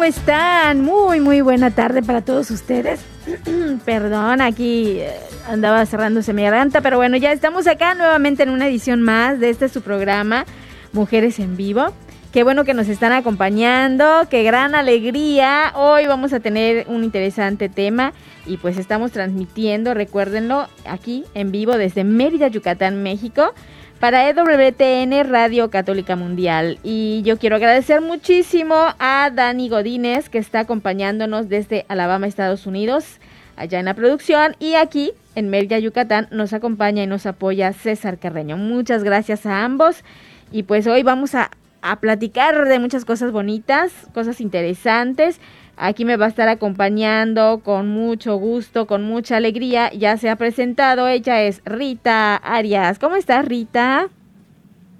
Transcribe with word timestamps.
¿cómo 0.00 0.08
están? 0.08 0.80
Muy, 0.80 1.20
muy 1.20 1.42
buena 1.42 1.72
tarde 1.72 2.02
para 2.02 2.22
todos 2.22 2.50
ustedes. 2.50 3.00
Perdón, 3.84 4.40
aquí 4.40 4.92
eh, 4.96 5.10
andaba 5.46 5.84
cerrándose 5.84 6.32
mi 6.32 6.42
garganta, 6.42 6.80
pero 6.80 6.96
bueno, 6.96 7.18
ya 7.18 7.32
estamos 7.32 7.66
acá 7.66 7.94
nuevamente 7.94 8.42
en 8.42 8.48
una 8.48 8.66
edición 8.66 9.02
más 9.02 9.38
de 9.40 9.50
este 9.50 9.68
su 9.68 9.82
programa, 9.82 10.46
Mujeres 10.94 11.38
en 11.38 11.54
Vivo. 11.54 11.92
Qué 12.32 12.44
bueno 12.44 12.64
que 12.64 12.72
nos 12.72 12.88
están 12.88 13.12
acompañando, 13.12 14.22
qué 14.30 14.42
gran 14.42 14.74
alegría. 14.74 15.74
Hoy 15.74 16.06
vamos 16.06 16.32
a 16.32 16.40
tener 16.40 16.86
un 16.88 17.04
interesante 17.04 17.68
tema 17.68 18.14
y 18.46 18.56
pues 18.56 18.78
estamos 18.78 19.12
transmitiendo, 19.12 19.92
recuérdenlo, 19.92 20.66
aquí 20.86 21.24
en 21.34 21.52
vivo 21.52 21.76
desde 21.76 22.04
Mérida, 22.04 22.48
Yucatán, 22.48 23.02
México 23.02 23.52
para 24.00 24.30
EWTN 24.30 25.28
Radio 25.28 25.70
Católica 25.70 26.16
Mundial. 26.16 26.78
Y 26.82 27.20
yo 27.22 27.38
quiero 27.38 27.56
agradecer 27.56 28.00
muchísimo 28.00 28.74
a 28.98 29.30
Dani 29.32 29.68
Godínez, 29.68 30.30
que 30.30 30.38
está 30.38 30.60
acompañándonos 30.60 31.50
desde 31.50 31.84
Alabama, 31.88 32.26
Estados 32.26 32.66
Unidos, 32.66 33.20
allá 33.56 33.78
en 33.78 33.84
la 33.84 33.94
producción. 33.94 34.56
Y 34.58 34.74
aquí, 34.74 35.12
en 35.34 35.50
Mérida, 35.50 35.78
Yucatán, 35.78 36.28
nos 36.30 36.54
acompaña 36.54 37.02
y 37.02 37.06
nos 37.06 37.26
apoya 37.26 37.74
César 37.74 38.18
Carreño. 38.18 38.56
Muchas 38.56 39.04
gracias 39.04 39.44
a 39.44 39.64
ambos. 39.64 40.02
Y 40.50 40.62
pues 40.62 40.86
hoy 40.86 41.02
vamos 41.02 41.34
a, 41.34 41.50
a 41.82 42.00
platicar 42.00 42.66
de 42.66 42.78
muchas 42.78 43.04
cosas 43.04 43.32
bonitas, 43.32 43.92
cosas 44.14 44.40
interesantes. 44.40 45.40
Aquí 45.82 46.04
me 46.04 46.16
va 46.18 46.26
a 46.26 46.28
estar 46.28 46.46
acompañando 46.48 47.60
con 47.64 47.88
mucho 47.88 48.36
gusto, 48.36 48.86
con 48.86 49.02
mucha 49.02 49.38
alegría. 49.38 49.90
Ya 49.94 50.18
se 50.18 50.28
ha 50.28 50.36
presentado, 50.36 51.08
ella 51.08 51.40
es 51.42 51.62
Rita 51.64 52.36
Arias. 52.36 52.98
¿Cómo 52.98 53.16
estás, 53.16 53.46
Rita? 53.46 54.08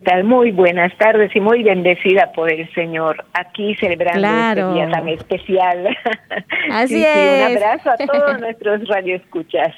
tal? 0.04 0.24
Muy 0.24 0.50
buenas 0.52 0.96
tardes 0.96 1.30
y 1.36 1.40
muy 1.40 1.62
bendecida 1.62 2.32
por 2.32 2.50
el 2.50 2.66
Señor 2.72 3.22
aquí 3.34 3.74
celebrando 3.74 4.20
Claro. 4.20 4.68
este 4.70 4.74
día 4.74 4.90
tan 4.90 5.08
especial. 5.08 5.88
Así 6.72 6.94
Sí, 6.94 7.00
sí, 7.02 7.06
es. 7.06 7.50
un 7.50 7.56
abrazo 7.58 7.90
a 7.90 7.96
todos 7.98 8.40
nuestros 8.40 8.88
radioescuchas. 8.88 9.74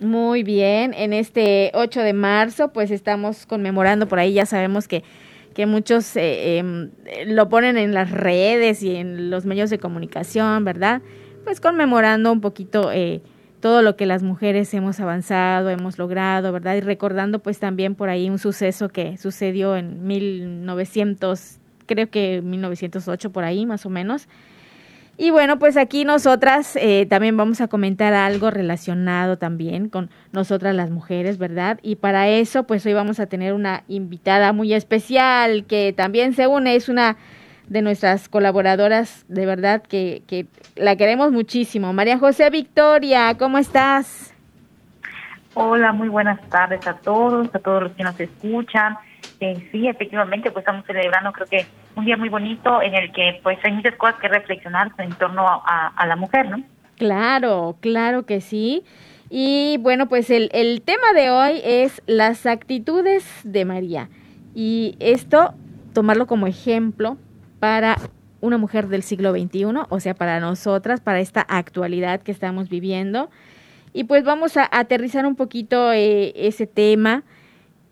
Muy 0.00 0.42
bien, 0.42 0.92
en 0.94 1.12
este 1.12 1.70
8 1.74 2.00
de 2.00 2.12
marzo 2.12 2.72
pues 2.72 2.90
estamos 2.90 3.46
conmemorando 3.46 4.08
por 4.08 4.18
ahí, 4.18 4.32
ya 4.34 4.44
sabemos 4.46 4.88
que, 4.88 5.04
que 5.56 5.64
muchos 5.64 6.14
eh, 6.16 6.58
em, 6.58 6.90
lo 7.28 7.48
ponen 7.48 7.78
en 7.78 7.94
las 7.94 8.10
redes 8.10 8.82
y 8.82 8.94
en 8.94 9.30
los 9.30 9.46
medios 9.46 9.70
de 9.70 9.78
comunicación, 9.78 10.66
¿verdad? 10.66 11.00
Pues 11.44 11.62
conmemorando 11.62 12.30
un 12.30 12.42
poquito 12.42 12.92
eh, 12.92 13.22
todo 13.60 13.80
lo 13.80 13.96
que 13.96 14.04
las 14.04 14.22
mujeres 14.22 14.74
hemos 14.74 15.00
avanzado, 15.00 15.70
hemos 15.70 15.98
logrado, 15.98 16.52
¿verdad? 16.52 16.76
Y 16.76 16.82
recordando 16.82 17.38
pues 17.38 17.58
también 17.58 17.94
por 17.94 18.10
ahí 18.10 18.28
un 18.28 18.38
suceso 18.38 18.90
que 18.90 19.16
sucedió 19.16 19.76
en 19.76 20.06
1900, 20.06 21.56
creo 21.86 22.10
que 22.10 22.42
1908 22.42 23.32
por 23.32 23.44
ahí 23.44 23.64
más 23.64 23.86
o 23.86 23.88
menos. 23.88 24.28
Y 25.18 25.30
bueno, 25.30 25.58
pues 25.58 25.78
aquí 25.78 26.04
nosotras 26.04 26.76
eh, 26.76 27.06
también 27.08 27.38
vamos 27.38 27.62
a 27.62 27.68
comentar 27.68 28.12
algo 28.12 28.50
relacionado 28.50 29.38
también 29.38 29.88
con 29.88 30.10
nosotras 30.32 30.74
las 30.74 30.90
mujeres, 30.90 31.38
¿verdad? 31.38 31.78
Y 31.82 31.96
para 31.96 32.28
eso, 32.28 32.64
pues 32.64 32.84
hoy 32.84 32.92
vamos 32.92 33.18
a 33.18 33.26
tener 33.26 33.54
una 33.54 33.82
invitada 33.88 34.52
muy 34.52 34.74
especial 34.74 35.64
que 35.64 35.94
también 35.96 36.34
se 36.34 36.46
une, 36.46 36.76
es 36.76 36.90
una 36.90 37.16
de 37.66 37.80
nuestras 37.80 38.28
colaboradoras, 38.28 39.24
de 39.28 39.46
verdad, 39.46 39.82
que, 39.82 40.22
que 40.26 40.46
la 40.76 40.96
queremos 40.96 41.32
muchísimo. 41.32 41.94
María 41.94 42.18
José 42.18 42.50
Victoria, 42.50 43.34
¿cómo 43.38 43.56
estás? 43.56 44.34
Hola, 45.54 45.92
muy 45.92 46.08
buenas 46.10 46.38
tardes 46.50 46.86
a 46.86 46.92
todos, 46.92 47.48
a 47.54 47.58
todos 47.58 47.84
los 47.84 47.92
que 47.92 48.04
nos 48.04 48.20
escuchan. 48.20 48.98
Eh, 49.40 49.68
sí, 49.70 49.86
efectivamente, 49.86 50.50
pues 50.50 50.62
estamos 50.62 50.86
celebrando 50.86 51.32
creo 51.32 51.46
que 51.46 51.66
un 51.94 52.04
día 52.04 52.16
muy 52.16 52.28
bonito 52.28 52.80
en 52.80 52.94
el 52.94 53.12
que 53.12 53.40
pues 53.42 53.58
hay 53.64 53.72
muchas 53.72 53.94
cosas 53.96 54.16
que 54.20 54.28
reflexionar 54.28 54.92
en 54.98 55.12
torno 55.14 55.46
a 55.46 56.06
la 56.06 56.16
mujer, 56.16 56.48
¿no? 56.48 56.62
Claro, 56.96 57.76
claro 57.80 58.24
que 58.24 58.40
sí. 58.40 58.84
Y 59.28 59.78
bueno, 59.80 60.08
pues 60.08 60.30
el, 60.30 60.50
el 60.52 60.82
tema 60.82 61.12
de 61.14 61.30
hoy 61.30 61.60
es 61.64 62.02
las 62.06 62.46
actitudes 62.46 63.24
de 63.44 63.64
María. 63.64 64.08
Y 64.54 64.96
esto, 65.00 65.54
tomarlo 65.92 66.26
como 66.26 66.46
ejemplo 66.46 67.18
para 67.58 67.96
una 68.40 68.58
mujer 68.58 68.88
del 68.88 69.02
siglo 69.02 69.32
XXI, 69.32 69.64
o 69.88 70.00
sea, 70.00 70.14
para 70.14 70.40
nosotras, 70.40 71.00
para 71.00 71.20
esta 71.20 71.40
actualidad 71.40 72.22
que 72.22 72.32
estamos 72.32 72.68
viviendo. 72.68 73.30
Y 73.92 74.04
pues 74.04 74.24
vamos 74.24 74.56
a 74.56 74.68
aterrizar 74.70 75.26
un 75.26 75.36
poquito 75.36 75.92
eh, 75.92 76.32
ese 76.36 76.66
tema. 76.66 77.24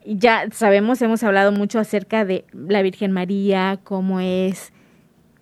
Ya 0.04 0.46
sabemos, 0.50 1.00
hemos 1.00 1.22
hablado 1.22 1.50
mucho 1.50 1.78
acerca 1.78 2.24
de 2.24 2.44
la 2.52 2.82
Virgen 2.82 3.12
María, 3.12 3.78
cómo 3.84 4.20
es, 4.20 4.72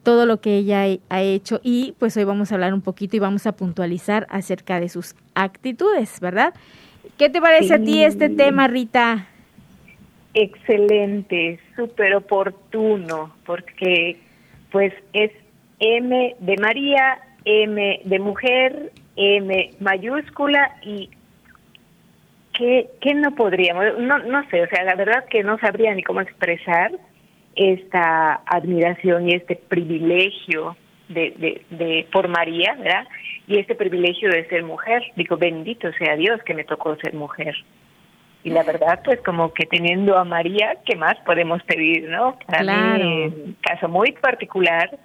todo 0.03 0.27
lo 0.27 0.41
que 0.41 0.57
ella 0.57 0.85
ha 1.09 1.23
hecho 1.23 1.61
y 1.63 1.95
pues 1.99 2.17
hoy 2.17 2.25
vamos 2.25 2.51
a 2.51 2.57
hablar 2.57 2.75
un 2.75 2.81
poquito 2.81 3.17
y 3.17 3.21
vamos 3.21 3.47
a 3.47 3.53
puntualizar 3.53 4.27
acerca 4.31 4.81
de 4.81 4.89
sus 4.89 5.15
actitudes, 5.35 6.21
¿verdad? 6.21 6.55
¿Qué 7.19 7.29
te 7.29 7.41
parece 7.41 7.75
a 7.75 7.79
ti 7.79 8.03
este 8.03 8.29
tema, 8.29 8.69
Rita? 8.69 9.27
Excelente, 10.35 11.61
súper 11.77 12.15
oportuno, 12.15 13.35
porque 13.45 14.19
pues 14.71 14.93
es 15.13 15.31
M 15.79 16.37
de 16.39 16.57
María, 16.57 17.19
M 17.45 18.01
de 18.05 18.19
mujer, 18.19 18.93
M 19.17 19.71
mayúscula 19.81 20.77
y 20.83 21.11
¿qué, 22.53 22.89
qué 23.01 23.15
no 23.15 23.35
podríamos? 23.35 23.99
No, 23.99 24.19
no 24.19 24.49
sé, 24.51 24.63
o 24.63 24.69
sea, 24.69 24.85
la 24.85 24.95
verdad 24.95 25.25
que 25.31 25.43
no 25.43 25.59
sabría 25.59 25.95
ni 25.95 26.03
cómo 26.03 26.21
expresar 26.21 26.93
esta 27.57 28.41
admiración 28.47 29.29
y 29.29 29.35
este 29.35 29.57
privilegio 29.57 30.77
de, 31.09 31.31
de, 31.37 31.63
de 31.71 32.07
por 32.13 32.29
María, 32.29 32.75
¿verdad? 32.79 33.07
Y 33.47 33.59
este 33.59 33.75
privilegio 33.75 34.31
de 34.31 34.47
ser 34.49 34.63
mujer. 34.63 35.03
Digo, 35.17 35.37
bendito 35.37 35.91
sea 35.95 36.17
Dios 36.17 36.41
que 36.45 36.55
me 36.55 36.65
tocó 36.65 36.97
ser 36.97 37.15
mujer. 37.15 37.55
Y 38.45 38.51
la 38.51 38.65
verdad, 38.65 39.01
pues 39.05 39.21
como 39.21 39.53
que 39.53 39.67
teniendo 39.67 40.19
a 40.19 40.25
María, 40.25 40.77
¿qué 40.85 40.97
más 40.97 41.15
podemos 41.25 41.63
pedir, 41.63 42.09
no? 42.09 42.39
Para 42.47 42.63
Claro. 42.63 43.05
mí, 43.05 43.23
en 43.23 43.57
caso 43.61 43.89
muy 43.89 44.13
particular, 44.13 44.99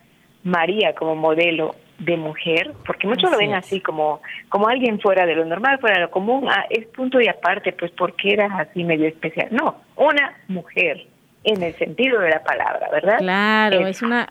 María 0.44 0.96
como 0.96 1.16
modelo 1.16 1.76
de 2.00 2.16
mujer, 2.16 2.74
porque 2.86 3.08
muchos 3.08 3.32
lo 3.32 3.38
ven 3.38 3.54
así 3.54 3.82
como 3.82 4.22
como 4.50 4.68
alguien 4.68 5.00
fuera 5.00 5.26
de 5.26 5.36
lo 5.36 5.46
normal, 5.46 5.80
fuera 5.80 5.96
de 5.96 6.02
lo 6.04 6.12
común, 6.12 6.48
ah, 6.50 6.66
es 6.70 6.86
punto 6.88 7.20
y 7.20 7.28
aparte, 7.28 7.74
pues 7.74 7.92
porque 7.92 8.34
eras 8.34 8.52
así 8.60 8.84
medio 8.84 9.08
especial. 9.08 9.48
No, 9.52 9.78
una 9.96 10.34
mujer 10.48 11.08
en 11.44 11.64
el 11.64 11.74
sentido 11.76 12.20
de 12.20 12.30
la 12.30 12.44
palabra, 12.44 12.90
¿verdad? 12.92 13.18
Claro, 13.20 13.88
es 13.88 14.02
una, 14.02 14.30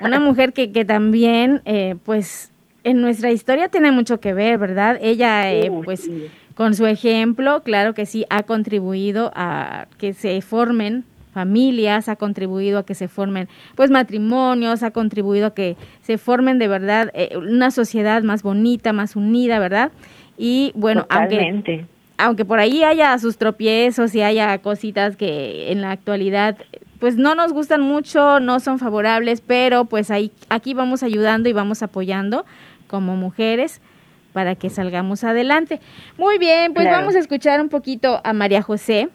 una 0.00 0.20
mujer 0.20 0.52
que, 0.52 0.72
que 0.72 0.84
también, 0.84 1.62
eh, 1.64 1.96
pues, 2.04 2.52
en 2.84 3.00
nuestra 3.00 3.30
historia 3.30 3.68
tiene 3.68 3.92
mucho 3.92 4.20
que 4.20 4.34
ver, 4.34 4.58
¿verdad? 4.58 4.98
Ella, 5.00 5.52
eh, 5.52 5.70
pues, 5.84 6.04
sí. 6.04 6.30
con 6.54 6.74
su 6.74 6.86
ejemplo, 6.86 7.62
claro 7.62 7.94
que 7.94 8.04
sí, 8.04 8.26
ha 8.30 8.42
contribuido 8.42 9.32
a 9.34 9.86
que 9.98 10.12
se 10.12 10.40
formen 10.42 11.04
familias, 11.36 12.08
ha 12.08 12.16
contribuido 12.16 12.78
a 12.78 12.86
que 12.86 12.94
se 12.94 13.08
formen 13.08 13.46
pues 13.74 13.90
matrimonios, 13.90 14.82
ha 14.82 14.90
contribuido 14.90 15.48
a 15.48 15.54
que 15.54 15.76
se 16.00 16.16
formen 16.16 16.58
de 16.58 16.66
verdad 16.66 17.10
eh, 17.12 17.36
una 17.36 17.70
sociedad 17.70 18.22
más 18.22 18.42
bonita, 18.42 18.94
más 18.94 19.16
unida, 19.16 19.58
¿verdad? 19.58 19.92
Y 20.38 20.72
bueno, 20.74 21.04
aunque 21.10 21.36
Totalmente. 21.36 21.86
aunque 22.16 22.46
por 22.46 22.58
ahí 22.58 22.84
haya 22.84 23.18
sus 23.18 23.36
tropiezos 23.36 24.14
y 24.14 24.22
haya 24.22 24.56
cositas 24.62 25.18
que 25.18 25.70
en 25.70 25.82
la 25.82 25.90
actualidad 25.90 26.56
pues 27.00 27.16
no 27.18 27.34
nos 27.34 27.52
gustan 27.52 27.82
mucho, 27.82 28.40
no 28.40 28.58
son 28.58 28.78
favorables, 28.78 29.42
pero 29.42 29.84
pues 29.84 30.10
ahí, 30.10 30.32
aquí 30.48 30.72
vamos 30.72 31.02
ayudando 31.02 31.50
y 31.50 31.52
vamos 31.52 31.82
apoyando 31.82 32.46
como 32.86 33.14
mujeres 33.14 33.82
para 34.32 34.54
que 34.54 34.70
salgamos 34.70 35.22
adelante. 35.22 35.80
Muy 36.16 36.38
bien, 36.38 36.72
pues 36.72 36.86
vamos 36.86 37.14
a 37.14 37.18
escuchar 37.18 37.60
un 37.60 37.68
poquito 37.68 38.22
a 38.24 38.32
María 38.32 38.62
José, 38.62 39.10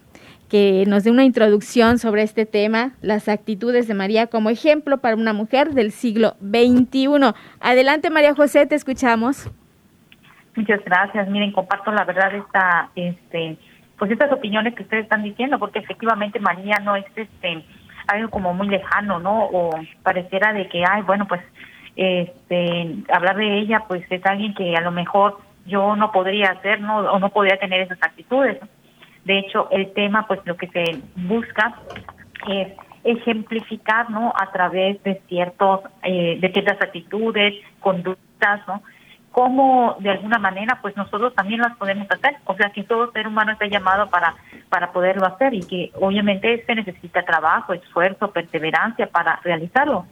que 0.51 0.83
nos 0.85 1.05
dé 1.05 1.11
una 1.11 1.23
introducción 1.23 1.97
sobre 1.97 2.23
este 2.23 2.45
tema, 2.45 2.91
las 2.99 3.29
actitudes 3.29 3.87
de 3.87 3.93
María 3.93 4.27
como 4.27 4.49
ejemplo 4.49 4.97
para 4.97 5.15
una 5.15 5.31
mujer 5.31 5.69
del 5.69 5.93
siglo 5.93 6.35
XXI. 6.41 7.33
Adelante, 7.61 8.09
María 8.09 8.35
José, 8.35 8.65
te 8.65 8.75
escuchamos. 8.75 9.49
Muchas 10.57 10.83
gracias. 10.83 11.29
Miren, 11.29 11.53
comparto 11.53 11.93
la 11.93 12.03
verdad 12.03 12.35
esta, 12.35 12.89
este, 12.97 13.55
pues 13.97 14.11
estas 14.11 14.29
opiniones 14.33 14.75
que 14.75 14.83
ustedes 14.83 15.03
están 15.03 15.23
diciendo, 15.23 15.57
porque 15.57 15.79
efectivamente 15.79 16.37
María 16.41 16.79
no 16.83 16.97
es 16.97 17.05
este 17.15 17.63
algo 18.07 18.29
como 18.29 18.53
muy 18.53 18.67
lejano, 18.67 19.19
¿no? 19.19 19.45
O 19.45 19.69
pareciera 20.03 20.51
de 20.51 20.67
que, 20.67 20.83
ay, 20.85 21.03
bueno, 21.03 21.29
pues 21.29 21.39
este, 21.95 22.97
hablar 23.13 23.37
de 23.37 23.59
ella, 23.59 23.85
pues 23.87 24.03
es 24.09 24.25
alguien 24.25 24.53
que 24.53 24.75
a 24.75 24.81
lo 24.81 24.91
mejor 24.91 25.37
yo 25.65 25.95
no 25.95 26.11
podría 26.11 26.51
hacer, 26.51 26.81
¿no? 26.81 26.97
O 26.97 27.19
no 27.19 27.29
podría 27.29 27.57
tener 27.57 27.83
esas 27.83 27.99
actitudes. 28.01 28.57
De 29.25 29.39
hecho, 29.39 29.69
el 29.71 29.93
tema, 29.93 30.27
pues 30.27 30.39
lo 30.45 30.57
que 30.57 30.67
se 30.67 30.99
busca 31.15 31.75
es 32.49 32.69
ejemplificar, 33.03 34.09
¿no? 34.09 34.33
A 34.35 34.51
través 34.51 35.01
de 35.03 35.21
ciertos, 35.27 35.81
eh, 36.03 36.37
de 36.39 36.51
ciertas 36.51 36.81
actitudes, 36.81 37.55
conductas, 37.79 38.67
¿no? 38.67 38.81
cómo 39.31 39.95
de 39.99 40.11
alguna 40.11 40.39
manera 40.39 40.79
pues 40.81 40.95
nosotros 40.97 41.33
también 41.33 41.61
las 41.61 41.75
podemos 41.77 42.07
hacer, 42.11 42.35
o 42.45 42.55
sea 42.55 42.69
que 42.69 42.83
todo 42.83 43.11
ser 43.11 43.27
humano 43.27 43.53
está 43.53 43.65
llamado 43.65 44.09
para 44.09 44.35
para 44.69 44.91
poderlo 44.91 45.25
hacer 45.25 45.53
y 45.53 45.61
que 45.61 45.91
obviamente 45.99 46.63
se 46.65 46.75
necesita 46.75 47.23
trabajo, 47.23 47.73
esfuerzo, 47.73 48.31
perseverancia 48.31 49.07
para 49.07 49.39
realizarlo, 49.43 50.05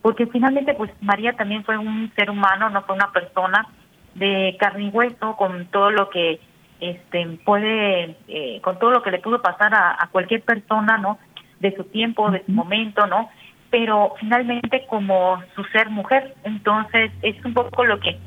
porque 0.00 0.26
finalmente 0.26 0.74
pues 0.74 0.90
María 1.00 1.34
también 1.34 1.64
fue 1.64 1.76
un 1.76 2.10
ser 2.16 2.30
humano, 2.30 2.70
no 2.70 2.82
fue 2.82 2.94
una 2.94 3.12
persona 3.12 3.66
de 4.14 4.56
carne 4.58 4.84
y 4.84 4.88
hueso 4.88 5.36
con 5.36 5.66
todo 5.66 5.90
lo 5.90 6.08
que 6.10 6.40
este 6.82 7.26
puede 7.44 8.16
eh, 8.28 8.60
con 8.62 8.78
todo 8.78 8.90
lo 8.90 9.02
que 9.02 9.10
le 9.10 9.20
pudo 9.20 9.40
pasar 9.40 9.74
a, 9.74 9.96
a 10.02 10.08
cualquier 10.08 10.42
persona, 10.42 10.98
¿no? 10.98 11.18
De 11.60 11.74
su 11.76 11.84
tiempo, 11.84 12.30
de 12.30 12.44
su 12.44 12.52
momento, 12.52 13.06
¿no? 13.06 13.30
Pero 13.70 14.14
finalmente 14.18 14.84
como 14.88 15.42
su 15.54 15.64
ser 15.64 15.88
mujer, 15.88 16.34
entonces 16.44 17.12
es 17.22 17.42
un 17.44 17.54
poco 17.54 17.84
lo 17.84 18.00
que 18.00 18.18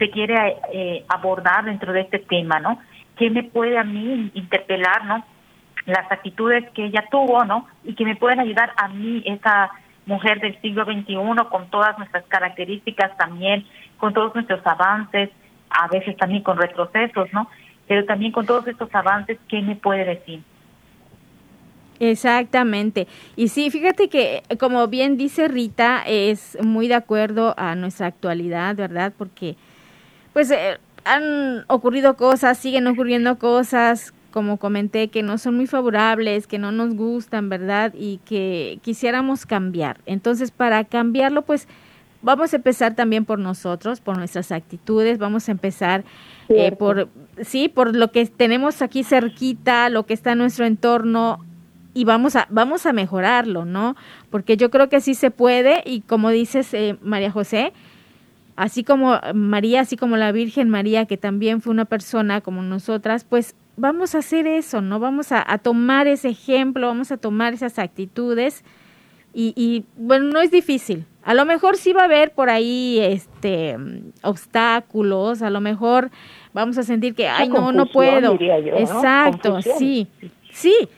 se 0.00 0.10
quiere 0.10 0.56
eh, 0.72 1.04
abordar 1.08 1.66
dentro 1.66 1.92
de 1.92 2.00
este 2.00 2.18
tema, 2.18 2.58
¿no? 2.58 2.80
¿Qué 3.16 3.30
me 3.30 3.44
puede 3.44 3.78
a 3.78 3.84
mí 3.84 4.30
interpelar, 4.34 5.04
¿no? 5.04 5.24
Las 5.84 6.10
actitudes 6.10 6.68
que 6.70 6.86
ella 6.86 7.04
tuvo, 7.10 7.44
¿no? 7.44 7.68
Y 7.84 7.94
que 7.94 8.06
me 8.06 8.16
pueden 8.16 8.40
ayudar 8.40 8.72
a 8.76 8.88
mí, 8.88 9.22
esa 9.26 9.70
mujer 10.06 10.40
del 10.40 10.58
siglo 10.62 10.84
XXI, 10.84 11.14
con 11.50 11.68
todas 11.68 11.98
nuestras 11.98 12.24
características 12.24 13.14
también, 13.18 13.66
con 13.98 14.14
todos 14.14 14.34
nuestros 14.34 14.66
avances, 14.66 15.28
a 15.68 15.86
veces 15.88 16.16
también 16.16 16.42
con 16.42 16.56
retrocesos, 16.56 17.28
¿no? 17.32 17.48
Pero 17.90 18.04
también 18.04 18.30
con 18.30 18.46
todos 18.46 18.68
estos 18.68 18.88
avances, 18.94 19.36
¿qué 19.48 19.60
me 19.62 19.74
puede 19.74 20.04
decir? 20.04 20.40
Exactamente. 21.98 23.08
Y 23.34 23.48
sí, 23.48 23.68
fíjate 23.68 24.08
que, 24.08 24.44
como 24.60 24.86
bien 24.86 25.16
dice 25.16 25.48
Rita, 25.48 26.04
es 26.06 26.56
muy 26.62 26.86
de 26.86 26.94
acuerdo 26.94 27.52
a 27.58 27.74
nuestra 27.74 28.06
actualidad, 28.06 28.76
¿verdad? 28.76 29.12
Porque 29.18 29.56
pues 30.32 30.52
eh, 30.52 30.78
han 31.04 31.64
ocurrido 31.66 32.14
cosas, 32.14 32.58
siguen 32.58 32.86
ocurriendo 32.86 33.40
cosas, 33.40 34.14
como 34.30 34.58
comenté, 34.58 35.08
que 35.08 35.24
no 35.24 35.36
son 35.36 35.56
muy 35.56 35.66
favorables, 35.66 36.46
que 36.46 36.60
no 36.60 36.70
nos 36.70 36.94
gustan, 36.94 37.48
¿verdad? 37.48 37.92
Y 37.98 38.20
que 38.24 38.78
quisiéramos 38.82 39.46
cambiar. 39.46 39.98
Entonces, 40.06 40.52
para 40.52 40.84
cambiarlo, 40.84 41.42
pues 41.42 41.66
vamos 42.22 42.52
a 42.52 42.56
empezar 42.56 42.94
también 42.94 43.24
por 43.24 43.38
nosotros, 43.38 44.00
por 44.00 44.16
nuestras 44.16 44.52
actitudes, 44.52 45.18
vamos 45.18 45.48
a 45.48 45.52
empezar 45.52 46.04
eh, 46.48 46.72
por, 46.72 47.08
sí, 47.42 47.68
por 47.68 47.94
lo 47.94 48.10
que 48.10 48.26
tenemos 48.26 48.82
aquí 48.82 49.04
cerquita, 49.04 49.88
lo 49.88 50.06
que 50.06 50.14
está 50.14 50.32
en 50.32 50.38
nuestro 50.38 50.66
entorno 50.66 51.44
y 51.94 52.04
vamos 52.04 52.36
a, 52.36 52.46
vamos 52.50 52.86
a 52.86 52.92
mejorarlo, 52.92 53.64
¿no? 53.64 53.96
Porque 54.30 54.56
yo 54.56 54.70
creo 54.70 54.88
que 54.88 55.00
sí 55.00 55.14
se 55.14 55.30
puede 55.30 55.82
y 55.84 56.00
como 56.02 56.30
dices, 56.30 56.72
eh, 56.74 56.96
María 57.02 57.30
José, 57.30 57.72
así 58.56 58.84
como 58.84 59.18
María, 59.34 59.80
así 59.80 59.96
como 59.96 60.16
la 60.16 60.32
Virgen 60.32 60.68
María, 60.68 61.06
que 61.06 61.16
también 61.16 61.60
fue 61.60 61.72
una 61.72 61.84
persona 61.84 62.40
como 62.40 62.62
nosotras, 62.62 63.24
pues 63.24 63.54
vamos 63.76 64.14
a 64.14 64.18
hacer 64.18 64.46
eso, 64.46 64.80
¿no? 64.80 65.00
Vamos 65.00 65.32
a, 65.32 65.58
tomar 65.58 66.06
ese 66.06 66.28
ejemplo, 66.28 66.86
vamos 66.86 67.10
a 67.10 67.16
tomar 67.16 67.54
esas 67.54 67.78
actitudes 67.78 68.62
y, 69.32 69.84
bueno, 69.96 70.26
no 70.26 70.40
es 70.40 70.50
difícil. 70.50 71.06
A 71.22 71.34
lo 71.34 71.44
mejor 71.44 71.76
sí 71.76 71.92
va 71.92 72.02
a 72.02 72.04
haber 72.04 72.32
por 72.32 72.50
ahí 72.50 72.98
este 73.00 73.76
obstáculos, 74.22 75.42
a 75.42 75.50
lo 75.50 75.60
mejor 75.60 76.10
vamos 76.52 76.78
a 76.78 76.82
sentir 76.82 77.14
que, 77.14 77.28
ay, 77.28 77.48
no, 77.48 77.72
no 77.72 77.86
puedo. 77.86 78.38
Exacto, 78.40 79.60
sí, 79.62 80.08
sí 80.50 80.88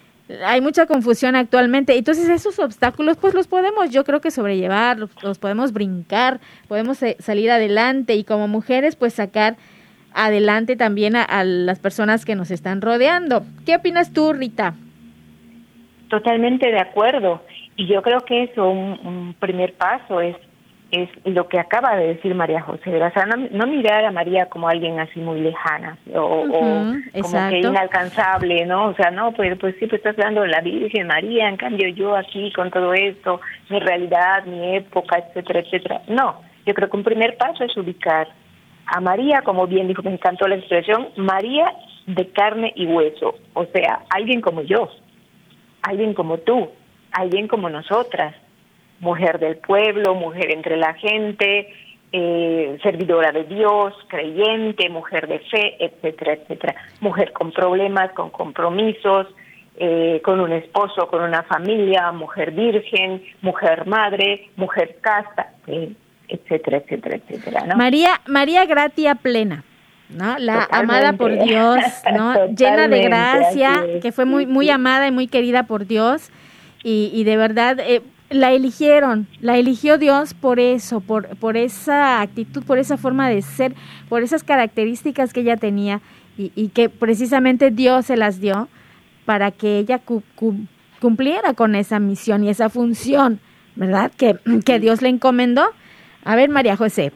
hay 0.44 0.60
mucha 0.60 0.86
confusión 0.86 1.36
actualmente. 1.36 1.96
Entonces 1.96 2.28
esos 2.28 2.58
obstáculos 2.58 3.16
pues 3.16 3.34
los 3.34 3.46
podemos 3.46 3.90
yo 3.90 4.04
creo 4.04 4.20
que 4.20 4.30
sobrellevar, 4.30 4.98
los, 4.98 5.38
podemos 5.38 5.72
brincar, 5.72 6.40
podemos 6.68 7.02
eh, 7.02 7.16
salir 7.18 7.50
adelante 7.50 8.14
y 8.14 8.24
como 8.24 8.48
mujeres 8.48 8.96
pues 8.96 9.14
sacar 9.14 9.56
adelante 10.14 10.76
también 10.76 11.16
a, 11.16 11.44
las 11.44 11.78
personas 11.78 12.24
que 12.24 12.34
nos 12.34 12.50
están 12.50 12.80
rodeando. 12.80 13.44
¿Qué 13.64 13.76
opinas 13.76 14.12
tú, 14.12 14.32
Rita? 14.32 14.74
Totalmente 16.08 16.70
de 16.70 16.78
acuerdo. 16.78 17.42
Y 17.76 17.86
yo 17.86 18.02
creo 18.02 18.20
que 18.20 18.44
eso, 18.44 18.68
un 18.68 19.34
primer 19.38 19.74
paso 19.74 20.20
es 20.20 20.36
es 20.92 21.08
lo 21.24 21.48
que 21.48 21.58
acaba 21.58 21.96
de 21.96 22.08
decir 22.08 22.34
María 22.34 22.60
José, 22.60 23.02
o 23.02 23.10
sea, 23.12 23.24
no, 23.24 23.66
mirar 23.66 24.04
a 24.04 24.12
María 24.12 24.50
como 24.50 24.68
alguien 24.68 25.00
así 25.00 25.20
muy 25.20 25.40
lejana 25.40 25.96
o, 26.14 26.44
como 27.22 27.48
que 27.48 27.60
inalcanzable, 27.60 28.66
¿no? 28.66 28.88
O 28.88 28.94
sea, 28.94 29.10
no, 29.10 29.32
pues, 29.32 29.58
pues 29.58 29.74
sí, 29.80 29.86
pues 29.86 30.00
estás 30.00 30.18
hablando 30.18 30.42
de 30.42 30.48
la 30.48 30.60
Virgen 30.60 31.06
María, 31.06 31.48
en 31.48 31.56
cambio 31.56 31.88
yo 31.88 32.14
aquí 32.14 32.52
con 32.52 32.70
todo 32.70 32.92
esto, 32.92 33.40
mi 33.70 33.80
realidad, 33.80 34.44
mi 34.44 34.76
época, 34.76 35.16
etcétera, 35.16 35.60
etcétera. 35.60 36.02
No, 36.08 36.42
yo 36.66 36.74
creo 36.74 36.90
que 36.90 36.96
un 36.98 37.04
primer 37.04 37.38
paso 37.38 37.64
es 37.64 37.74
ubicar 37.74 38.28
a 38.84 39.00
María, 39.00 39.40
como 39.40 39.66
bien 39.66 39.88
dijo, 39.88 40.02
me 40.02 40.12
encantó 40.12 40.46
la 40.46 40.56
expresión, 40.56 41.08
María 41.16 41.72
de 42.06 42.28
carne 42.32 42.70
y 42.76 42.84
hueso, 42.84 43.36
o 43.54 43.64
sea, 43.72 44.00
alguien 44.10 44.42
como 44.42 44.60
yo, 44.60 44.90
alguien 45.80 46.12
como 46.12 46.36
tú, 46.36 46.68
alguien 47.12 47.48
como 47.48 47.68
nosotras, 47.70 48.34
mujer 49.00 49.38
del 49.38 49.56
pueblo, 49.56 50.14
mujer 50.14 50.50
entre 50.50 50.76
la 50.76 50.94
gente, 50.94 51.72
eh, 52.12 52.78
servidora 52.82 53.32
de 53.32 53.44
Dios, 53.44 53.94
creyente, 54.08 54.88
mujer 54.90 55.26
de 55.28 55.38
fe, 55.40 55.76
etcétera, 55.84 56.34
etcétera. 56.34 56.74
Mujer 57.00 57.32
con 57.32 57.52
problemas, 57.52 58.12
con 58.12 58.30
compromisos, 58.30 59.26
eh, 59.76 60.20
con 60.22 60.40
un 60.40 60.52
esposo, 60.52 61.08
con 61.08 61.22
una 61.22 61.42
familia, 61.44 62.12
mujer 62.12 62.50
virgen, 62.50 63.22
mujer 63.40 63.86
madre, 63.86 64.50
mujer 64.56 64.98
casta, 65.00 65.52
eh, 65.66 65.92
etcétera, 66.28 66.78
etcétera, 66.78 67.16
etcétera. 67.16 67.66
¿no? 67.66 67.76
María, 67.76 68.20
María 68.26 68.66
Gratia 68.66 69.14
plena. 69.14 69.64
¿no? 70.10 70.38
La 70.38 70.68
amada 70.70 71.14
por 71.14 71.32
Dios, 71.42 71.80
¿no? 72.14 72.46
Llena 72.54 72.86
de 72.86 73.02
gracia, 73.04 73.84
que 74.02 74.12
fue 74.12 74.26
muy, 74.26 74.44
muy 74.44 74.68
amada 74.68 75.08
y 75.08 75.10
muy 75.10 75.26
querida 75.26 75.62
por 75.62 75.86
Dios. 75.86 76.30
Y, 76.82 77.10
y 77.14 77.24
de 77.24 77.36
verdad, 77.36 77.78
eh, 77.80 78.02
la 78.32 78.52
eligieron, 78.52 79.26
la 79.40 79.56
eligió 79.56 79.98
Dios 79.98 80.34
por 80.34 80.58
eso, 80.58 81.00
por, 81.00 81.36
por 81.36 81.56
esa 81.56 82.20
actitud, 82.20 82.64
por 82.64 82.78
esa 82.78 82.96
forma 82.96 83.28
de 83.28 83.42
ser, 83.42 83.74
por 84.08 84.22
esas 84.22 84.42
características 84.42 85.32
que 85.32 85.40
ella 85.40 85.56
tenía 85.56 86.00
y, 86.36 86.68
que 86.68 86.88
precisamente 86.88 87.70
Dios 87.70 88.06
se 88.06 88.16
las 88.16 88.40
dio 88.40 88.68
para 89.26 89.50
que 89.50 89.78
ella 89.78 90.00
cumpliera 90.98 91.52
con 91.54 91.74
esa 91.74 91.98
misión 91.98 92.42
y 92.42 92.48
esa 92.48 92.70
función, 92.70 93.38
¿verdad? 93.76 94.10
Que, 94.16 94.36
que 94.64 94.80
Dios 94.80 95.02
le 95.02 95.10
encomendó. 95.10 95.66
A 96.24 96.34
ver, 96.34 96.48
María 96.48 96.76
José. 96.76 97.12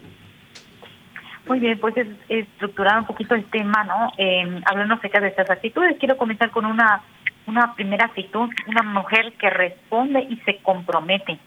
Muy 1.49 1.61
bien, 1.61 1.78
pues 1.78 1.96
es, 1.96 2.08
estructurar 2.28 2.99
un 3.00 3.06
poquito 3.06 3.35
el 3.35 3.44
tema, 3.46 3.85
¿no? 3.85 4.12
Eh, 4.18 4.61
hablando 4.66 4.94
acerca 4.94 5.20
de 5.20 5.28
estas 5.28 5.49
actitudes, 5.49 5.96
quiero 5.99 6.16
comenzar 6.16 6.50
con 6.50 6.66
una 6.66 7.02
una 7.47 7.75
primera 7.75 8.07
actitud, 8.07 8.50
una 8.67 8.83
mujer 8.83 9.33
que 9.38 9.50
responde 9.50 10.21
y 10.29 10.37
se 10.38 10.59
compromete. 10.59 11.38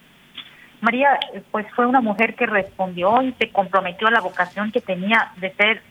María, 0.82 1.20
pues 1.51 1.65
fue 1.75 1.86
una 1.86 2.00
mujer 2.00 2.36
que 2.36 2.46
respondió 2.46 3.22
y 3.22 3.34
se 3.34 3.50
comprometió 3.50 4.08
a 4.08 4.12
la 4.12 4.22
vocación 4.22 4.72
que 4.72 4.79
tenía 4.79 5.32
de 5.38 5.51
ser 5.53 5.82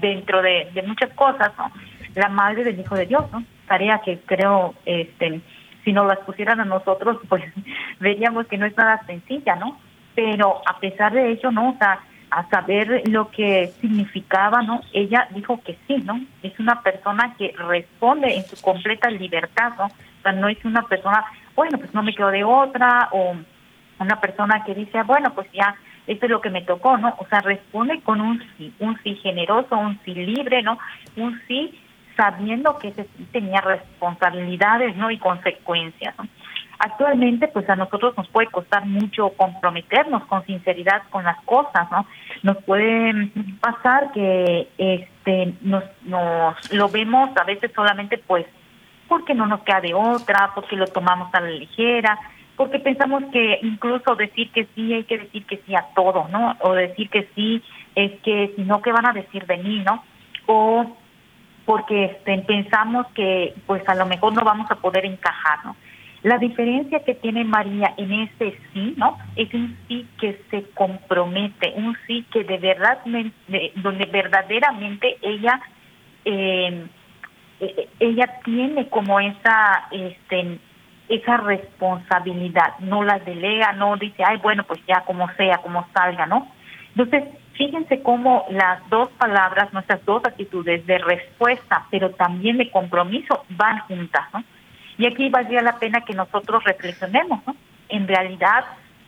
dentro 0.00 0.40
de, 0.40 0.84
muchas 0.86 1.12
cosas, 1.14 1.52
¿no? 1.58 1.70
La 2.14 2.28
madre 2.28 2.62
del 2.62 2.78
Hijo 2.78 2.94
de 2.94 3.06
Dios, 3.06 3.24
¿no? 3.32 3.44
Tarea 3.66 4.00
que 4.04 4.20
creo, 4.20 4.74
este, 4.84 5.40
si 5.84 5.92
nos 5.92 6.06
las 6.06 6.18
pusieran 6.20 6.60
a 6.60 6.64
nosotros, 6.64 7.18
pues 7.28 7.42
veríamos 8.00 8.46
que 8.46 8.56
no 8.56 8.66
es 8.66 8.76
nada 8.76 9.02
sencilla, 9.04 9.56
¿no? 9.56 9.80
Pero 10.14 10.62
a 10.64 10.78
pesar 10.78 11.12
de 11.12 11.32
ello, 11.32 11.50
¿no? 11.50 11.70
O 11.70 11.76
sea, 11.78 11.98
a 12.30 12.48
saber 12.48 13.02
lo 13.08 13.30
que 13.30 13.72
significaba, 13.80 14.62
¿no? 14.62 14.80
Ella 14.92 15.28
dijo 15.30 15.60
que 15.62 15.78
sí, 15.86 15.96
¿no? 16.04 16.20
Es 16.42 16.58
una 16.58 16.82
persona 16.82 17.34
que 17.38 17.54
responde 17.56 18.34
en 18.34 18.44
su 18.44 18.60
completa 18.60 19.10
libertad, 19.10 19.72
¿no? 19.78 19.86
O 19.86 20.22
sea, 20.22 20.32
no 20.32 20.48
es 20.48 20.64
una 20.64 20.82
persona 20.82 21.24
bueno, 21.54 21.78
pues 21.78 21.92
no 21.94 22.02
me 22.02 22.14
quedo 22.14 22.30
de 22.30 22.44
otra, 22.44 23.08
o 23.12 23.36
una 23.98 24.20
persona 24.20 24.64
que 24.64 24.74
dice, 24.74 25.02
bueno, 25.04 25.32
pues 25.34 25.50
ya, 25.52 25.74
esto 26.06 26.26
es 26.26 26.30
lo 26.30 26.40
que 26.40 26.50
me 26.50 26.62
tocó, 26.62 26.96
¿no? 26.98 27.14
O 27.18 27.26
sea, 27.26 27.40
responde 27.40 28.00
con 28.02 28.20
un 28.20 28.42
sí, 28.56 28.74
un 28.80 28.98
sí 29.02 29.14
generoso, 29.16 29.76
un 29.76 29.98
sí 30.04 30.14
libre, 30.14 30.62
¿no? 30.62 30.78
Un 31.16 31.40
sí 31.46 31.80
sabiendo 32.16 32.78
que 32.78 32.88
ese 32.88 33.04
sí 33.16 33.26
tenía 33.32 33.60
responsabilidades, 33.60 34.96
¿no? 34.96 35.10
Y 35.10 35.18
consecuencias, 35.18 36.14
¿no? 36.18 36.28
Actualmente, 36.84 37.48
pues 37.48 37.66
a 37.70 37.76
nosotros 37.76 38.14
nos 38.14 38.28
puede 38.28 38.48
costar 38.48 38.84
mucho 38.84 39.30
comprometernos 39.38 40.22
con 40.26 40.44
sinceridad 40.44 41.04
con 41.08 41.24
las 41.24 41.40
cosas, 41.44 41.90
¿no? 41.90 42.04
Nos 42.42 42.62
puede 42.64 43.30
pasar 43.58 44.12
que 44.12 44.68
este 44.76 45.54
nos, 45.62 45.82
lo 46.72 46.88
vemos 46.90 47.30
a 47.40 47.44
veces 47.44 47.72
solamente 47.74 48.18
pues 48.18 48.44
porque 49.08 49.32
no 49.32 49.46
nos 49.46 49.62
queda 49.62 49.80
de 49.80 49.94
otra, 49.94 50.50
porque 50.54 50.76
lo 50.76 50.86
tomamos 50.86 51.32
a 51.32 51.40
la 51.40 51.52
ligera, 51.52 52.18
porque 52.54 52.78
pensamos 52.78 53.22
que 53.32 53.60
incluso 53.62 54.14
decir 54.14 54.50
que 54.52 54.66
sí 54.74 54.92
hay 54.92 55.04
que 55.04 55.20
decir 55.20 55.46
que 55.46 55.62
sí 55.64 55.74
a 55.74 55.86
todo, 55.96 56.28
¿no? 56.28 56.54
O 56.60 56.74
decir 56.74 57.08
que 57.08 57.30
sí 57.34 57.62
es 57.94 58.12
que 58.20 58.52
si 58.56 58.62
no, 58.62 58.82
¿qué 58.82 58.92
van 58.92 59.06
a 59.06 59.14
decir 59.14 59.46
de 59.46 59.56
mí, 59.56 59.82
no? 59.86 60.04
O 60.44 60.84
porque 61.64 62.04
este, 62.04 62.36
pensamos 62.42 63.06
que 63.14 63.54
pues 63.64 63.88
a 63.88 63.94
lo 63.94 64.04
mejor 64.04 64.34
no 64.34 64.44
vamos 64.44 64.70
a 64.70 64.74
poder 64.74 65.06
encajar, 65.06 65.64
¿no? 65.64 65.76
La 66.24 66.38
diferencia 66.38 67.00
que 67.00 67.14
tiene 67.16 67.44
María 67.44 67.92
en 67.98 68.10
ese 68.10 68.58
sí, 68.72 68.94
¿no? 68.96 69.18
Es 69.36 69.52
un 69.52 69.76
sí 69.86 70.08
que 70.18 70.42
se 70.50 70.62
compromete, 70.70 71.74
un 71.76 71.94
sí 72.06 72.24
que 72.32 72.44
de 72.44 72.56
verdad, 72.56 73.00
donde 73.74 74.06
verdaderamente 74.06 75.18
ella, 75.20 75.60
eh, 76.24 76.86
ella 78.00 78.40
tiene 78.42 78.88
como 78.88 79.20
esa, 79.20 79.86
este, 79.90 80.58
esa 81.10 81.36
responsabilidad, 81.36 82.78
no 82.78 83.04
la 83.04 83.18
delega, 83.18 83.72
no 83.72 83.94
dice, 83.98 84.24
ay, 84.26 84.38
bueno, 84.38 84.64
pues 84.64 84.80
ya 84.88 85.02
como 85.02 85.30
sea, 85.34 85.58
como 85.58 85.86
salga, 85.92 86.24
¿no? 86.24 86.48
Entonces, 86.96 87.24
fíjense 87.52 88.02
cómo 88.02 88.46
las 88.48 88.88
dos 88.88 89.10
palabras, 89.18 89.74
nuestras 89.74 90.02
dos 90.06 90.24
actitudes 90.24 90.86
de 90.86 90.96
respuesta, 90.96 91.84
pero 91.90 92.12
también 92.12 92.56
de 92.56 92.70
compromiso, 92.70 93.44
van 93.50 93.80
juntas, 93.80 94.24
¿no? 94.32 94.42
Y 94.98 95.06
aquí 95.06 95.28
valdría 95.28 95.62
la 95.62 95.78
pena 95.78 96.02
que 96.02 96.14
nosotros 96.14 96.62
reflexionemos, 96.64 97.40
¿no? 97.46 97.56
En 97.88 98.06
realidad, 98.06 98.64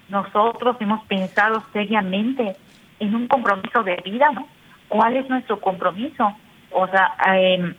nosotros 0.09 0.76
hemos 0.81 1.05
pensado 1.07 1.62
seriamente 1.73 2.57
en 2.99 3.14
un 3.14 3.28
compromiso 3.28 3.83
de 3.83 3.97
vida, 4.05 4.31
¿no? 4.33 4.49
¿Cuál 4.88 5.16
es 5.16 5.28
nuestro 5.28 5.61
compromiso? 5.61 6.33
O 6.73 6.87
sea, 6.88 7.14
em, 7.26 7.75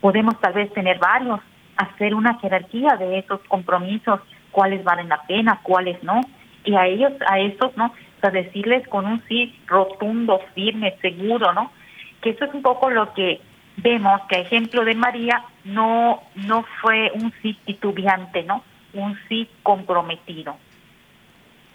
podemos 0.00 0.38
tal 0.40 0.52
vez 0.54 0.72
tener 0.72 0.98
varios, 0.98 1.40
hacer 1.76 2.14
una 2.14 2.38
jerarquía 2.38 2.96
de 2.96 3.18
esos 3.18 3.40
compromisos, 3.48 4.20
cuáles 4.50 4.84
valen 4.84 5.08
la 5.08 5.22
pena, 5.22 5.60
cuáles 5.62 6.02
no, 6.02 6.20
y 6.64 6.74
a 6.74 6.86
ellos, 6.86 7.12
a 7.26 7.38
esos, 7.38 7.76
¿no? 7.76 7.86
O 7.86 8.20
sea, 8.20 8.30
decirles 8.30 8.86
con 8.88 9.06
un 9.06 9.22
sí 9.28 9.54
rotundo, 9.66 10.40
firme, 10.54 10.96
seguro, 11.00 11.52
¿no? 11.52 11.72
Que 12.20 12.30
eso 12.30 12.44
es 12.44 12.54
un 12.54 12.62
poco 12.62 12.90
lo 12.90 13.12
que 13.14 13.40
vemos 13.76 14.20
que 14.28 14.36
a 14.36 14.40
ejemplo 14.40 14.84
de 14.84 14.94
María 14.94 15.44
no, 15.64 16.22
no 16.34 16.64
fue 16.80 17.10
un 17.14 17.32
sí 17.42 17.56
titubeante, 17.64 18.42
¿no? 18.42 18.62
Un 18.94 19.18
sí 19.28 19.48
comprometido. 19.62 20.56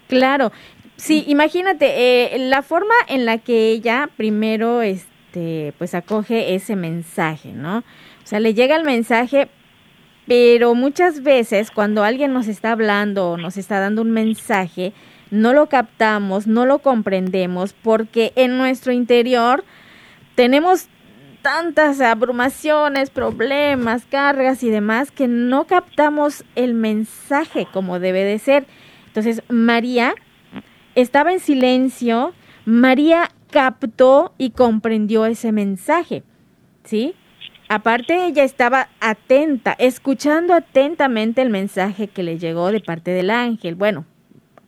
Claro, 0.08 0.52
sí, 0.96 1.24
imagínate, 1.26 2.34
eh, 2.34 2.38
la 2.38 2.62
forma 2.62 2.94
en 3.08 3.26
la 3.26 3.38
que 3.38 3.70
ella 3.70 4.08
primero, 4.16 4.80
este, 4.80 5.74
pues 5.78 5.94
acoge 5.94 6.54
ese 6.54 6.76
mensaje, 6.76 7.52
¿no? 7.52 7.78
O 7.78 8.26
sea, 8.26 8.40
le 8.40 8.54
llega 8.54 8.76
el 8.76 8.84
mensaje, 8.84 9.48
pero 10.26 10.74
muchas 10.74 11.22
veces 11.22 11.70
cuando 11.70 12.04
alguien 12.04 12.32
nos 12.32 12.48
está 12.48 12.72
hablando 12.72 13.32
o 13.32 13.36
nos 13.36 13.56
está 13.56 13.80
dando 13.80 14.02
un 14.02 14.10
mensaje, 14.10 14.92
no 15.30 15.52
lo 15.52 15.68
captamos, 15.68 16.46
no 16.46 16.64
lo 16.64 16.78
comprendemos, 16.78 17.74
porque 17.74 18.32
en 18.36 18.56
nuestro 18.56 18.92
interior 18.92 19.64
tenemos 20.34 20.88
tantas 21.48 22.02
abrumaciones, 22.02 23.08
problemas, 23.08 24.04
cargas 24.04 24.62
y 24.62 24.68
demás 24.68 25.10
que 25.10 25.28
no 25.28 25.66
captamos 25.66 26.44
el 26.56 26.74
mensaje 26.74 27.66
como 27.72 27.98
debe 27.98 28.22
de 28.22 28.38
ser. 28.38 28.66
Entonces, 29.06 29.42
María 29.48 30.14
estaba 30.94 31.32
en 31.32 31.40
silencio, 31.40 32.34
María 32.66 33.30
captó 33.50 34.34
y 34.36 34.50
comprendió 34.50 35.24
ese 35.24 35.50
mensaje, 35.50 36.22
¿sí? 36.84 37.14
Aparte, 37.70 38.26
ella 38.26 38.44
estaba 38.44 38.90
atenta, 39.00 39.74
escuchando 39.78 40.52
atentamente 40.52 41.40
el 41.40 41.48
mensaje 41.48 42.08
que 42.08 42.24
le 42.24 42.38
llegó 42.38 42.72
de 42.72 42.80
parte 42.80 43.12
del 43.12 43.30
ángel. 43.30 43.74
Bueno, 43.74 44.04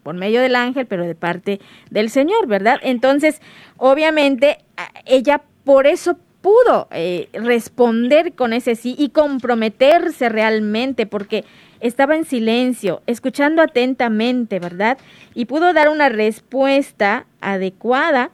por 0.02 0.14
medio 0.14 0.40
del 0.40 0.56
ángel, 0.56 0.86
pero 0.86 1.06
de 1.06 1.14
parte 1.14 1.60
del 1.90 2.08
Señor, 2.08 2.46
¿verdad? 2.46 2.78
Entonces, 2.82 3.42
obviamente, 3.76 4.64
ella 5.04 5.42
por 5.64 5.86
eso 5.86 6.16
pudo 6.40 6.88
eh, 6.90 7.28
responder 7.32 8.32
con 8.32 8.52
ese 8.52 8.74
sí 8.74 8.94
y 8.98 9.10
comprometerse 9.10 10.28
realmente 10.28 11.06
porque 11.06 11.44
estaba 11.80 12.16
en 12.16 12.24
silencio, 12.24 13.02
escuchando 13.06 13.62
atentamente, 13.62 14.58
¿verdad? 14.58 14.98
Y 15.34 15.46
pudo 15.46 15.72
dar 15.72 15.88
una 15.88 16.08
respuesta 16.08 17.26
adecuada 17.40 18.30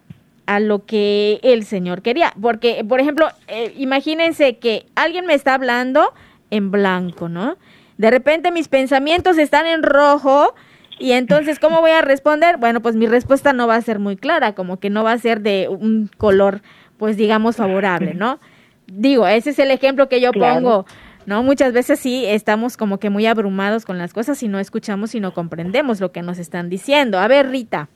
a 0.46 0.60
lo 0.60 0.84
que 0.84 1.40
el 1.42 1.64
Señor 1.64 2.02
quería. 2.02 2.32
Porque, 2.40 2.84
por 2.88 3.00
ejemplo, 3.00 3.28
eh, 3.48 3.72
imagínense 3.76 4.58
que 4.58 4.86
alguien 4.94 5.26
me 5.26 5.34
está 5.34 5.54
hablando 5.54 6.12
en 6.50 6.70
blanco, 6.70 7.28
¿no? 7.28 7.56
De 7.98 8.10
repente 8.10 8.52
mis 8.52 8.68
pensamientos 8.68 9.38
están 9.38 9.66
en 9.66 9.82
rojo 9.82 10.54
y 10.98 11.12
entonces, 11.12 11.58
¿cómo 11.58 11.80
voy 11.80 11.90
a 11.90 12.00
responder? 12.00 12.56
Bueno, 12.56 12.80
pues 12.80 12.96
mi 12.96 13.06
respuesta 13.06 13.52
no 13.52 13.66
va 13.66 13.76
a 13.76 13.82
ser 13.82 13.98
muy 13.98 14.16
clara, 14.16 14.54
como 14.54 14.78
que 14.78 14.90
no 14.90 15.04
va 15.04 15.12
a 15.12 15.18
ser 15.18 15.40
de 15.40 15.68
un 15.68 16.10
color 16.16 16.62
pues 16.98 17.16
digamos, 17.16 17.56
favorable, 17.56 18.14
¿no? 18.14 18.38
Digo, 18.86 19.26
ese 19.26 19.50
es 19.50 19.58
el 19.58 19.70
ejemplo 19.70 20.08
que 20.08 20.20
yo 20.20 20.32
pongo, 20.32 20.86
¿no? 21.26 21.42
Muchas 21.42 21.72
veces 21.72 21.98
sí 21.98 22.24
estamos 22.24 22.76
como 22.76 22.98
que 22.98 23.10
muy 23.10 23.26
abrumados 23.26 23.84
con 23.84 23.98
las 23.98 24.12
cosas 24.12 24.42
y 24.42 24.48
no 24.48 24.58
escuchamos 24.60 25.14
y 25.14 25.20
no 25.20 25.34
comprendemos 25.34 26.00
lo 26.00 26.12
que 26.12 26.22
nos 26.22 26.38
están 26.38 26.68
diciendo. 26.68 27.18
A 27.18 27.26
ver, 27.26 27.48
Rita. 27.48 27.88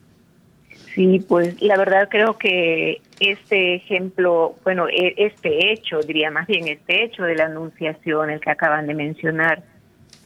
Sí, 0.94 1.24
pues 1.28 1.62
la 1.62 1.76
verdad 1.76 2.08
creo 2.10 2.36
que 2.36 3.00
este 3.20 3.76
ejemplo, 3.76 4.56
bueno, 4.64 4.88
e, 4.88 5.14
este 5.18 5.70
hecho, 5.70 6.00
diría 6.00 6.32
más 6.32 6.48
bien 6.48 6.66
este 6.66 7.04
hecho 7.04 7.22
de 7.22 7.36
la 7.36 7.44
anunciación, 7.46 8.30
el 8.30 8.40
que 8.40 8.50
acaban 8.50 8.88
de 8.88 8.94
mencionar, 8.94 9.62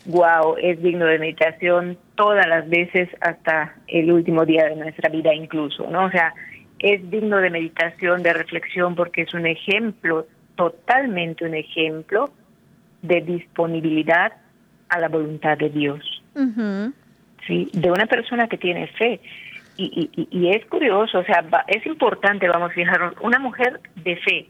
wow, 0.07 0.57
es 0.61 0.83
digno 0.83 1.05
de 1.05 1.19
meditación 1.19 1.99
todas 2.15 2.47
las 2.47 2.69
veces 2.69 3.11
hasta 3.21 3.75
el 3.89 4.11
último 4.11 4.47
día 4.47 4.65
de 4.65 4.77
nuestra 4.77 5.11
vida 5.11 5.35
incluso, 5.35 5.89
¿no? 5.91 6.07
O 6.07 6.11
sea, 6.11 6.33
es 6.79 7.11
digno 7.11 7.39
de 7.39 7.51
meditación, 7.51 8.23
de 8.23 8.33
reflexión, 8.33 8.95
porque 8.95 9.23
es 9.23 9.35
un 9.35 9.47
ejemplo, 9.47 10.27
totalmente 10.57 11.45
un 11.45 11.55
ejemplo 11.55 12.31
de 13.03 13.21
disponibilidad 13.21 14.33
a 14.89 14.99
la 14.99 15.09
voluntad 15.09 15.59
de 15.59 15.71
Dios. 15.71 16.23
¿sí? 17.47 17.71
De 17.73 17.91
una 17.91 18.07
persona 18.07 18.49
que 18.49 18.59
tiene 18.59 18.87
fe. 18.89 19.21
Y, 19.77 20.11
y, 20.15 20.29
y 20.31 20.51
es 20.51 20.65
curioso, 20.67 21.19
o 21.19 21.25
sea, 21.25 21.45
es 21.67 21.85
importante, 21.85 22.49
vamos 22.49 22.71
a 22.71 22.75
fijar, 22.75 23.15
una 23.23 23.41
mujer 23.41 23.81
de 23.97 24.17
fe, 24.17 24.49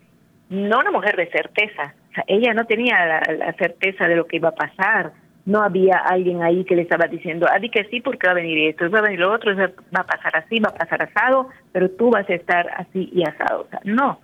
no 0.50 0.81
una 0.81 0.90
mujer 0.90 1.16
de 1.16 1.31
certeza. 1.31 1.95
O 2.11 2.14
sea, 2.14 2.25
ella 2.26 2.52
no 2.52 2.66
tenía 2.66 3.07
la, 3.07 3.21
la 3.38 3.52
certeza 3.54 4.07
de 4.07 4.16
lo 4.16 4.26
que 4.26 4.37
iba 4.37 4.50
a 4.50 4.54
pasar, 4.54 5.12
no 5.47 5.63
había 5.63 5.99
alguien 5.99 6.43
ahí 6.43 6.65
que 6.65 6.75
le 6.75 6.83
estaba 6.83 7.07
diciendo, 7.07 7.47
ah, 7.51 7.59
di 7.59 7.69
que 7.69 7.85
sí 7.85 8.01
porque 8.01 8.27
va 8.27 8.33
a 8.33 8.37
venir 8.37 8.71
esto, 8.71 8.89
va 8.91 9.01
a 9.01 9.03
venir 9.03 9.21
lo 9.21 9.33
otro, 9.33 9.55
va 9.55 10.01
a 10.01 10.07
pasar 10.07 10.37
así, 10.37 10.59
va 10.59 10.71
a 10.71 10.75
pasar 10.75 11.03
asado, 11.03 11.49
pero 11.73 11.91
tú 11.91 12.11
vas 12.11 12.29
a 12.31 12.35
estar 12.35 12.67
así 12.77 13.11
y 13.13 13.23
asado. 13.25 13.63
O 13.63 13.69
sea, 13.69 13.81
no, 13.85 14.21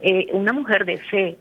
eh, 0.00 0.28
una 0.32 0.52
mujer 0.52 0.84
de 0.84 0.98
fe 0.98 1.36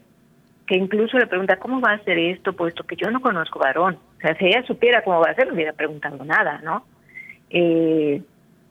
que 0.67 0.75
incluso 0.75 1.17
le 1.17 1.27
pregunta, 1.27 1.57
¿cómo 1.57 1.79
va 1.79 1.91
a 1.91 1.95
hacer 1.95 2.17
esto? 2.17 2.53
Puesto 2.53 2.83
que 2.83 2.95
yo 2.95 3.09
no 3.09 3.21
conozco 3.21 3.59
varón. 3.59 3.97
O 4.17 4.21
sea, 4.21 4.35
si 4.35 4.45
ella 4.45 4.63
supiera 4.63 5.03
cómo 5.03 5.19
va 5.19 5.29
a 5.29 5.31
hacer, 5.31 5.47
no 5.47 5.53
hubiera 5.53 5.73
preguntando 5.73 6.23
nada, 6.25 6.61
¿no? 6.63 6.85
Eh, 7.49 8.21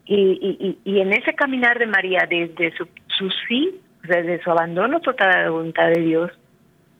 y, 0.05 0.15
y, 0.15 0.79
y, 0.83 0.99
en 0.99 1.13
ese 1.13 1.33
caminar 1.33 1.77
de 1.77 1.85
María, 1.85 2.27
desde 2.27 2.75
su, 2.75 2.87
su 3.07 3.29
sí, 3.47 3.79
desde 4.03 4.41
su 4.41 4.51
abandono 4.51 4.99
total 4.99 5.29
a 5.31 5.43
la 5.43 5.49
voluntad 5.51 5.89
de 5.89 6.01
Dios, 6.01 6.31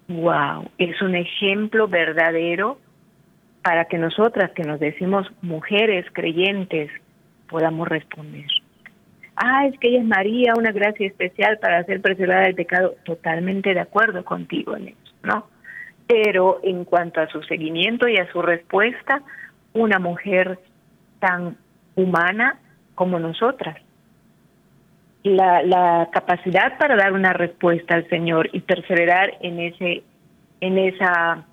wow, 0.08 0.70
es 0.78 1.02
un 1.02 1.16
ejemplo 1.16 1.88
verdadero 1.88 2.78
para 3.64 3.86
que 3.86 3.98
nosotras 3.98 4.52
que 4.52 4.64
nos 4.64 4.80
decimos 4.80 5.28
mujeres 5.42 6.06
creyentes 6.14 6.90
podamos 7.48 7.88
responder. 7.88 8.46
Ah, 9.36 9.66
es 9.66 9.78
que 9.80 9.90
ella 9.90 10.00
es 10.00 10.06
María, 10.06 10.54
una 10.58 10.72
gracia 10.72 11.08
especial 11.08 11.58
para 11.60 11.84
ser 11.86 12.02
preservada 12.02 12.44
del 12.44 12.56
pecado. 12.56 12.96
Totalmente 13.04 13.74
de 13.74 13.80
acuerdo 13.80 14.24
contigo 14.24 14.76
en 14.76 14.90
eso, 14.90 15.14
¿no? 15.24 15.48
Pero 16.08 16.60
en 16.64 16.86
cuanto 16.86 17.22
a 17.22 17.28
su 17.28 17.42
seguimiento 17.44 18.08
y 18.08 18.18
a 18.18 18.32
su 18.32 18.42
respuesta, 18.42 19.22
una 19.74 20.00
mujer 20.00 20.60
tan 21.20 21.58
humana 21.96 22.60
como 22.96 23.20
nosotras. 23.20 23.78
La, 25.24 25.62
la 25.62 26.10
capacidad 26.12 26.78
para 26.78 26.96
dar 26.96 27.14
una 27.14 27.32
respuesta 27.32 27.96
al 27.96 28.10
Señor 28.10 28.50
y 28.54 28.62
perseverar 28.62 29.38
en 29.42 29.60
ese 29.60 30.04
en 30.62 30.78
esa 30.78 31.46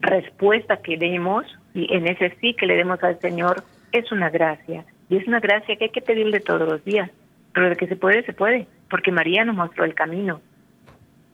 respuesta 0.00 0.78
que 0.78 0.96
demos 0.96 1.44
Y 1.74 1.92
en 1.94 2.06
ese 2.06 2.34
sí 2.40 2.54
que 2.54 2.66
le 2.66 2.76
demos 2.76 3.02
al 3.02 3.20
Señor 3.20 3.62
es 3.92 4.10
una 4.12 4.30
gracia. 4.30 4.84
Y 5.08 5.16
es 5.16 5.26
una 5.26 5.40
gracia 5.40 5.76
que 5.76 5.84
hay 5.84 5.90
que 5.90 6.00
pedirle 6.00 6.40
todos 6.40 6.68
los 6.68 6.84
días. 6.84 7.10
Pero 7.52 7.68
de 7.70 7.76
que 7.76 7.86
se 7.86 7.96
puede, 7.96 8.24
se 8.24 8.32
puede. 8.32 8.66
Porque 8.88 9.12
María 9.12 9.44
nos 9.44 9.56
mostró 9.56 9.84
el 9.84 9.94
camino. 9.94 10.40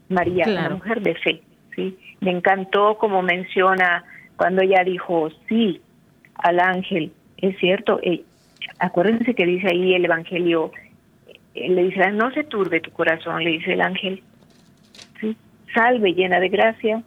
María, 0.08 0.44
una 0.46 0.70
mujer 0.70 1.00
de 1.02 1.14
fe. 1.14 1.42
¿sí? 1.75 1.99
Me 2.20 2.30
encantó 2.30 2.96
como 2.99 3.23
menciona 3.23 4.04
cuando 4.37 4.62
ella 4.62 4.85
dijo 4.85 5.30
sí 5.49 5.80
al 6.35 6.61
ángel. 6.61 7.12
Es 7.38 7.58
cierto, 7.58 7.99
eh, 8.02 8.25
acuérdense 8.78 9.35
que 9.35 9.46
dice 9.46 9.68
ahí 9.68 9.94
el 9.94 10.04
Evangelio, 10.04 10.70
eh, 11.54 11.68
le 11.68 11.85
dice, 11.85 12.11
no 12.12 12.30
se 12.32 12.44
turbe 12.44 12.80
tu 12.80 12.90
corazón, 12.92 13.42
le 13.44 13.50
dice 13.50 13.73
el 13.73 13.80
ángel. 13.80 14.23
¿sí? 15.20 15.37
Salve 15.75 16.14
llena 16.14 16.40
de 16.40 16.49
gracia. 16.49 17.02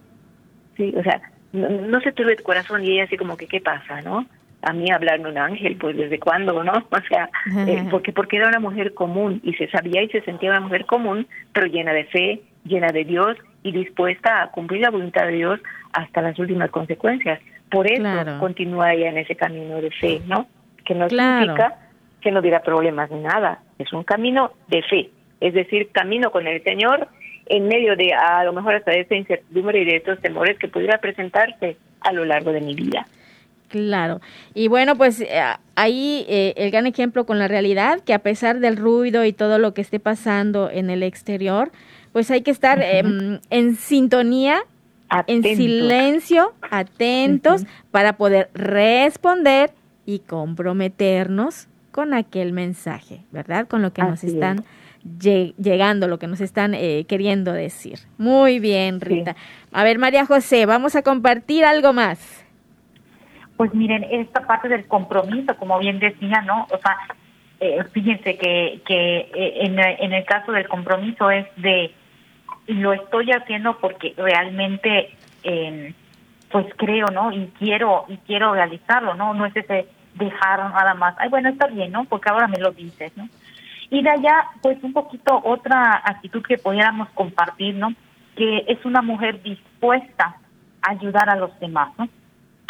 Sí, 0.76 0.92
o 0.96 1.02
sea, 1.02 1.20
no, 1.52 2.00
se 2.00 2.12
turbe 2.12 2.36
tu 2.36 2.44
corazón 2.44 2.84
y 2.84 2.92
ella 2.92 3.04
así 3.04 3.16
como 3.16 3.36
que, 3.36 3.46
¿qué 3.46 3.60
pasa, 3.60 4.00
no? 4.02 4.26
A 4.62 4.72
mí 4.72 4.90
hablarme 4.90 5.30
un 5.30 5.38
ángel, 5.38 5.76
pues 5.76 5.96
desde 5.96 6.18
cuándo, 6.18 6.62
¿no? 6.62 6.72
O 6.90 7.00
sea, 7.08 7.30
eh, 7.66 7.84
porque, 7.90 8.12
porque 8.12 8.36
era 8.36 8.48
una 8.48 8.60
mujer 8.60 8.94
común 8.94 9.40
y 9.42 9.54
se 9.54 9.68
sabía 9.68 10.02
y 10.02 10.08
se 10.08 10.20
sentía 10.22 10.50
una 10.50 10.60
mujer 10.60 10.86
común, 10.86 11.26
pero 11.52 11.66
llena 11.66 11.92
de 11.92 12.04
fe, 12.04 12.42
llena 12.64 12.92
de 12.92 13.04
Dios 13.04 13.36
y 13.62 13.72
dispuesta 13.72 14.42
a 14.42 14.50
cumplir 14.50 14.82
la 14.82 14.90
voluntad 14.90 15.26
de 15.26 15.32
Dios 15.32 15.60
hasta 15.92 16.22
las 16.22 16.38
últimas 16.38 16.70
consecuencias. 16.70 17.40
Por 17.70 17.90
eso 17.90 18.02
continúa 18.40 18.94
ella 18.94 19.10
en 19.10 19.18
ese 19.18 19.36
camino 19.36 19.80
de 19.80 19.90
fe, 19.92 20.20
¿no? 20.26 20.46
Que 20.84 20.94
no 20.94 21.08
significa 21.08 21.76
que 22.20 22.30
no 22.30 22.40
hubiera 22.40 22.62
problemas 22.62 23.10
ni 23.10 23.20
nada. 23.20 23.60
Es 23.78 23.92
un 23.92 24.02
camino 24.02 24.52
de 24.68 24.82
fe, 24.82 25.10
es 25.40 25.54
decir, 25.54 25.90
camino 25.92 26.30
con 26.30 26.46
el 26.46 26.62
Señor 26.64 27.08
en 27.50 27.66
medio 27.66 27.96
de 27.96 28.14
a 28.14 28.44
lo 28.44 28.52
mejor 28.52 28.76
hasta 28.76 28.92
de 28.92 29.00
esta 29.00 29.16
incertidumbre 29.16 29.82
y 29.82 29.84
de 29.84 29.96
estos 29.96 30.20
temores 30.20 30.56
que 30.56 30.68
pudiera 30.68 30.98
presentarse 30.98 31.76
a 32.00 32.12
lo 32.12 32.24
largo 32.24 32.52
de 32.52 32.60
mi 32.60 32.74
vida. 32.74 33.06
Claro. 33.68 34.20
Y 34.54 34.68
bueno, 34.68 34.96
pues 34.96 35.20
eh, 35.20 35.28
ahí 35.74 36.24
eh, 36.28 36.54
el 36.56 36.70
gran 36.70 36.86
ejemplo 36.86 37.26
con 37.26 37.40
la 37.40 37.48
realidad, 37.48 38.00
que 38.00 38.14
a 38.14 38.20
pesar 38.20 38.60
del 38.60 38.76
ruido 38.76 39.24
y 39.24 39.32
todo 39.32 39.58
lo 39.58 39.74
que 39.74 39.80
esté 39.80 39.98
pasando 39.98 40.70
en 40.70 40.90
el 40.90 41.02
exterior, 41.02 41.72
pues 42.12 42.30
hay 42.30 42.42
que 42.42 42.52
estar 42.52 42.80
em, 42.82 43.40
en 43.50 43.74
sintonía, 43.74 44.62
en 45.26 45.42
silencio, 45.42 46.52
atentos, 46.70 47.64
para 47.90 48.16
poder 48.16 48.48
responder 48.54 49.72
y 50.06 50.20
comprometernos 50.20 51.66
con 51.90 52.14
aquel 52.14 52.52
mensaje, 52.52 53.22
¿verdad? 53.32 53.66
Con 53.66 53.82
lo 53.82 53.92
que 53.92 54.02
nos 54.02 54.22
están 54.22 54.64
llegando, 55.02 56.08
lo 56.08 56.18
que 56.18 56.26
nos 56.26 56.40
están 56.40 56.74
eh, 56.74 57.04
queriendo 57.08 57.52
decir. 57.52 57.98
Muy 58.18 58.58
bien, 58.58 59.00
Rita. 59.00 59.36
A 59.72 59.84
ver, 59.84 59.98
María 59.98 60.26
José, 60.26 60.66
vamos 60.66 60.96
a 60.96 61.02
compartir 61.02 61.64
algo 61.64 61.92
más. 61.92 62.44
Pues 63.56 63.74
miren, 63.74 64.04
esta 64.10 64.46
parte 64.46 64.68
del 64.68 64.86
compromiso, 64.86 65.56
como 65.56 65.78
bien 65.78 65.98
decía, 65.98 66.42
¿no? 66.42 66.66
O 66.70 66.78
sea, 66.78 66.96
eh, 67.60 67.84
fíjense 67.92 68.38
que, 68.38 68.80
que 68.86 69.18
eh, 69.34 69.66
en, 69.66 69.78
en 69.78 70.12
el 70.14 70.24
caso 70.24 70.50
del 70.50 70.66
compromiso 70.66 71.30
es 71.30 71.46
de 71.56 71.92
lo 72.66 72.92
estoy 72.92 73.30
haciendo 73.32 73.76
porque 73.78 74.14
realmente 74.16 75.10
eh, 75.42 75.94
pues 76.50 76.66
creo 76.76 77.08
no 77.08 77.32
y 77.32 77.52
quiero 77.58 78.06
y 78.08 78.16
quiero 78.18 78.54
realizarlo 78.54 79.14
no 79.14 79.34
no 79.34 79.44
es 79.44 79.56
ese 79.56 79.88
dejar 80.14 80.58
nada 80.70 80.94
más 80.94 81.14
ay 81.18 81.28
bueno 81.28 81.48
está 81.48 81.66
bien 81.66 81.92
no 81.92 82.04
porque 82.04 82.30
ahora 82.30 82.48
me 82.48 82.58
lo 82.58 82.70
dices 82.70 83.12
no 83.16 83.28
y 83.90 84.02
de 84.02 84.10
allá 84.10 84.46
pues 84.62 84.82
un 84.82 84.92
poquito 84.92 85.40
otra 85.44 86.02
actitud 86.04 86.42
que 86.42 86.58
pudiéramos 86.58 87.08
compartir 87.10 87.74
no 87.74 87.92
que 88.36 88.64
es 88.68 88.84
una 88.84 89.02
mujer 89.02 89.42
dispuesta 89.42 90.36
a 90.82 90.90
ayudar 90.90 91.28
a 91.28 91.36
los 91.36 91.58
demás 91.60 91.90
no 91.98 92.08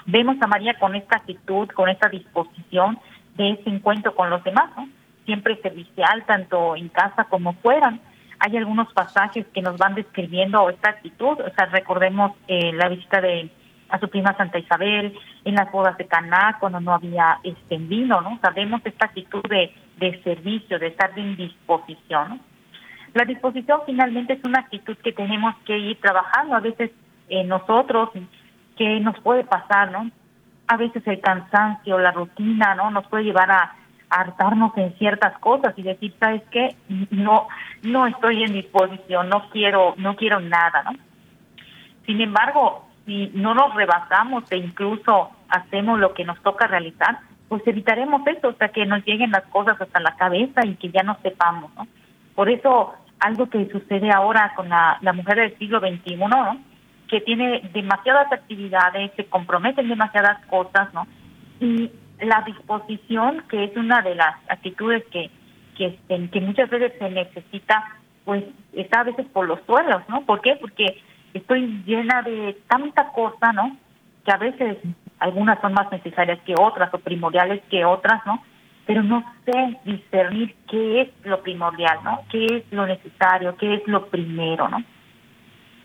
vemos 0.06 0.36
a 0.40 0.46
María 0.46 0.74
con 0.78 0.94
esta 0.94 1.18
actitud 1.18 1.68
con 1.68 1.88
esta 1.88 2.08
disposición 2.08 2.98
de 3.36 3.52
ese 3.52 3.70
encuentro 3.70 4.14
con 4.14 4.30
los 4.30 4.42
demás 4.44 4.70
no 4.76 4.88
siempre 5.30 5.60
servicial 5.62 6.24
tanto 6.26 6.74
en 6.74 6.88
casa 6.88 7.22
como 7.24 7.52
fuera. 7.54 7.96
Hay 8.40 8.56
algunos 8.56 8.92
pasajes 8.92 9.46
que 9.54 9.62
nos 9.62 9.76
van 9.76 9.94
describiendo 9.94 10.68
esta 10.68 10.90
actitud, 10.90 11.38
o 11.40 11.54
sea, 11.54 11.66
recordemos 11.66 12.32
eh, 12.48 12.72
la 12.72 12.88
visita 12.88 13.20
de 13.20 13.48
a 13.90 13.98
su 13.98 14.08
prima 14.08 14.36
Santa 14.36 14.58
Isabel, 14.58 15.16
en 15.44 15.54
las 15.54 15.70
bodas 15.72 15.96
de 15.98 16.06
Caná, 16.06 16.56
cuando 16.60 16.80
no 16.80 16.94
había 16.94 17.38
este 17.42 17.76
vino, 17.76 18.20
¿no? 18.20 18.38
Sabemos 18.40 18.80
esta 18.84 19.06
actitud 19.06 19.42
de, 19.48 19.72
de 20.00 20.20
servicio, 20.22 20.78
de 20.78 20.88
estar 20.88 21.16
en 21.16 21.36
disposición, 21.36 22.40
La 23.12 23.24
disposición 23.24 23.80
finalmente 23.86 24.34
es 24.34 24.44
una 24.44 24.60
actitud 24.60 24.96
que 24.98 25.12
tenemos 25.12 25.54
que 25.66 25.76
ir 25.76 26.00
trabajando, 26.00 26.54
a 26.54 26.60
veces 26.60 26.90
eh, 27.28 27.44
nosotros, 27.44 28.10
que 28.76 29.00
nos 29.00 29.18
puede 29.20 29.44
pasar, 29.44 29.90
¿no? 29.90 30.10
A 30.68 30.76
veces 30.76 31.04
el 31.06 31.20
cansancio, 31.20 31.98
la 31.98 32.12
rutina, 32.12 32.74
¿no? 32.76 32.90
Nos 32.90 33.06
puede 33.08 33.24
llevar 33.24 33.50
a, 33.50 33.74
hartarnos 34.10 34.76
en 34.76 34.92
ciertas 34.98 35.38
cosas 35.38 35.72
y 35.76 35.82
decir, 35.82 36.12
¿sabes 36.18 36.42
qué? 36.50 36.74
No, 37.10 37.46
no 37.82 38.08
estoy 38.08 38.42
en 38.42 38.54
disposición, 38.54 39.28
no 39.28 39.48
quiero, 39.50 39.94
no 39.98 40.16
quiero 40.16 40.40
nada, 40.40 40.82
¿no? 40.82 40.92
Sin 42.06 42.20
embargo, 42.20 42.88
si 43.06 43.30
no 43.34 43.54
nos 43.54 43.72
rebasamos 43.74 44.50
e 44.50 44.56
incluso 44.56 45.30
hacemos 45.48 46.00
lo 46.00 46.12
que 46.12 46.24
nos 46.24 46.42
toca 46.42 46.66
realizar, 46.66 47.20
pues 47.50 47.66
evitaremos 47.66 48.24
eso, 48.28 48.52
sea, 48.52 48.68
que 48.68 48.86
nos 48.86 49.04
lleguen 49.04 49.32
las 49.32 49.42
cosas 49.46 49.78
hasta 49.80 49.98
la 49.98 50.14
cabeza 50.14 50.64
y 50.64 50.76
que 50.76 50.90
ya 50.90 51.02
no 51.02 51.18
sepamos, 51.20 51.74
¿no? 51.74 51.88
Por 52.36 52.48
eso, 52.48 52.94
algo 53.18 53.50
que 53.50 53.68
sucede 53.72 54.08
ahora 54.12 54.52
con 54.54 54.68
la, 54.68 54.98
la 55.00 55.12
mujer 55.12 55.36
del 55.36 55.58
siglo 55.58 55.80
XXI, 55.80 56.14
¿no? 56.14 56.60
Que 57.08 57.20
tiene 57.22 57.68
demasiadas 57.72 58.32
actividades, 58.32 59.10
se 59.16 59.26
comprometen 59.26 59.88
demasiadas 59.88 60.46
cosas, 60.46 60.94
¿no? 60.94 61.08
Y 61.58 61.90
la 62.20 62.42
disposición, 62.46 63.42
que 63.48 63.64
es 63.64 63.76
una 63.76 64.00
de 64.00 64.14
las 64.14 64.36
actitudes 64.48 65.02
que, 65.10 65.28
que, 65.76 65.86
este, 65.86 66.30
que 66.30 66.40
muchas 66.40 66.70
veces 66.70 66.92
se 67.00 67.10
necesita, 67.10 67.96
pues 68.24 68.44
está 68.74 69.00
a 69.00 69.04
veces 69.04 69.26
por 69.32 69.48
los 69.48 69.58
suelos, 69.66 70.02
¿no? 70.08 70.20
¿Por 70.20 70.40
qué? 70.40 70.54
Porque 70.54 71.02
estoy 71.34 71.82
llena 71.84 72.22
de 72.22 72.56
tanta 72.68 73.08
cosa, 73.08 73.52
¿no? 73.52 73.76
Que 74.24 74.30
a 74.30 74.36
veces 74.36 74.78
algunas 75.20 75.60
son 75.60 75.74
más 75.74 75.90
necesarias 75.92 76.38
que 76.44 76.54
otras 76.58 76.92
o 76.92 76.98
primordiales 76.98 77.62
que 77.70 77.84
otras, 77.84 78.24
¿no? 78.26 78.42
Pero 78.86 79.02
no 79.02 79.22
sé 79.44 79.78
discernir 79.84 80.56
qué 80.68 81.02
es 81.02 81.08
lo 81.24 81.42
primordial, 81.42 81.98
¿no? 82.02 82.22
¿Qué 82.30 82.44
es 82.46 82.64
lo 82.72 82.86
necesario? 82.86 83.56
¿Qué 83.56 83.74
es 83.74 83.86
lo 83.86 84.06
primero, 84.06 84.68
¿no? 84.68 84.82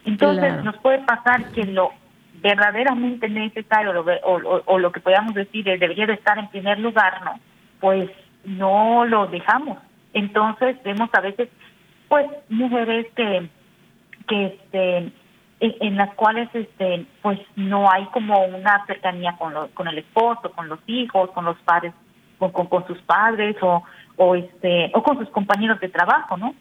Entonces 0.05 0.63
nos 0.63 0.77
puede 0.77 0.99
pasar 0.99 1.51
que 1.51 1.65
lo 1.65 1.91
verdaderamente 2.41 3.27
necesario 3.27 4.05
o, 4.23 4.61
o, 4.65 4.79
lo 4.79 4.91
que 4.91 4.99
podamos 4.99 5.33
decir 5.33 5.65
debería 5.65 6.05
de 6.05 6.13
estar 6.13 6.37
en 6.37 6.47
primer 6.49 6.79
lugar, 6.79 7.23
¿no? 7.23 7.39
Pues 7.79 8.09
no 8.43 9.05
lo 9.05 9.27
dejamos. 9.27 9.79
Entonces 10.13 10.77
vemos 10.83 11.09
a 11.13 11.21
veces, 11.21 11.49
pues, 12.07 12.27
mujeres 12.49 13.07
que, 13.15 13.49
que 14.27 14.45
este, 14.45 15.11
en, 15.59 15.95
las 15.95 16.13
cuales 16.15 16.49
este 16.53 17.05
pues 17.21 17.39
no 17.55 17.89
hay 17.89 18.05
como 18.07 18.43
una 18.45 18.85
cercanía 18.85 19.35
con 19.37 19.53
con 19.73 19.87
el 19.87 19.99
esposo 19.99 20.51
con 20.51 20.67
los 20.67 20.79
hijos 20.87 21.31
con 21.31 21.45
los 21.45 21.57
padres 21.59 21.93
con, 22.37 22.51
con, 22.51 22.85
sus 22.87 23.01
padres 23.03 23.55
o 23.61 24.35
este 24.35 24.91
o 24.93 25.01
con 25.01 25.17
sus 25.17 25.29
compañeros 25.29 25.79
de 25.79 25.89
trabajo 25.89 26.35
no 26.37 26.53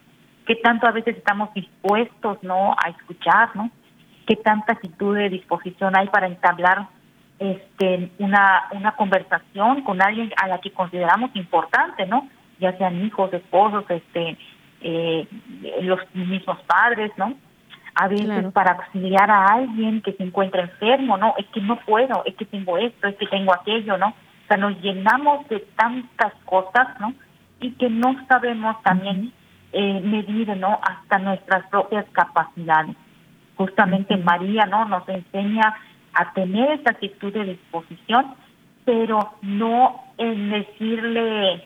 que 0.47 0.57
tanto 0.57 0.87
a 0.87 0.93
veces 0.93 1.17
estamos 1.17 1.53
dispuestos 1.55 2.39
no 2.43 2.73
a 2.73 2.91
escuchar 2.91 3.55
no 3.57 3.71
qué 4.27 4.37
tanta 4.37 4.75
actitud 4.75 5.17
de 5.17 5.29
disposición 5.29 5.97
hay 5.97 6.07
para 6.09 6.27
entablar 6.27 6.89
este 7.39 8.11
una 8.19 8.65
una 8.73 8.93
conversación 8.93 9.83
con 9.83 10.01
alguien 10.03 10.33
a 10.41 10.49
la 10.49 10.61
que 10.61 10.73
consideramos 10.73 11.31
importante, 11.35 12.07
¿no? 12.07 12.29
Ya 12.61 12.77
sean 12.79 13.05
hijos, 13.05 13.33
esposos, 13.33 13.85
este 13.89 14.37
eh, 14.81 15.27
los 15.83 16.01
mismos 16.15 16.61
padres, 16.67 17.11
¿no? 17.17 17.35
A 17.97 18.09
veces 18.09 18.53
para 18.53 18.73
auxiliar 18.73 19.31
a 19.31 19.47
alguien 19.47 20.03
que 20.03 20.13
se 20.15 20.25
encuentra 20.25 20.63
enfermo, 20.63 21.17
¿no? 21.17 21.35
Es 21.39 21.47
que 21.47 21.61
no 21.61 21.77
puedo, 21.81 22.25
es 22.25 22.35
que 22.35 22.45
tengo 22.45 22.77
esto, 22.77 23.07
es 23.07 23.17
que 23.17 23.27
tengo 23.27 23.55
aquello, 23.55 23.97
¿no? 23.97 24.09
O 24.09 24.47
sea, 24.49 24.57
nos 24.57 24.81
llenamos 24.83 25.49
de 25.49 25.61
tantas 25.77 26.33
cosas, 26.45 26.89
¿no? 27.01 27.15
Y 27.61 27.71
que 27.73 27.89
no 27.89 28.17
sabemos 28.27 28.83
también 28.83 29.33
eh, 29.73 30.01
medir, 30.01 30.57
¿no? 30.57 30.81
Hasta 30.83 31.19
nuestras 31.19 31.67
propias 31.69 32.05
capacidades 32.13 32.97
justamente 33.57 34.17
María 34.17 34.67
no 34.67 34.85
nos 34.87 35.09
enseña 35.09 35.75
a 36.13 36.33
tener 36.33 36.73
esa 36.73 36.91
actitud 36.91 37.33
de 37.33 37.45
disposición, 37.45 38.35
pero 38.85 39.35
no 39.43 40.05
en 40.19 40.51
decirle, 40.51 41.65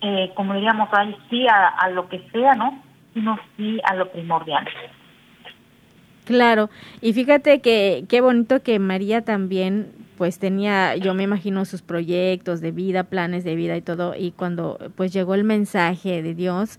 eh, 0.00 0.32
como 0.34 0.54
diríamos, 0.54 0.88
ahí 0.92 1.16
sí 1.30 1.46
a, 1.48 1.88
lo 1.90 2.08
que 2.08 2.26
sea, 2.32 2.54
¿no? 2.54 2.82
Sino 3.14 3.38
sí 3.56 3.80
a 3.84 3.94
lo 3.94 4.10
primordial. 4.10 4.66
Claro, 6.28 6.68
y 7.00 7.14
fíjate 7.14 7.60
que 7.60 8.04
qué 8.06 8.20
bonito 8.20 8.62
que 8.62 8.78
María 8.78 9.22
también 9.22 9.86
pues 10.18 10.38
tenía, 10.38 10.94
yo 10.94 11.14
me 11.14 11.22
imagino 11.22 11.64
sus 11.64 11.80
proyectos 11.80 12.60
de 12.60 12.70
vida, 12.70 13.04
planes 13.04 13.44
de 13.44 13.54
vida 13.54 13.78
y 13.78 13.80
todo, 13.80 14.14
y 14.14 14.32
cuando 14.32 14.78
pues 14.94 15.10
llegó 15.14 15.34
el 15.34 15.44
mensaje 15.44 16.20
de 16.20 16.34
Dios, 16.34 16.78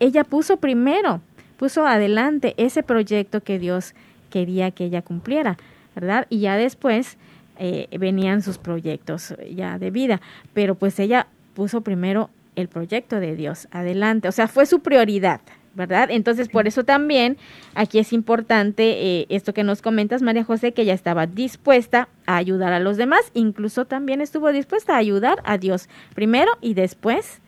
ella 0.00 0.24
puso 0.24 0.56
primero 0.56 1.20
puso 1.58 1.86
adelante 1.86 2.54
ese 2.56 2.82
proyecto 2.82 3.42
que 3.42 3.58
Dios 3.58 3.94
quería 4.30 4.70
que 4.70 4.86
ella 4.86 5.02
cumpliera, 5.02 5.58
¿verdad? 5.94 6.26
Y 6.30 6.40
ya 6.40 6.56
después, 6.56 7.18
eh, 7.58 7.88
venían 7.98 8.40
sus 8.40 8.56
proyectos 8.56 9.34
ya 9.54 9.78
de 9.78 9.90
vida, 9.90 10.22
pero 10.54 10.74
pues 10.74 10.98
ella 11.00 11.26
puso 11.52 11.82
primero 11.82 12.30
el 12.54 12.68
proyecto 12.68 13.20
de 13.20 13.36
Dios 13.36 13.68
adelante, 13.72 14.26
o 14.26 14.32
sea, 14.32 14.48
fue 14.48 14.64
su 14.64 14.80
prioridad, 14.80 15.42
¿verdad? 15.76 16.08
Entonces, 16.10 16.48
por 16.48 16.66
eso 16.66 16.84
también 16.84 17.36
aquí 17.74 17.98
es 17.98 18.12
importante 18.12 19.20
eh, 19.20 19.26
esto 19.28 19.54
que 19.54 19.62
nos 19.62 19.82
comentas, 19.82 20.22
María 20.22 20.42
José, 20.42 20.72
que 20.72 20.82
ella 20.82 20.94
estaba 20.94 21.26
dispuesta 21.26 22.08
a 22.26 22.36
ayudar 22.36 22.72
a 22.72 22.80
los 22.80 22.96
demás, 22.96 23.30
incluso 23.34 23.84
también 23.84 24.20
estuvo 24.20 24.50
dispuesta 24.50 24.94
a 24.94 24.98
ayudar 24.98 25.42
a 25.44 25.58
Dios 25.58 25.88
primero 26.14 26.50
y 26.60 26.74
después 26.74 27.40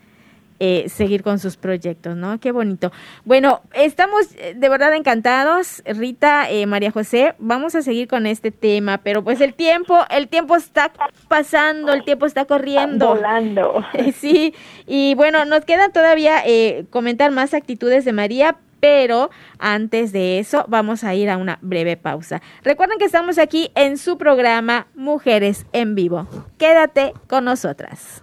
eh, 0.61 0.89
seguir 0.89 1.23
con 1.23 1.39
sus 1.39 1.57
proyectos, 1.57 2.17
¿no? 2.17 2.41
Qué 2.41 2.51
bonito. 2.51 2.91
Bueno, 3.25 3.61
estamos 3.75 4.27
eh, 4.37 4.55
de 4.57 4.69
verdad 4.69 4.93
encantados, 4.95 5.83
Rita, 5.87 6.51
eh, 6.51 6.67
María 6.67 6.91
José, 6.91 7.35
vamos 7.39 7.77
a 7.77 7.83
seguir 7.83 8.09
con 8.09 8.27
este 8.27 8.51
tema, 8.51 8.99
pero 8.99 9.23
pues 9.23 9.41
el 9.41 9.55
tiempo, 9.55 10.05
el 10.11 10.27
tiempo 10.27 10.57
está 10.57 10.91
pasando, 11.29 11.93
el 11.93 12.05
tiempo 12.05 12.27
está 12.27 12.45
corriendo. 12.45 13.09
Volando. 13.09 13.85
sí, 14.15 14.53
y 14.87 15.15
bueno, 15.15 15.45
nos 15.45 15.65
queda 15.65 15.91
todavía 15.91 16.43
comentar 16.91 17.31
más 17.31 17.55
actitudes 17.55 18.05
de 18.05 18.13
María, 18.13 18.57
pero 18.81 19.31
antes 19.59 20.13
de 20.13 20.39
eso 20.41 20.65
vamos 20.69 21.05
a 21.05 21.15
ir 21.15 21.31
a 21.31 21.37
una 21.37 21.59
breve 21.63 21.97
pausa. 21.97 22.43
Recuerden 22.65 22.99
que 22.99 23.05
estamos 23.05 23.39
aquí 23.39 23.71
en 23.75 23.97
su 23.97 24.19
programa 24.19 24.89
Mujeres 24.95 25.67
en 25.73 25.95
Vivo. 25.95 26.27
Quédate 26.59 27.15
con 27.29 27.45
nosotras. 27.45 28.23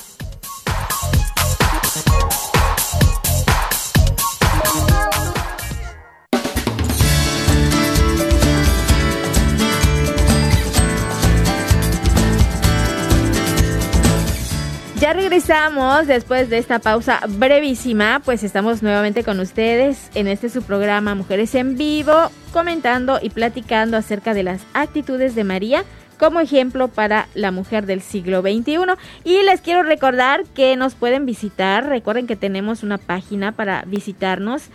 Ya 15.01 15.13
regresamos 15.13 16.05
después 16.05 16.51
de 16.51 16.59
esta 16.59 16.77
pausa 16.77 17.21
brevísima, 17.27 18.21
pues 18.23 18.43
estamos 18.43 18.83
nuevamente 18.83 19.23
con 19.23 19.39
ustedes 19.39 20.11
en 20.13 20.27
este 20.27 20.47
su 20.47 20.61
programa 20.61 21.15
Mujeres 21.15 21.55
en 21.55 21.75
Vivo, 21.75 22.13
comentando 22.53 23.17
y 23.19 23.31
platicando 23.31 23.97
acerca 23.97 24.35
de 24.35 24.43
las 24.43 24.61
actitudes 24.75 25.33
de 25.33 25.43
María 25.43 25.85
como 26.19 26.39
ejemplo 26.39 26.87
para 26.87 27.27
la 27.33 27.49
mujer 27.49 27.87
del 27.87 28.01
siglo 28.01 28.41
XXI. 28.41 28.77
Y 29.23 29.41
les 29.41 29.61
quiero 29.61 29.81
recordar 29.81 30.43
que 30.43 30.75
nos 30.75 30.93
pueden 30.93 31.25
visitar, 31.25 31.89
recuerden 31.89 32.27
que 32.27 32.35
tenemos 32.35 32.83
una 32.83 32.99
página 32.99 33.53
para 33.53 33.83
visitarnos 33.87 34.69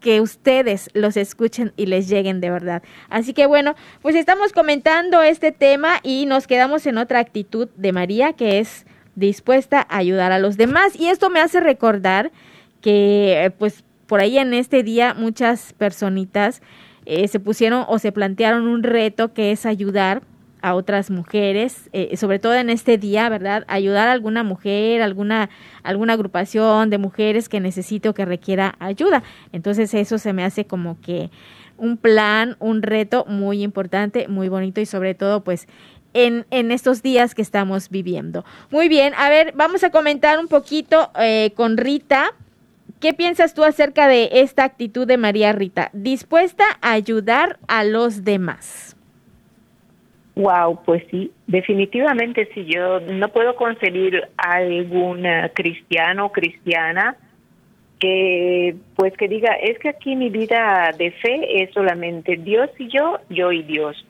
que 0.00 0.20
ustedes 0.20 0.90
los 0.94 1.16
escuchen 1.16 1.72
y 1.76 1.86
les 1.86 2.08
lleguen 2.08 2.40
de 2.40 2.50
verdad. 2.50 2.82
Así 3.08 3.32
que 3.32 3.46
bueno, 3.46 3.74
pues 4.02 4.16
estamos 4.16 4.52
comentando 4.52 5.22
este 5.22 5.52
tema 5.52 6.00
y 6.02 6.26
nos 6.26 6.46
quedamos 6.46 6.86
en 6.86 6.98
otra 6.98 7.20
actitud 7.20 7.68
de 7.76 7.92
María 7.92 8.32
que 8.32 8.58
es 8.58 8.86
dispuesta 9.14 9.86
a 9.88 9.98
ayudar 9.98 10.32
a 10.32 10.38
los 10.38 10.56
demás. 10.56 10.98
Y 10.98 11.08
esto 11.08 11.30
me 11.30 11.40
hace 11.40 11.60
recordar 11.60 12.32
que 12.80 13.52
pues 13.58 13.84
por 14.06 14.20
ahí 14.20 14.38
en 14.38 14.54
este 14.54 14.82
día 14.82 15.14
muchas 15.14 15.72
personitas 15.74 16.62
eh, 17.06 17.28
se 17.28 17.40
pusieron 17.40 17.84
o 17.88 17.98
se 17.98 18.12
plantearon 18.12 18.66
un 18.66 18.82
reto 18.82 19.32
que 19.32 19.52
es 19.52 19.66
ayudar 19.66 20.22
a 20.62 20.74
otras 20.74 21.10
mujeres, 21.10 21.88
eh, 21.92 22.16
sobre 22.16 22.38
todo 22.38 22.54
en 22.54 22.70
este 22.70 22.98
día, 22.98 23.28
¿verdad? 23.28 23.64
Ayudar 23.68 24.08
a 24.08 24.12
alguna 24.12 24.42
mujer, 24.42 25.02
alguna, 25.02 25.50
alguna 25.82 26.14
agrupación 26.14 26.90
de 26.90 26.98
mujeres 26.98 27.48
que 27.48 27.60
necesite 27.60 28.08
o 28.08 28.14
que 28.14 28.24
requiera 28.24 28.74
ayuda. 28.78 29.22
Entonces 29.52 29.92
eso 29.94 30.18
se 30.18 30.32
me 30.32 30.44
hace 30.44 30.64
como 30.64 31.00
que 31.00 31.30
un 31.76 31.96
plan, 31.96 32.56
un 32.60 32.82
reto 32.82 33.24
muy 33.26 33.62
importante, 33.62 34.28
muy 34.28 34.48
bonito 34.48 34.80
y 34.80 34.86
sobre 34.86 35.14
todo 35.14 35.42
pues 35.42 35.66
en, 36.12 36.46
en 36.50 36.70
estos 36.70 37.02
días 37.02 37.34
que 37.34 37.42
estamos 37.42 37.88
viviendo. 37.88 38.44
Muy 38.70 38.88
bien, 38.88 39.14
a 39.16 39.28
ver, 39.28 39.52
vamos 39.56 39.82
a 39.84 39.90
comentar 39.90 40.38
un 40.38 40.48
poquito 40.48 41.10
eh, 41.18 41.52
con 41.56 41.76
Rita. 41.76 42.32
¿Qué 43.00 43.14
piensas 43.14 43.54
tú 43.54 43.64
acerca 43.64 44.08
de 44.08 44.28
esta 44.30 44.64
actitud 44.64 45.06
de 45.06 45.16
María 45.16 45.52
Rita? 45.52 45.90
Dispuesta 45.94 46.64
a 46.82 46.92
ayudar 46.92 47.58
a 47.66 47.82
los 47.84 48.24
demás. 48.24 48.96
Wow, 50.40 50.80
pues 50.86 51.02
sí, 51.10 51.30
definitivamente 51.46 52.48
si 52.54 52.64
yo 52.64 52.98
no 52.98 53.28
puedo 53.28 53.56
conseguir 53.56 54.26
algún 54.38 55.26
cristiano 55.52 56.24
o 56.24 56.32
cristiana 56.32 57.14
que 57.98 58.74
pues 58.96 59.12
que 59.18 59.28
diga, 59.28 59.52
es 59.56 59.78
que 59.80 59.90
aquí 59.90 60.16
mi 60.16 60.30
vida 60.30 60.94
de 60.96 61.10
fe 61.10 61.62
es 61.62 61.74
solamente 61.74 62.38
Dios 62.38 62.70
y 62.78 62.88
yo, 62.88 63.18
yo 63.28 63.52
y 63.52 63.64
Dios. 63.64 64.02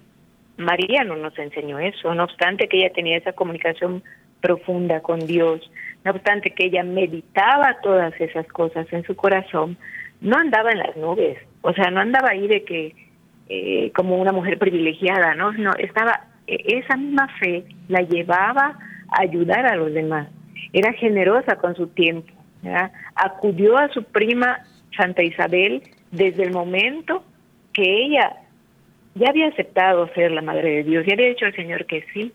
María 0.57 1.03
no 1.03 1.17
nos 1.17 1.37
enseñó 1.37 1.81
eso, 1.81 2.15
no 2.15 2.23
obstante 2.23 2.69
que 2.69 2.77
ella 2.77 2.93
tenía 2.93 3.17
esa 3.17 3.33
comunicación 3.33 4.05
profunda 4.41 5.01
con 5.01 5.27
Dios, 5.27 5.69
no 6.05 6.13
obstante 6.13 6.53
que 6.53 6.67
ella 6.67 6.85
meditaba 6.85 7.81
todas 7.83 8.15
esas 8.21 8.47
cosas 8.47 8.87
en 8.93 9.03
su 9.03 9.17
corazón, 9.17 9.77
no 10.21 10.37
andaba 10.37 10.71
en 10.71 10.79
las 10.79 10.97
nubes, 10.97 11.39
o 11.63 11.73
sea, 11.73 11.91
no 11.91 11.99
andaba 11.99 12.29
ahí 12.31 12.47
de 12.47 12.63
que 12.63 13.10
eh, 13.53 13.91
como 13.97 14.17
una 14.17 14.31
mujer 14.31 14.59
privilegiada, 14.61 15.35
¿no? 15.35 15.51
No, 15.51 15.73
estaba, 15.77 16.21
e, 16.47 16.79
esa 16.79 16.97
misma 16.97 17.27
fe 17.41 17.65
la 17.89 18.03
llevaba 18.03 18.79
a 19.09 19.23
ayudar 19.23 19.67
a 19.67 19.75
los 19.75 19.93
demás. 19.93 20.29
Era 20.73 20.93
generosa 20.93 21.57
con 21.57 21.75
su 21.75 21.89
tiempo. 21.89 22.33
Acudió 23.17 23.77
a 23.77 23.89
su 23.89 24.05
prima 24.05 24.61
Santa 24.97 25.25
Isabel 25.25 25.83
desde 26.13 26.45
el 26.45 26.53
momento 26.53 27.25
que 27.73 27.83
ella 27.83 28.37
ya 29.17 29.31
había 29.31 29.49
aceptado 29.49 30.09
ser 30.15 30.31
la 30.31 30.43
Madre 30.43 30.77
de 30.77 30.83
Dios, 30.85 31.05
ya 31.05 31.15
había 31.15 31.31
dicho 31.31 31.47
al 31.47 31.57
Señor 31.57 31.87
que 31.87 32.05
sí. 32.15 32.33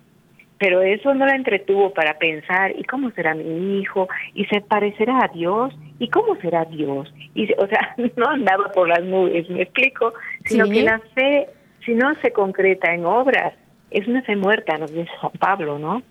Pero 0.58 0.82
eso 0.82 1.14
no 1.14 1.26
la 1.26 1.36
entretuvo 1.36 1.94
para 1.94 2.18
pensar, 2.18 2.74
¿y 2.78 2.84
cómo 2.84 3.12
será 3.12 3.34
mi 3.36 3.80
hijo? 3.80 4.08
¿Y 4.34 4.46
se 4.46 4.62
parecerá 4.62 5.20
a 5.26 5.28
Dios? 5.28 5.74
¿Y 6.00 6.08
cómo 6.10 6.36
será 6.38 6.66
Dios? 6.66 7.14
Y, 7.34 7.52
o 7.54 7.68
sea, 7.68 7.96
no 8.16 8.28
andaba 8.28 8.72
por 8.72 8.88
las 8.88 9.04
nubes, 9.04 9.50
me 9.50 9.64
explico, 9.64 10.14
sino 10.46 10.66
que 10.70 10.84
la 10.84 11.00
fe, 11.14 11.48
si 11.86 11.94
no 11.94 12.14
se 12.22 12.32
concreta 12.32 12.94
en 12.94 13.06
obras, 13.06 13.54
es 13.92 14.08
una 14.08 14.22
fe 14.24 14.36
muerta, 14.36 14.78
nos 14.78 14.92
dice 14.92 15.10
Juan 15.20 15.34
Pablo, 15.40 15.80
¿no? 15.80 16.02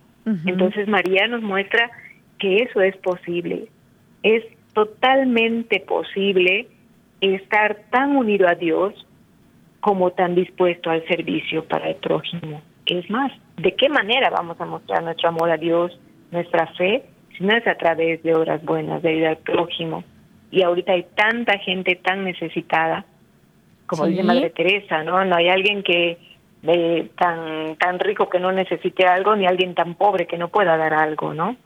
Entonces 0.46 0.88
María 0.88 1.28
nos 1.28 1.42
muestra 1.42 1.90
que 2.38 2.62
eso 2.62 2.80
es 2.80 2.96
posible. 2.96 3.68
Es 4.22 4.42
totalmente 4.72 5.80
posible 5.80 6.66
estar 7.20 7.76
tan 7.90 8.16
unido 8.16 8.48
a 8.48 8.54
Dios 8.54 8.94
como 9.80 10.12
tan 10.12 10.34
dispuesto 10.34 10.88
al 10.88 11.06
servicio 11.06 11.64
para 11.66 11.90
el 11.90 11.96
prójimo. 11.96 12.62
Es 12.86 13.08
más, 13.10 13.32
¿de 13.56 13.74
qué 13.74 13.88
manera 13.88 14.30
vamos 14.30 14.60
a 14.60 14.64
mostrar 14.64 15.02
nuestro 15.02 15.28
amor 15.28 15.50
a 15.50 15.56
Dios, 15.56 15.98
nuestra 16.30 16.66
fe, 16.74 17.04
si 17.36 17.44
no 17.44 17.56
es 17.56 17.66
a 17.66 17.76
través 17.76 18.22
de 18.22 18.34
obras 18.34 18.64
buenas, 18.64 19.02
de 19.02 19.10
ayudar 19.10 19.30
al 19.30 19.38
prójimo? 19.38 20.04
Y 20.50 20.62
ahorita 20.62 20.92
hay 20.92 21.06
tanta 21.14 21.58
gente 21.58 21.96
tan 21.96 22.24
necesitada, 22.24 23.04
como 23.86 24.06
dice 24.06 24.22
Madre 24.22 24.50
Teresa, 24.50 25.02
¿no? 25.02 25.24
No 25.24 25.36
hay 25.36 25.48
alguien 25.48 25.82
que 25.82 26.18
eh, 26.62 27.10
tan 27.18 27.76
tan 27.76 27.98
rico 27.98 28.28
que 28.30 28.38
no 28.38 28.52
necesite 28.52 29.06
algo, 29.06 29.36
ni 29.36 29.46
alguien 29.46 29.74
tan 29.74 29.94
pobre 29.94 30.26
que 30.26 30.38
no 30.38 30.48
pueda 30.48 30.76
dar 30.76 30.94
algo, 30.94 31.34
¿no? 31.34 31.56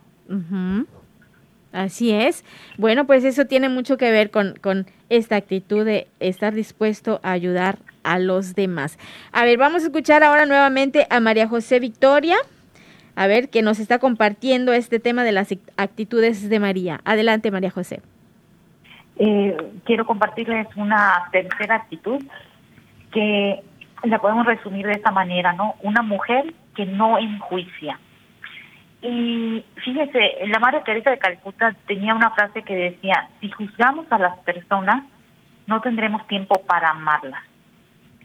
Así 1.72 2.12
es. 2.12 2.44
Bueno, 2.78 3.06
pues 3.06 3.24
eso 3.24 3.44
tiene 3.44 3.68
mucho 3.68 3.96
que 3.96 4.10
ver 4.10 4.30
con, 4.30 4.54
con 4.60 4.86
esta 5.10 5.36
actitud 5.36 5.84
de 5.84 6.08
estar 6.18 6.54
dispuesto 6.54 7.20
a 7.22 7.32
ayudar 7.32 7.78
a 8.04 8.18
los 8.18 8.54
demás. 8.54 8.98
A 9.32 9.44
ver, 9.44 9.58
vamos 9.58 9.82
a 9.82 9.86
escuchar 9.86 10.22
ahora 10.22 10.46
nuevamente 10.46 11.06
a 11.10 11.20
María 11.20 11.46
José 11.46 11.78
Victoria, 11.78 12.36
a 13.16 13.26
ver, 13.26 13.50
que 13.50 13.62
nos 13.62 13.80
está 13.80 13.98
compartiendo 13.98 14.72
este 14.72 14.98
tema 15.00 15.24
de 15.24 15.32
las 15.32 15.54
actitudes 15.76 16.48
de 16.48 16.60
María. 16.60 17.00
Adelante, 17.04 17.50
María 17.50 17.70
José. 17.70 18.00
Eh, 19.16 19.56
quiero 19.84 20.06
compartirles 20.06 20.68
una 20.76 21.28
tercera 21.32 21.74
actitud 21.74 22.22
que 23.12 23.60
la 24.04 24.20
podemos 24.20 24.46
resumir 24.46 24.86
de 24.86 24.92
esta 24.92 25.10
manera, 25.10 25.52
¿no? 25.52 25.74
Una 25.82 26.02
mujer 26.02 26.54
que 26.76 26.86
no 26.86 27.18
enjuicia. 27.18 27.98
Y 29.00 29.64
fíjese, 29.84 30.46
la 30.48 30.58
Madre 30.58 30.82
Teresa 30.84 31.10
de 31.10 31.18
Calcuta 31.18 31.74
tenía 31.86 32.14
una 32.14 32.30
frase 32.30 32.62
que 32.62 32.74
decía, 32.74 33.28
si 33.40 33.50
juzgamos 33.50 34.06
a 34.10 34.18
las 34.18 34.38
personas, 34.40 35.04
no 35.66 35.80
tendremos 35.80 36.26
tiempo 36.26 36.60
para 36.66 36.90
amarlas. 36.90 37.42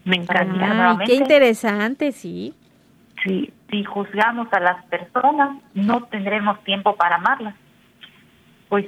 Me 0.03 0.17
encanta. 0.17 0.97
qué 1.05 1.15
interesante, 1.15 2.11
sí. 2.11 2.55
Sí, 3.23 3.53
si 3.69 3.83
juzgamos 3.83 4.51
a 4.51 4.59
las 4.59 4.83
personas, 4.85 5.57
no 5.73 6.03
tendremos 6.05 6.61
tiempo 6.63 6.95
para 6.95 7.15
amarlas. 7.15 7.55
Pues 8.67 8.85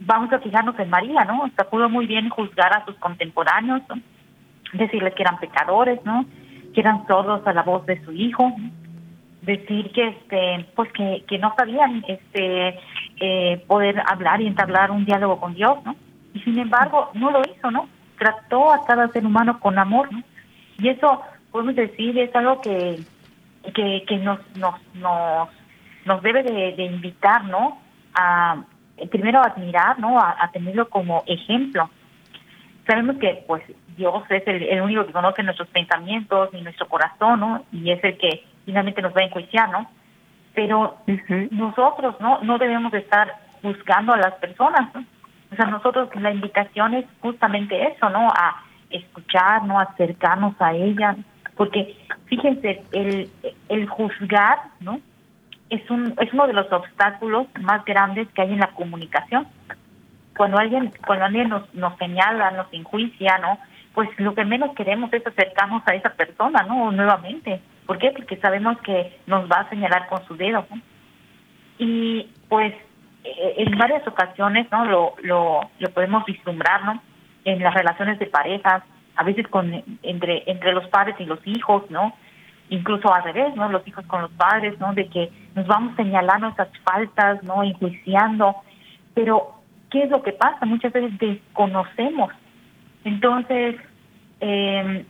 vamos 0.00 0.32
a 0.32 0.40
fijarnos 0.40 0.78
en 0.78 0.90
María, 0.90 1.24
¿no? 1.24 1.50
Se 1.56 1.64
pudo 1.64 1.88
muy 1.88 2.06
bien 2.06 2.28
juzgar 2.28 2.76
a 2.76 2.84
sus 2.84 2.96
contemporáneos, 2.96 3.82
decirles 4.72 5.14
que 5.14 5.22
eran 5.22 5.38
pecadores, 5.38 6.04
¿no? 6.04 6.26
Que 6.74 6.80
eran 6.80 7.06
sordos 7.06 7.46
a 7.46 7.52
la 7.52 7.62
voz 7.62 7.86
de 7.86 8.04
su 8.04 8.12
hijo, 8.12 8.52
decir 9.44 9.92
que 9.92 10.08
este 10.08 10.66
pues 10.74 10.90
que, 10.92 11.24
que 11.28 11.38
no 11.38 11.54
sabían 11.56 12.04
este 12.08 12.78
eh, 13.20 13.64
poder 13.66 14.02
hablar 14.06 14.40
y 14.40 14.46
entablar 14.46 14.90
un 14.90 15.04
diálogo 15.04 15.40
con 15.40 15.54
Dios 15.54 15.78
no 15.84 15.96
y 16.32 16.40
sin 16.40 16.58
embargo 16.58 17.10
no 17.14 17.30
lo 17.30 17.42
hizo 17.42 17.70
no 17.70 17.88
trató 18.18 18.72
a 18.72 18.84
cada 18.84 19.08
ser 19.08 19.24
humano 19.26 19.60
con 19.60 19.78
amor 19.78 20.12
no 20.12 20.22
y 20.78 20.88
eso 20.88 21.20
podemos 21.50 21.76
decir 21.76 22.18
es 22.18 22.34
algo 22.34 22.60
que 22.60 23.00
que, 23.74 24.04
que 24.06 24.16
nos 24.18 24.38
nos 24.56 24.74
nos 24.94 25.48
nos 26.04 26.22
debe 26.22 26.42
de, 26.42 26.84
invitar 26.84 27.44
no 27.44 27.78
a 28.14 28.62
primero 29.10 29.40
a 29.40 29.46
admirar 29.46 29.98
no 29.98 30.18
a, 30.18 30.50
tenerlo 30.52 30.88
como 30.88 31.24
ejemplo. 31.26 31.90
Sabemos 32.86 33.16
que 33.16 33.42
pues 33.46 33.62
Dios 33.96 34.22
es 34.30 34.46
el, 34.46 34.62
el 34.62 34.80
único 34.80 35.06
que 35.06 35.12
conoce 35.12 35.42
nuestros 35.42 35.68
pensamientos 35.68 36.50
y 36.52 36.60
nuestro 36.62 36.88
corazón 36.88 37.40
no 37.40 37.64
y 37.72 37.90
es 37.90 38.02
el 38.02 38.16
que 38.18 38.44
finalmente 38.64 39.02
nos 39.02 39.14
va 39.14 39.20
a 39.20 39.24
enjuiciar, 39.24 39.70
¿no? 39.70 39.88
Pero 40.54 40.98
nosotros, 41.50 42.16
¿no? 42.20 42.40
No 42.42 42.58
debemos 42.58 42.92
estar 42.94 43.34
juzgando 43.62 44.12
a 44.12 44.18
las 44.18 44.34
personas, 44.34 44.94
¿no? 44.94 45.04
O 45.52 45.56
sea, 45.56 45.66
nosotros 45.66 46.08
la 46.16 46.32
invitación 46.32 46.94
es 46.94 47.06
justamente 47.20 47.88
eso, 47.88 48.10
¿no? 48.10 48.28
A 48.28 48.62
escuchar, 48.90 49.64
¿no? 49.64 49.78
Acercarnos 49.78 50.54
a 50.60 50.72
ella, 50.72 51.16
porque 51.56 51.96
fíjense, 52.26 52.82
el, 52.92 53.30
el 53.68 53.88
juzgar, 53.88 54.58
¿no? 54.80 55.00
Es, 55.70 55.88
un, 55.90 56.14
es 56.20 56.32
uno 56.32 56.46
de 56.46 56.52
los 56.52 56.70
obstáculos 56.72 57.46
más 57.60 57.84
grandes 57.84 58.28
que 58.28 58.42
hay 58.42 58.52
en 58.52 58.60
la 58.60 58.68
comunicación. 58.68 59.46
Cuando 60.36 60.58
alguien, 60.58 60.92
cuando 61.06 61.24
alguien 61.26 61.48
nos, 61.48 61.72
nos 61.74 61.96
señala, 61.96 62.50
nos 62.50 62.72
enjuicia, 62.72 63.38
¿no? 63.38 63.58
Pues 63.94 64.08
lo 64.18 64.34
que 64.34 64.44
menos 64.44 64.74
queremos 64.74 65.12
es 65.12 65.26
acercarnos 65.26 65.82
a 65.86 65.94
esa 65.94 66.10
persona, 66.10 66.64
¿no? 66.64 66.90
Nuevamente. 66.90 67.60
¿Por 67.86 67.98
qué? 67.98 68.10
Porque 68.10 68.36
sabemos 68.38 68.78
que 68.80 69.18
nos 69.26 69.48
va 69.50 69.60
a 69.60 69.68
señalar 69.70 70.08
con 70.08 70.24
su 70.26 70.36
dedo. 70.36 70.66
Y 71.78 72.28
pues 72.48 72.74
eh, 73.24 73.54
en 73.58 73.78
varias 73.78 74.06
ocasiones 74.06 74.70
no 74.70 74.84
lo, 74.84 75.14
lo, 75.22 75.60
lo 75.78 75.90
podemos 75.90 76.24
vislumbrar 76.24 76.84
¿no? 76.84 77.02
en 77.44 77.62
las 77.62 77.74
relaciones 77.74 78.18
de 78.18 78.26
parejas, 78.26 78.82
a 79.16 79.24
veces 79.24 79.46
con 79.48 79.82
entre 80.02 80.42
entre 80.46 80.72
los 80.72 80.88
padres 80.88 81.16
y 81.18 81.24
los 81.24 81.38
hijos, 81.46 81.88
¿no? 81.90 82.14
Incluso 82.70 83.12
al 83.14 83.22
revés, 83.22 83.54
¿no? 83.54 83.68
Los 83.68 83.86
hijos 83.86 84.04
con 84.06 84.22
los 84.22 84.30
padres, 84.32 84.78
¿no? 84.80 84.92
De 84.94 85.08
que 85.08 85.30
nos 85.54 85.66
vamos 85.66 85.94
señalando 85.96 86.48
esas 86.48 86.68
faltas, 86.82 87.42
¿no? 87.44 87.62
Enjuiciando. 87.62 88.56
Pero, 89.14 89.54
¿qué 89.90 90.04
es 90.04 90.10
lo 90.10 90.22
que 90.22 90.32
pasa? 90.32 90.66
Muchas 90.66 90.92
veces 90.92 91.16
desconocemos. 91.18 92.32
Entonces, 93.04 93.76
eh, 94.40 95.04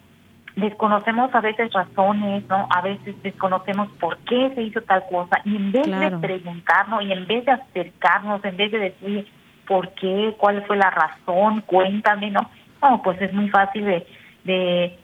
desconocemos 0.57 1.35
a 1.35 1.41
veces 1.41 1.73
razones, 1.73 2.45
¿no? 2.49 2.69
A 2.71 2.81
veces 2.83 3.21
desconocemos 3.23 3.89
por 3.99 4.19
qué 4.19 4.53
se 4.55 4.63
hizo 4.63 4.81
tal 4.83 5.05
cosa 5.11 5.41
y 5.45 5.57
en 5.57 5.73
vez 5.73 5.87
de 5.87 6.19
preguntarnos 6.19 7.03
y 7.03 7.13
en 7.13 7.27
vez 7.27 7.45
de 7.45 7.53
acercarnos, 7.53 8.45
en 8.45 8.57
vez 8.57 8.71
de 8.71 8.79
decir 8.79 9.27
por 9.67 9.91
qué, 9.95 10.35
cuál 10.39 10.65
fue 10.67 10.77
la 10.77 10.91
razón, 10.91 11.63
cuéntame, 11.63 12.31
¿no? 12.31 12.49
No, 12.83 13.03
pues 13.03 13.21
es 13.21 13.33
muy 13.33 13.49
fácil 13.49 13.85
de, 13.85 14.07
de, 14.45 14.99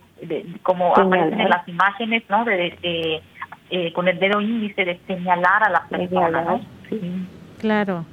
como 0.63 0.93
aparecen 0.93 1.41
en 1.41 1.49
las 1.49 1.67
imágenes, 1.67 2.23
¿no? 2.29 2.45
De, 2.45 2.77
de, 2.83 3.23
eh, 3.71 3.93
con 3.93 4.07
el 4.09 4.19
dedo 4.19 4.41
índice 4.41 4.85
de 4.85 5.01
señalar 5.07 5.65
a 5.65 5.71
la 5.71 5.85
persona, 5.89 6.43
¿no? 6.43 6.61
Claro. 7.59 8.05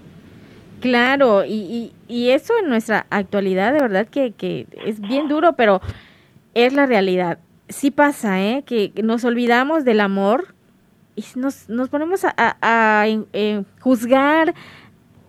Claro, 0.81 1.43
y, 1.43 1.53
y, 1.53 1.93
y 2.07 2.29
eso 2.29 2.53
en 2.61 2.69
nuestra 2.69 3.07
actualidad 3.09 3.73
de 3.73 3.79
verdad 3.79 4.07
que, 4.07 4.31
que 4.31 4.67
es 4.85 4.99
bien 4.99 5.27
duro, 5.27 5.53
pero 5.53 5.81
es 6.53 6.73
la 6.73 6.85
realidad. 6.85 7.39
Sí 7.69 7.91
pasa, 7.91 8.41
¿eh? 8.41 8.63
Que 8.65 8.91
nos 9.03 9.25
olvidamos 9.25 9.85
del 9.85 9.99
amor 9.99 10.55
y 11.15 11.25
nos, 11.35 11.67
nos 11.67 11.89
ponemos 11.89 12.23
a, 12.23 12.33
a, 12.37 13.05
juzgar, 13.79 14.53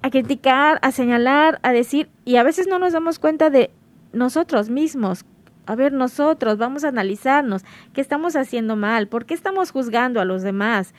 a 0.02 0.10
criticar, 0.10 0.78
a 0.82 0.92
señalar, 0.92 1.58
a 1.62 1.72
decir, 1.72 2.10
y 2.24 2.36
a 2.36 2.42
veces 2.42 2.68
no 2.68 2.78
nos 2.78 2.92
damos 2.92 3.18
cuenta 3.18 3.48
de 3.48 3.70
nosotros 4.12 4.68
mismos. 4.68 5.24
A 5.66 5.74
ver, 5.74 5.92
nosotros 5.92 6.58
vamos 6.58 6.84
a 6.84 6.88
analizarnos 6.88 7.62
qué 7.94 8.02
estamos 8.02 8.36
haciendo 8.36 8.76
mal, 8.76 9.08
por 9.08 9.24
qué 9.24 9.34
estamos 9.34 9.70
juzgando 9.70 10.20
a 10.20 10.26
los 10.26 10.42
demás. 10.42 10.94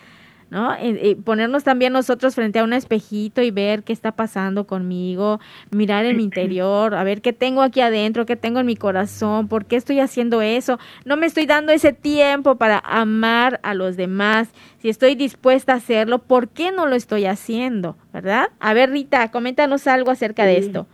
¿No? 0.49 0.75
Y, 0.81 1.15
ponernos 1.15 1.63
también 1.63 1.93
nosotros 1.93 2.35
frente 2.35 2.59
a 2.59 2.63
un 2.63 2.73
espejito 2.73 3.41
y 3.41 3.51
ver 3.51 3.83
qué 3.83 3.93
está 3.93 4.11
pasando 4.11 4.65
conmigo, 4.65 5.39
mirar 5.71 6.05
en 6.05 6.17
mi 6.17 6.23
interior, 6.29 6.95
a 6.95 7.03
ver 7.03 7.21
qué 7.21 7.33
tengo 7.33 7.61
aquí 7.61 7.81
adentro, 7.81 8.25
qué 8.25 8.35
tengo 8.35 8.59
en 8.59 8.65
mi 8.65 8.75
corazón, 8.75 9.47
por 9.47 9.65
qué 9.65 9.75
estoy 9.75 9.99
haciendo 9.99 10.41
eso, 10.41 10.79
no 11.05 11.17
me 11.17 11.27
estoy 11.27 11.45
dando 11.45 11.71
ese 11.71 11.93
tiempo 11.93 12.55
para 12.55 12.79
amar 12.79 13.59
a 13.63 13.73
los 13.73 13.97
demás, 13.97 14.51
si 14.79 14.89
estoy 14.89 15.15
dispuesta 15.15 15.73
a 15.73 15.77
hacerlo, 15.77 16.19
¿por 16.19 16.49
qué 16.49 16.71
no 16.71 16.85
lo 16.85 16.95
estoy 16.95 17.25
haciendo? 17.25 17.95
¿Verdad? 18.13 18.49
A 18.59 18.73
ver, 18.73 18.89
Rita, 18.89 19.29
coméntanos 19.31 19.87
algo 19.87 20.11
acerca 20.11 20.45
de 20.45 20.57
esto. 20.57 20.87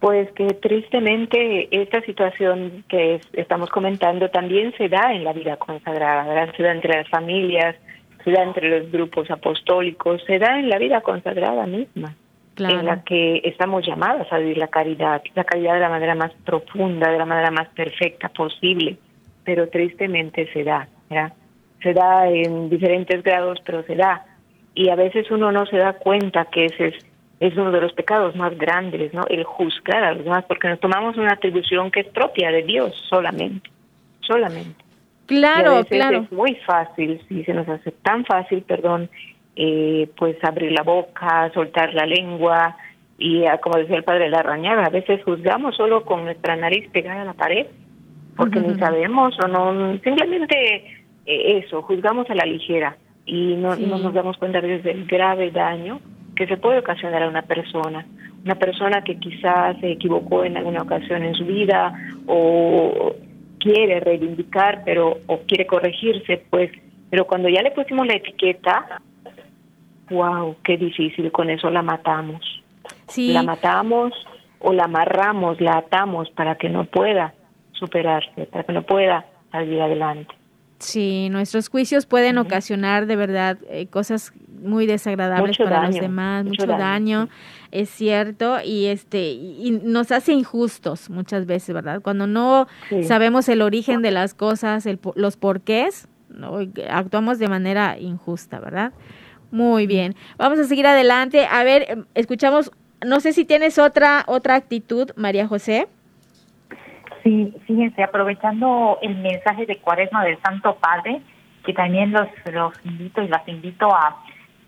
Pues 0.00 0.30
que 0.32 0.46
tristemente 0.54 1.68
esta 1.72 2.00
situación 2.02 2.84
que 2.88 3.20
estamos 3.32 3.68
comentando 3.70 4.30
también 4.30 4.72
se 4.78 4.88
da 4.88 5.12
en 5.12 5.24
la 5.24 5.32
vida 5.32 5.56
consagrada, 5.56 6.52
se 6.56 6.62
da 6.62 6.72
entre 6.72 6.98
las 6.98 7.08
familias, 7.08 7.74
se 8.24 8.30
da 8.30 8.42
entre 8.42 8.80
los 8.80 8.90
grupos 8.90 9.30
apostólicos, 9.30 10.22
se 10.26 10.38
da 10.38 10.58
en 10.58 10.68
la 10.68 10.78
vida 10.78 11.00
consagrada 11.00 11.66
misma, 11.66 12.14
en 12.58 12.84
la 12.84 13.04
que 13.04 13.40
estamos 13.44 13.86
llamadas 13.86 14.32
a 14.32 14.38
vivir 14.38 14.58
la 14.58 14.68
caridad, 14.68 15.22
la 15.34 15.44
caridad 15.44 15.74
de 15.74 15.80
la 15.80 15.88
manera 15.88 16.14
más 16.14 16.32
profunda, 16.44 17.10
de 17.10 17.18
la 17.18 17.24
manera 17.24 17.50
más 17.50 17.68
perfecta 17.68 18.28
posible, 18.28 18.96
pero 19.44 19.68
tristemente 19.68 20.50
se 20.52 20.64
da, 20.64 20.88
¿verdad? 21.08 21.32
Se 21.82 21.92
da 21.92 22.28
en 22.28 22.68
diferentes 22.68 23.22
grados, 23.22 23.60
pero 23.64 23.84
se 23.84 23.94
da. 23.94 24.26
Y 24.74 24.88
a 24.88 24.96
veces 24.96 25.30
uno 25.30 25.52
no 25.52 25.66
se 25.66 25.76
da 25.76 25.92
cuenta 25.92 26.46
que 26.46 26.66
ese 26.66 26.88
es, 26.88 27.06
es 27.38 27.56
uno 27.56 27.70
de 27.70 27.80
los 27.80 27.92
pecados 27.92 28.34
más 28.34 28.58
grandes, 28.58 29.14
¿no? 29.14 29.24
El 29.28 29.44
juzgar 29.44 30.02
a 30.02 30.14
los 30.14 30.24
demás, 30.24 30.44
porque 30.48 30.68
nos 30.68 30.80
tomamos 30.80 31.16
una 31.16 31.34
atribución 31.34 31.92
que 31.92 32.00
es 32.00 32.08
propia 32.08 32.50
de 32.50 32.62
Dios 32.62 32.92
solamente, 33.08 33.70
solamente. 34.20 34.87
Claro, 35.28 35.84
claro. 35.84 36.22
Es 36.22 36.32
muy 36.32 36.56
fácil, 36.66 37.20
si 37.28 37.44
se 37.44 37.54
nos 37.54 37.68
hace 37.68 37.92
tan 37.92 38.24
fácil, 38.24 38.62
perdón, 38.62 39.08
eh, 39.54 40.08
pues 40.16 40.42
abrir 40.42 40.72
la 40.72 40.82
boca, 40.82 41.50
soltar 41.52 41.94
la 41.94 42.06
lengua 42.06 42.76
y 43.18 43.44
ah, 43.44 43.58
como 43.58 43.76
decía 43.76 43.96
el 43.96 44.04
padre 44.04 44.30
la 44.30 44.42
rañada, 44.42 44.86
a 44.86 44.90
veces 44.90 45.22
juzgamos 45.24 45.76
solo 45.76 46.04
con 46.04 46.24
nuestra 46.24 46.56
nariz 46.56 46.88
pegada 46.90 47.22
a 47.22 47.24
la 47.26 47.34
pared 47.34 47.66
porque 48.38 48.60
ni 48.60 48.78
sabemos 48.78 49.36
o 49.42 49.48
no, 49.48 49.98
simplemente 49.98 50.76
eh, 51.26 51.58
eso, 51.58 51.82
juzgamos 51.82 52.30
a 52.30 52.34
la 52.34 52.46
ligera 52.46 52.96
y 53.26 53.56
no, 53.56 53.74
no 53.76 53.98
nos 53.98 54.14
damos 54.14 54.38
cuenta 54.38 54.60
del 54.60 55.06
grave 55.06 55.50
daño 55.50 56.00
que 56.36 56.46
se 56.46 56.56
puede 56.56 56.78
ocasionar 56.78 57.24
a 57.24 57.28
una 57.28 57.42
persona. 57.42 58.06
Una 58.44 58.54
persona 58.54 59.02
que 59.02 59.18
quizás 59.18 59.76
se 59.80 59.90
equivocó 59.90 60.44
en 60.44 60.56
alguna 60.56 60.82
ocasión 60.82 61.24
en 61.24 61.34
su 61.34 61.44
vida 61.44 61.92
o 62.26 63.12
quiere 63.58 64.00
reivindicar, 64.00 64.82
pero 64.84 65.18
o 65.26 65.40
quiere 65.40 65.66
corregirse, 65.66 66.42
pues, 66.50 66.70
pero 67.10 67.26
cuando 67.26 67.48
ya 67.48 67.62
le 67.62 67.70
pusimos 67.70 68.06
la 68.06 68.14
etiqueta, 68.14 69.00
wow, 70.10 70.56
qué 70.62 70.76
difícil, 70.76 71.30
con 71.32 71.50
eso 71.50 71.70
la 71.70 71.82
matamos. 71.82 72.40
Sí. 73.08 73.32
La 73.32 73.42
matamos 73.42 74.12
o 74.60 74.72
la 74.72 74.84
amarramos, 74.84 75.60
la 75.60 75.78
atamos 75.78 76.30
para 76.30 76.56
que 76.56 76.68
no 76.68 76.84
pueda 76.84 77.34
superarse, 77.72 78.46
para 78.46 78.64
que 78.64 78.72
no 78.72 78.82
pueda 78.82 79.26
salir 79.50 79.80
adelante. 79.80 80.34
Sí, 80.78 81.28
nuestros 81.30 81.68
juicios 81.68 82.06
pueden 82.06 82.38
ocasionar 82.38 83.06
de 83.06 83.16
verdad 83.16 83.58
eh, 83.68 83.88
cosas 83.88 84.32
muy 84.62 84.86
desagradables 84.86 85.58
para 85.58 85.86
los 85.86 85.96
demás, 85.96 86.44
mucho, 86.44 86.66
daño, 86.66 87.28
es 87.72 87.90
cierto, 87.90 88.58
y 88.64 88.86
este 88.86 89.30
y 89.30 89.80
nos 89.82 90.12
hace 90.12 90.32
injustos 90.32 91.10
muchas 91.10 91.46
veces, 91.46 91.74
¿verdad? 91.74 92.00
Cuando 92.00 92.26
no 92.26 92.68
sabemos 93.02 93.48
el 93.48 93.62
origen 93.62 94.02
de 94.02 94.12
las 94.12 94.34
cosas, 94.34 94.86
el, 94.86 95.00
los 95.16 95.36
porqués, 95.36 96.08
¿no? 96.28 96.58
actuamos 96.90 97.38
de 97.38 97.48
manera 97.48 97.98
injusta, 97.98 98.60
¿verdad? 98.60 98.92
Muy 99.50 99.86
bien. 99.86 100.14
Vamos 100.36 100.58
a 100.58 100.64
seguir 100.64 100.86
adelante. 100.86 101.46
A 101.46 101.64
ver, 101.64 101.86
em, 101.88 102.04
escuchamos, 102.14 102.70
no 103.04 103.20
sé 103.20 103.32
si 103.32 103.44
tienes 103.44 103.78
otra 103.78 104.24
otra 104.26 104.54
actitud, 104.54 105.10
María 105.16 105.48
José. 105.48 105.88
Sí, 107.28 107.54
fíjense, 107.66 108.02
aprovechando 108.02 108.98
el 109.02 109.16
mensaje 109.16 109.66
de 109.66 109.76
Cuaresma 109.76 110.24
del 110.24 110.40
Santo 110.40 110.76
Padre, 110.76 111.20
que 111.62 111.74
también 111.74 112.10
los, 112.10 112.26
los 112.50 112.72
invito 112.86 113.20
y 113.20 113.28
las 113.28 113.46
invito 113.46 113.94
a, 113.94 114.16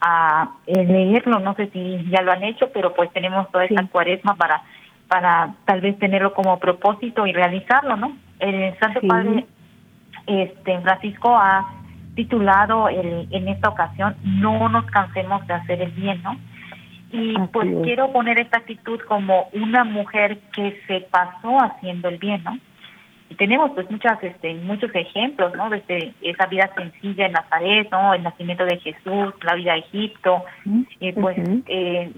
a 0.03 0.51
leerlo, 0.67 1.39
no 1.39 1.55
sé 1.55 1.71
si 1.71 2.05
ya 2.11 2.21
lo 2.21 2.33
han 2.33 2.45
hecho, 2.45 2.71
pero 2.75 2.93
pues 2.93 3.11
tenemos 3.15 3.51
toda 3.51 3.65
esta 3.65 3.87
Cuaresma 3.87 4.35
para 4.37 4.63
para 5.09 5.55
tal 5.65 5.81
vez 5.81 5.99
tenerlo 5.99 6.35
como 6.35 6.61
propósito 6.61 7.27
y 7.27 7.33
realizarlo, 7.33 7.97
¿no? 7.97 8.13
El 8.39 8.79
Santo 8.79 9.01
Padre 9.09 9.47
este 10.27 10.81
Francisco 10.81 11.35
ha 11.37 11.67
titulado 12.15 12.89
el, 12.89 13.27
en 13.31 13.49
esta 13.49 13.71
ocasión 13.71 14.15
No 14.23 14.69
nos 14.69 14.85
cansemos 14.87 15.45
de 15.47 15.55
hacer 15.55 15.81
el 15.81 15.91
bien, 15.93 16.23
¿no? 16.23 16.37
Y 17.13 17.35
pues 17.53 17.69
quiero 17.83 18.13
poner 18.13 18.39
esta 18.39 18.59
actitud 18.59 19.01
como 19.09 19.49
una 19.53 19.85
mujer 19.85 20.39
que 20.55 20.81
se 20.87 21.01
pasó 21.01 21.59
haciendo 21.59 22.09
el 22.09 22.19
bien, 22.19 22.43
¿no? 22.45 22.59
Y 23.31 23.37
tenemos 23.37 23.71
pues 23.73 23.89
muchas, 23.91 24.23
este, 24.23 24.55
muchos 24.55 24.91
ejemplos, 24.93 25.55
¿no? 25.55 25.71
Desde 25.71 26.13
esa 26.21 26.47
vida 26.47 26.69
sencilla 26.75 27.27
en 27.27 27.33
Nazaret, 27.33 27.89
¿no? 27.91 28.13
El 28.13 28.25
nacimiento 28.25 28.65
de 28.65 28.79
Jesús, 28.79 29.35
la 29.43 29.55
vida 29.55 29.75
de 29.75 29.81
Egipto, 29.81 30.45
y 30.99 31.13
pues 31.13 31.37
eh, 31.67 32.13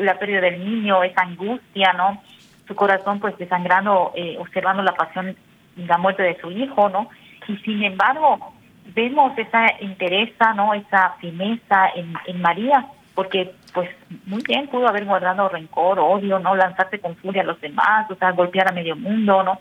la 0.00 0.18
pérdida 0.18 0.42
del 0.42 0.62
niño, 0.62 1.02
esa 1.04 1.22
angustia, 1.22 1.94
¿no? 1.94 2.22
Su 2.68 2.74
corazón 2.74 3.18
pues 3.18 3.36
desangrando, 3.38 4.12
eh, 4.14 4.36
observando 4.38 4.82
la 4.82 4.94
pasión 4.94 5.34
y 5.76 5.84
la 5.84 5.96
muerte 5.96 6.22
de 6.22 6.38
su 6.38 6.50
hijo, 6.50 6.90
¿no? 6.90 7.08
Y 7.48 7.56
sin 7.58 7.82
embargo, 7.82 8.52
vemos 8.94 9.36
esa 9.38 9.66
interesa, 9.80 10.52
¿no? 10.54 10.74
Esa 10.74 11.14
firmeza 11.20 11.88
en, 11.94 12.12
en 12.26 12.42
María, 12.42 12.86
porque 13.14 13.52
pues 13.72 13.90
muy 14.26 14.42
bien 14.46 14.68
pudo 14.68 14.88
haber 14.88 15.04
guardado 15.04 15.48
rencor, 15.48 15.98
odio, 15.98 16.38
no 16.38 16.54
lanzarse 16.54 16.98
con 16.98 17.16
furia 17.16 17.42
a 17.42 17.46
los 17.46 17.60
demás, 17.60 18.10
o 18.10 18.14
sea, 18.16 18.32
golpear 18.32 18.68
a 18.68 18.72
medio 18.72 18.96
mundo, 18.96 19.42
¿no? 19.42 19.58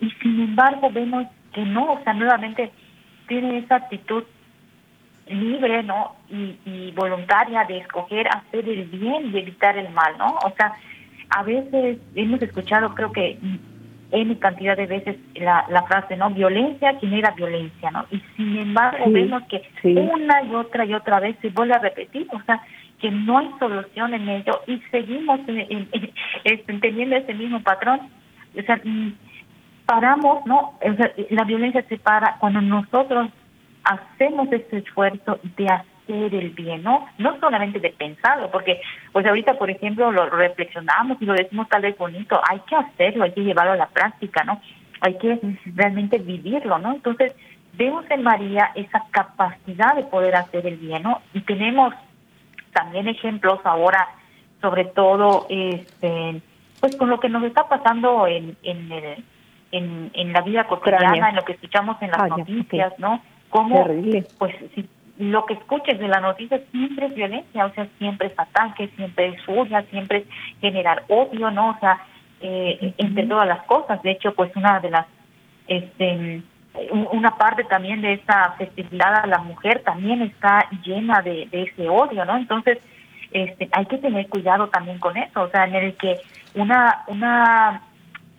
Y 0.00 0.10
sin 0.22 0.40
embargo 0.40 0.90
vemos 0.90 1.26
que 1.52 1.62
no, 1.62 1.92
o 1.92 2.04
sea, 2.04 2.14
nuevamente 2.14 2.70
tiene 3.26 3.58
esa 3.58 3.76
actitud 3.76 4.24
libre, 5.26 5.82
¿no? 5.82 6.16
Y, 6.30 6.56
y 6.64 6.92
voluntaria 6.92 7.64
de 7.64 7.78
escoger 7.78 8.28
hacer 8.28 8.68
el 8.68 8.84
bien 8.84 9.30
y 9.32 9.38
evitar 9.38 9.76
el 9.76 9.90
mal, 9.90 10.16
¿no? 10.18 10.38
O 10.44 10.52
sea, 10.56 10.72
a 11.30 11.42
veces 11.42 11.98
hemos 12.14 12.40
escuchado, 12.40 12.94
creo 12.94 13.12
que 13.12 13.38
en 14.10 14.34
cantidad 14.36 14.76
de 14.76 14.86
veces 14.86 15.16
la, 15.34 15.66
la 15.68 15.82
frase, 15.82 16.16
¿no? 16.16 16.30
Violencia 16.30 16.98
genera 16.98 17.32
violencia, 17.32 17.90
¿no? 17.90 18.06
Y 18.10 18.22
sin 18.36 18.56
embargo 18.56 19.04
vemos 19.10 19.42
que 19.48 19.62
una 19.84 20.42
y 20.42 20.54
otra 20.54 20.84
y 20.86 20.94
otra 20.94 21.20
vez 21.20 21.36
se 21.42 21.50
vuelve 21.50 21.74
a 21.74 21.78
repetir, 21.78 22.26
o 22.32 22.40
sea, 22.42 22.62
que 23.00 23.10
no 23.10 23.38
hay 23.38 23.50
solución 23.58 24.14
en 24.14 24.28
ello 24.28 24.60
y 24.66 24.78
seguimos 24.90 25.40
en, 25.46 26.80
teniendo 26.80 27.16
ese 27.16 27.34
mismo 27.34 27.60
patrón. 27.62 28.00
O 28.58 28.62
sea, 28.62 28.80
mm, 28.82 29.12
paramos, 29.86 30.44
¿no? 30.46 30.74
O 30.80 30.94
sea, 30.96 31.12
la 31.30 31.44
violencia 31.44 31.84
se 31.88 31.98
para 31.98 32.36
cuando 32.38 32.60
nosotros 32.60 33.30
hacemos 33.84 34.52
ese 34.52 34.78
esfuerzo 34.78 35.38
de 35.56 35.66
hacer 35.66 36.34
el 36.34 36.50
bien, 36.50 36.82
¿no? 36.82 37.06
No 37.18 37.38
solamente 37.38 37.78
de 37.78 37.90
pensarlo, 37.90 38.50
porque 38.50 38.80
pues 39.12 39.26
ahorita, 39.26 39.54
por 39.54 39.70
ejemplo, 39.70 40.10
lo 40.10 40.28
reflexionamos 40.28 41.18
y 41.20 41.24
lo 41.26 41.34
decimos 41.34 41.68
tal 41.68 41.82
vez 41.82 41.96
bonito, 41.96 42.40
hay 42.50 42.60
que 42.60 42.76
hacerlo, 42.76 43.24
hay 43.24 43.32
que 43.32 43.44
llevarlo 43.44 43.72
a 43.72 43.76
la 43.76 43.88
práctica, 43.88 44.42
¿no? 44.44 44.60
Hay 45.00 45.14
que 45.18 45.38
realmente 45.74 46.18
vivirlo, 46.18 46.78
¿no? 46.78 46.94
Entonces, 46.94 47.34
vemos 47.74 48.04
en 48.10 48.22
María 48.22 48.72
esa 48.74 49.04
capacidad 49.10 49.94
de 49.94 50.02
poder 50.04 50.34
hacer 50.34 50.66
el 50.66 50.76
bien, 50.76 51.04
¿no? 51.04 51.20
Y 51.32 51.40
tenemos 51.42 51.94
también 52.72 53.08
ejemplos 53.08 53.60
ahora, 53.64 54.08
sobre 54.60 54.84
todo, 54.84 55.46
este, 55.48 56.40
pues 56.80 56.96
con 56.96 57.10
lo 57.10 57.20
que 57.20 57.28
nos 57.28 57.44
está 57.44 57.68
pasando 57.68 58.26
en, 58.26 58.56
en, 58.62 58.92
el, 58.92 59.24
en, 59.72 60.10
en 60.14 60.32
la 60.32 60.42
vida 60.42 60.64
cotidiana, 60.64 61.30
en 61.30 61.36
lo 61.36 61.44
que 61.44 61.52
escuchamos 61.52 62.00
en 62.02 62.10
las 62.10 62.20
ah, 62.20 62.28
noticias, 62.28 62.92
¿no? 62.98 63.22
Como, 63.50 63.86
pues, 64.38 64.54
si 64.74 64.88
lo 65.18 65.44
que 65.46 65.54
escuches 65.54 65.98
de 65.98 66.08
la 66.08 66.20
noticia 66.20 66.60
siempre 66.70 67.06
es 67.06 67.14
violencia, 67.14 67.66
o 67.66 67.72
sea, 67.72 67.88
siempre 67.98 68.28
es 68.28 68.38
ataque, 68.38 68.88
siempre 68.96 69.28
es 69.28 69.42
furia, 69.44 69.82
siempre 69.90 70.18
es 70.18 70.24
generar 70.60 71.04
odio, 71.08 71.50
¿no? 71.50 71.70
O 71.70 71.78
sea, 71.80 72.00
eh, 72.40 72.94
entre 72.98 73.26
todas 73.26 73.48
las 73.48 73.64
cosas. 73.64 74.00
De 74.02 74.12
hecho, 74.12 74.32
pues 74.34 74.54
una 74.54 74.78
de 74.80 74.90
las, 74.90 75.06
este, 75.66 76.42
una 77.12 77.36
parte 77.36 77.64
también 77.64 78.00
de 78.00 78.14
esta 78.14 78.52
festividad 78.52 79.24
a 79.24 79.26
la 79.26 79.38
mujer 79.38 79.82
también 79.84 80.22
está 80.22 80.68
llena 80.84 81.22
de, 81.22 81.48
ese 81.52 81.88
odio, 81.88 82.24
¿no? 82.24 82.36
Entonces, 82.36 82.78
este, 83.32 83.68
hay 83.72 83.86
que 83.86 83.98
tener 83.98 84.28
cuidado 84.28 84.68
también 84.68 84.98
con 84.98 85.16
eso, 85.16 85.42
o 85.42 85.50
sea, 85.50 85.64
en 85.64 85.74
el 85.74 85.94
que 85.96 86.16
una 86.54 87.04
una 87.08 87.82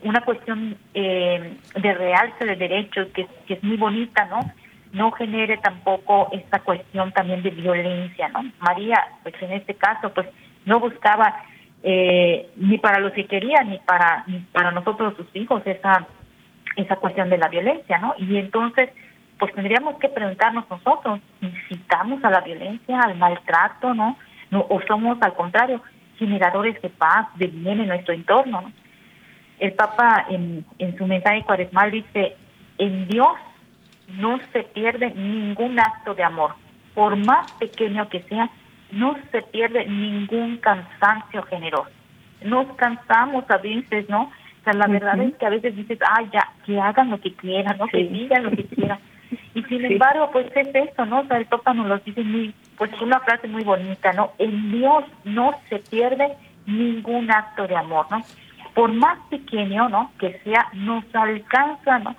una 0.02 0.22
cuestión 0.22 0.78
eh, 0.94 1.58
de 1.76 1.94
realce 1.94 2.46
de 2.46 2.56
derechos 2.56 3.08
que, 3.14 3.28
es 3.48 3.64
muy 3.64 3.78
bonita, 3.78 4.26
¿no? 4.26 4.40
No 4.94 5.12
genere 5.12 5.58
tampoco 5.58 6.30
esta 6.32 6.60
cuestión 6.60 7.12
también 7.12 7.44
de 7.44 7.50
violencia, 7.52 8.30
¿no? 8.30 8.50
María, 8.60 8.98
pues 9.24 9.36
en 9.42 9.52
este 9.52 9.76
caso, 9.76 10.12
pues 10.14 10.28
no 10.66 10.80
buscaba 10.80 11.44
eh, 11.84 12.50
ni 12.56 12.78
para 12.78 13.00
los 13.00 13.14
que 13.14 13.26
quería 13.26 13.64
ni 13.64 13.78
para 13.80 14.24
ni 14.28 14.40
para 14.52 14.72
nosotros 14.72 15.16
sus 15.16 15.28
hijos 15.34 15.62
esa 15.66 16.08
esa 16.82 16.96
cuestión 16.98 17.30
de 17.30 17.38
la 17.38 17.48
violencia, 17.48 17.98
¿no? 18.00 18.14
Y 18.18 18.38
entonces, 18.38 18.90
pues 19.38 19.54
tendríamos 19.54 19.98
que 20.00 20.10
preguntarnos 20.10 20.70
nosotros, 20.70 21.20
¿incitamos 21.42 22.24
a 22.24 22.30
la 22.30 22.42
violencia, 22.42 23.00
al 23.02 23.18
maltrato, 23.18 23.94
¿no? 23.94 24.18
no 24.52 24.66
o 24.70 24.82
somos, 24.88 25.18
al 25.22 25.34
contrario, 25.34 25.82
generadores 26.18 26.82
de 26.82 26.90
paz, 26.90 27.28
de 27.36 27.48
bien 27.48 27.80
en 27.80 27.88
nuestro 27.88 28.14
entorno, 28.14 28.62
¿no? 28.62 28.72
El 29.60 29.74
Papa 29.74 30.26
en, 30.30 30.66
en 30.78 30.98
su 30.98 31.06
mensaje 31.06 31.44
cuaresmal 31.44 31.92
dice, 31.92 32.38
en 32.78 33.08
Dios 33.08 33.34
no 34.08 34.40
se 34.54 34.64
pierde 34.64 35.12
ningún 35.12 35.80
acto 35.80 36.14
de 36.14 36.24
amor, 36.24 36.56
por 36.96 37.16
más 37.18 37.52
pequeño 37.54 38.08
que 38.10 38.22
sea, 38.24 38.50
no 38.92 39.16
se 39.32 39.42
pierde 39.42 39.86
ningún 39.86 40.58
cansancio 40.58 41.44
generoso. 41.44 41.92
Nos 42.42 42.74
cansamos 42.78 43.44
a 43.50 43.58
veces, 43.58 44.08
¿no? 44.10 44.32
Sea, 44.70 44.74
la 44.74 44.88
verdad 44.88 45.20
es 45.22 45.36
que 45.36 45.46
a 45.46 45.50
veces 45.50 45.76
dices, 45.76 46.00
ay, 46.08 46.30
ya, 46.32 46.48
que 46.66 46.80
hagan 46.80 47.10
lo 47.10 47.20
que 47.20 47.34
quieran, 47.34 47.78
¿no? 47.78 47.88
Que 47.88 48.04
digan 48.04 48.44
lo 48.44 48.52
que 48.52 48.66
quieran. 48.66 49.00
Y 49.54 49.64
sin 49.64 49.84
embargo, 49.84 50.30
pues 50.32 50.48
es 50.56 50.68
eso, 50.74 51.06
¿no? 51.06 51.22
O 51.22 51.28
sea, 51.28 51.38
el 51.38 51.46
Papa 51.46 51.74
nos 51.74 51.88
lo 51.88 51.98
dice 52.00 52.24
muy, 52.24 52.54
pues 52.78 52.92
una 53.02 53.20
frase 53.20 53.48
muy 53.48 53.64
bonita, 53.64 54.14
¿no? 54.14 54.32
En 54.38 54.72
Dios 54.72 55.04
no 55.24 55.54
se 55.70 55.80
pierde 55.80 56.36
ningún 56.66 57.32
acto 57.32 57.68
de 57.68 57.76
amor, 57.76 58.08
¿no? 58.10 58.24
Por 58.74 58.92
más 58.94 59.20
pequeño, 59.30 59.90
¿no? 59.90 60.12
Que 60.20 60.40
sea, 60.44 60.68
nos 60.74 61.04
alcanza, 61.14 62.00
¿no? 62.00 62.16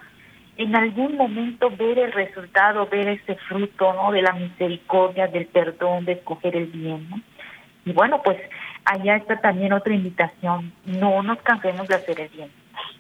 En 0.57 0.77
algún 0.77 1.17
momento 1.17 1.71
ver 1.71 1.99
el 1.99 2.13
resultado, 2.13 2.87
ver 2.87 3.09
ese 3.09 3.37
fruto, 3.37 3.93
¿no? 3.93 4.13
De 4.13 4.23
la 4.23 4.33
misericordia, 4.33 5.27
del 5.27 5.47
perdón, 5.47 6.05
de 6.05 6.13
escoger 6.13 6.57
el 6.57 6.67
bien, 6.67 7.09
¿no? 7.11 7.21
Y 7.85 7.93
bueno, 7.93 8.21
pues 8.23 8.39
allá 8.85 9.17
está 9.17 9.41
también 9.41 9.73
otra 9.73 9.95
invitación, 9.95 10.73
no 10.85 11.23
nos 11.23 11.39
cansemos 11.43 11.89
de 11.89 11.95
hacer 11.95 12.21
el 12.21 12.29
bien. 12.29 12.51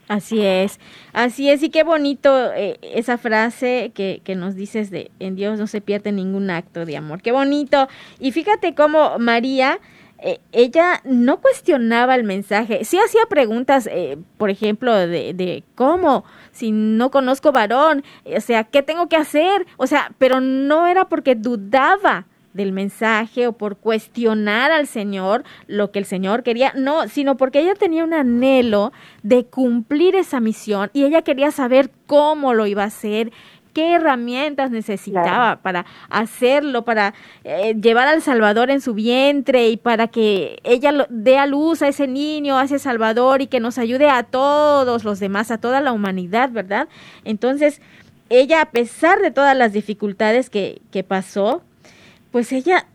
Así 0.09 0.45
es, 0.45 0.81
así 1.13 1.51
es, 1.51 1.63
y 1.63 1.71
qué 1.71 1.85
bonito 1.85 2.53
eh, 2.53 2.79
esa 2.83 3.17
frase 3.17 3.93
que, 3.95 4.21
que, 4.25 4.35
nos 4.35 4.57
dices 4.57 4.91
de 4.91 5.11
en 5.21 5.37
Dios 5.37 5.59
no 5.59 5.69
se 5.69 5.81
pierde 5.81 6.11
ningún 6.11 6.51
acto 6.51 6.85
de 6.85 6.97
amor, 6.97 7.23
qué 7.23 7.31
bonito. 7.31 7.87
Y 8.19 8.33
fíjate 8.33 8.75
cómo 8.75 9.19
María, 9.21 9.79
eh, 10.19 10.41
ella 10.53 11.01
no 11.05 11.41
cuestionaba 11.41 12.15
el 12.17 12.25
mensaje, 12.25 12.85
sí 12.85 12.99
hacía 12.99 13.23
preguntas, 13.29 13.89
eh, 13.91 14.19
por 14.37 14.51
ejemplo, 14.51 14.93
de, 14.95 15.33
de, 15.33 15.63
cómo, 15.77 16.25
si 16.51 16.73
no 16.73 17.11
conozco 17.11 17.53
varón, 17.53 18.05
o 18.25 18.41
sea, 18.41 18.65
¿qué 18.65 18.83
tengo 18.83 19.09
que 19.09 19.17
hacer? 19.17 19.67
O 19.77 19.87
sea, 19.87 20.13
pero 20.19 20.41
no 20.41 20.89
era 20.89 21.07
porque 21.07 21.37
dudaba 21.37 22.27
del 22.53 22.73
mensaje 22.73 23.47
o 23.47 23.53
por 23.53 23.77
cuestionar 23.77 24.71
al 24.71 24.87
Señor 24.87 25.45
lo 25.67 25.91
que 25.93 25.99
el 25.99 26.05
Señor 26.05 26.43
quería, 26.43 26.73
no, 26.77 27.09
sino 27.09 27.37
porque 27.37 27.61
ella 27.61 27.75
tenía 27.75 28.05
un 28.05 28.15
anhelo 28.15 28.93
de 29.23 29.45
cumplir 29.45 30.17
esa 30.17 30.41
misión 30.41 30.91
y 30.93 31.05
ella 31.05 31.23
quería 31.23 31.51
saber 31.51 31.91
cómo 32.07 32.55
lo 32.55 32.67
iba 32.67 32.83
a 32.83 32.87
hacer, 32.87 33.33
qué 33.73 33.95
herramientas 33.95 34.71
necesitaba 34.71 35.63
para 35.63 35.87
hacerlo, 36.09 36.85
para 36.85 37.15
eh, 37.45 37.75
llevar 37.81 38.09
al 38.09 38.23
Salvador 38.23 38.71
en 38.71 38.81
su 38.81 38.95
vientre 38.95 39.69
y 39.69 39.77
para 39.77 40.09
que 40.09 40.59
ella 40.65 40.93
lo, 40.93 41.07
dé 41.09 41.39
a 41.39 41.47
luz 41.47 41.83
a 41.83 41.89
ese 41.89 42.09
niño, 42.09 42.59
a 42.59 42.65
ese 42.65 42.79
Salvador 42.79 43.43
y 43.43 43.47
que 43.47 43.61
nos 43.61 43.79
ayude 43.79 44.09
a 44.09 44.25
todos 44.25 45.05
los 45.05 45.21
demás, 45.21 45.51
a 45.51 45.59
toda 45.59 45.81
la 45.81 45.93
humanidad, 45.93 46.51
¿verdad? 46.51 46.89
Entonces, 47.25 47.81
ella, 48.29 48.63
a 48.63 48.71
pesar 48.71 49.21
de 49.21 49.31
todas 49.31 49.57
las 49.57 49.73
dificultades 49.73 50.51
que, 50.51 50.83
que 50.91 51.03
pasó, 51.03 51.63
pues 52.31 52.53
ella 52.53 52.87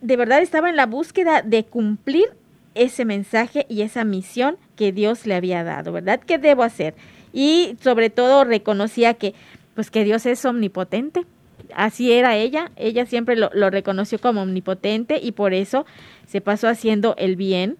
de 0.00 0.16
verdad 0.16 0.40
estaba 0.40 0.68
en 0.70 0.76
la 0.76 0.86
búsqueda 0.86 1.42
de 1.42 1.64
cumplir 1.64 2.26
ese 2.74 3.04
mensaje 3.04 3.66
y 3.68 3.82
esa 3.82 4.04
misión 4.04 4.56
que 4.76 4.92
Dios 4.92 5.26
le 5.26 5.34
había 5.34 5.64
dado, 5.64 5.92
¿verdad? 5.92 6.20
¿Qué 6.24 6.38
debo 6.38 6.62
hacer? 6.62 6.94
Y 7.32 7.76
sobre 7.80 8.10
todo 8.10 8.44
reconocía 8.44 9.14
que, 9.14 9.34
pues 9.74 9.90
que 9.90 10.04
Dios 10.04 10.26
es 10.26 10.44
omnipotente. 10.44 11.26
Así 11.74 12.12
era 12.12 12.36
ella, 12.36 12.70
ella 12.76 13.04
siempre 13.04 13.36
lo, 13.36 13.50
lo 13.52 13.68
reconoció 13.70 14.18
como 14.20 14.42
omnipotente 14.42 15.18
y 15.20 15.32
por 15.32 15.54
eso 15.54 15.84
se 16.26 16.40
pasó 16.40 16.68
haciendo 16.68 17.14
el 17.18 17.36
bien. 17.36 17.76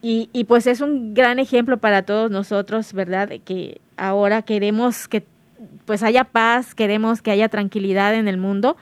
Y, 0.00 0.30
y 0.32 0.44
pues 0.44 0.66
es 0.66 0.80
un 0.80 1.12
gran 1.12 1.38
ejemplo 1.38 1.78
para 1.78 2.02
todos 2.02 2.30
nosotros, 2.30 2.92
¿verdad? 2.92 3.30
Que 3.44 3.80
ahora 3.96 4.42
queremos 4.42 5.06
que 5.08 5.24
pues 5.84 6.02
haya 6.02 6.24
paz, 6.24 6.74
queremos 6.74 7.20
que 7.20 7.30
haya 7.30 7.48
tranquilidad 7.48 8.14
en 8.14 8.28
el 8.28 8.36
mundo, 8.36 8.76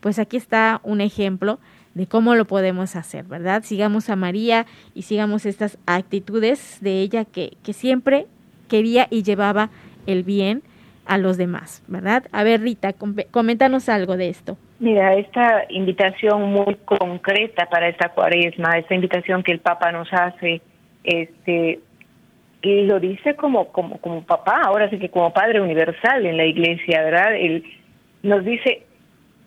pues 0.00 0.18
aquí 0.18 0.36
está 0.36 0.80
un 0.82 1.00
ejemplo 1.00 1.58
de 1.94 2.06
cómo 2.06 2.34
lo 2.34 2.44
podemos 2.44 2.96
hacer, 2.96 3.24
¿verdad? 3.24 3.62
Sigamos 3.62 4.10
a 4.10 4.16
María 4.16 4.66
y 4.94 5.02
sigamos 5.02 5.46
estas 5.46 5.78
actitudes 5.86 6.78
de 6.80 7.00
ella 7.00 7.24
que, 7.24 7.56
que 7.62 7.72
siempre 7.72 8.26
quería 8.68 9.06
y 9.10 9.22
llevaba 9.22 9.70
el 10.06 10.22
bien 10.22 10.62
a 11.06 11.18
los 11.18 11.36
demás, 11.36 11.82
¿verdad? 11.88 12.24
A 12.30 12.44
ver, 12.44 12.60
Rita, 12.60 12.94
coméntanos 13.30 13.88
algo 13.88 14.16
de 14.16 14.28
esto. 14.28 14.56
Mira, 14.78 15.14
esta 15.14 15.64
invitación 15.68 16.52
muy 16.52 16.76
concreta 16.84 17.66
para 17.66 17.88
esta 17.88 18.10
cuaresma, 18.10 18.78
esta 18.78 18.94
invitación 18.94 19.42
que 19.42 19.52
el 19.52 19.58
Papa 19.58 19.90
nos 19.90 20.08
hace, 20.12 20.62
este, 21.02 21.80
y 22.62 22.82
lo 22.82 23.00
dice 23.00 23.34
como, 23.34 23.72
como, 23.72 23.98
como 23.98 24.22
papá, 24.22 24.62
ahora 24.64 24.88
sí 24.90 24.98
que 24.98 25.08
como 25.08 25.32
Padre 25.32 25.60
Universal 25.60 26.26
en 26.26 26.36
la 26.36 26.44
Iglesia, 26.44 27.02
¿verdad? 27.02 27.34
Él 27.34 27.64
nos 28.22 28.44
dice, 28.44 28.84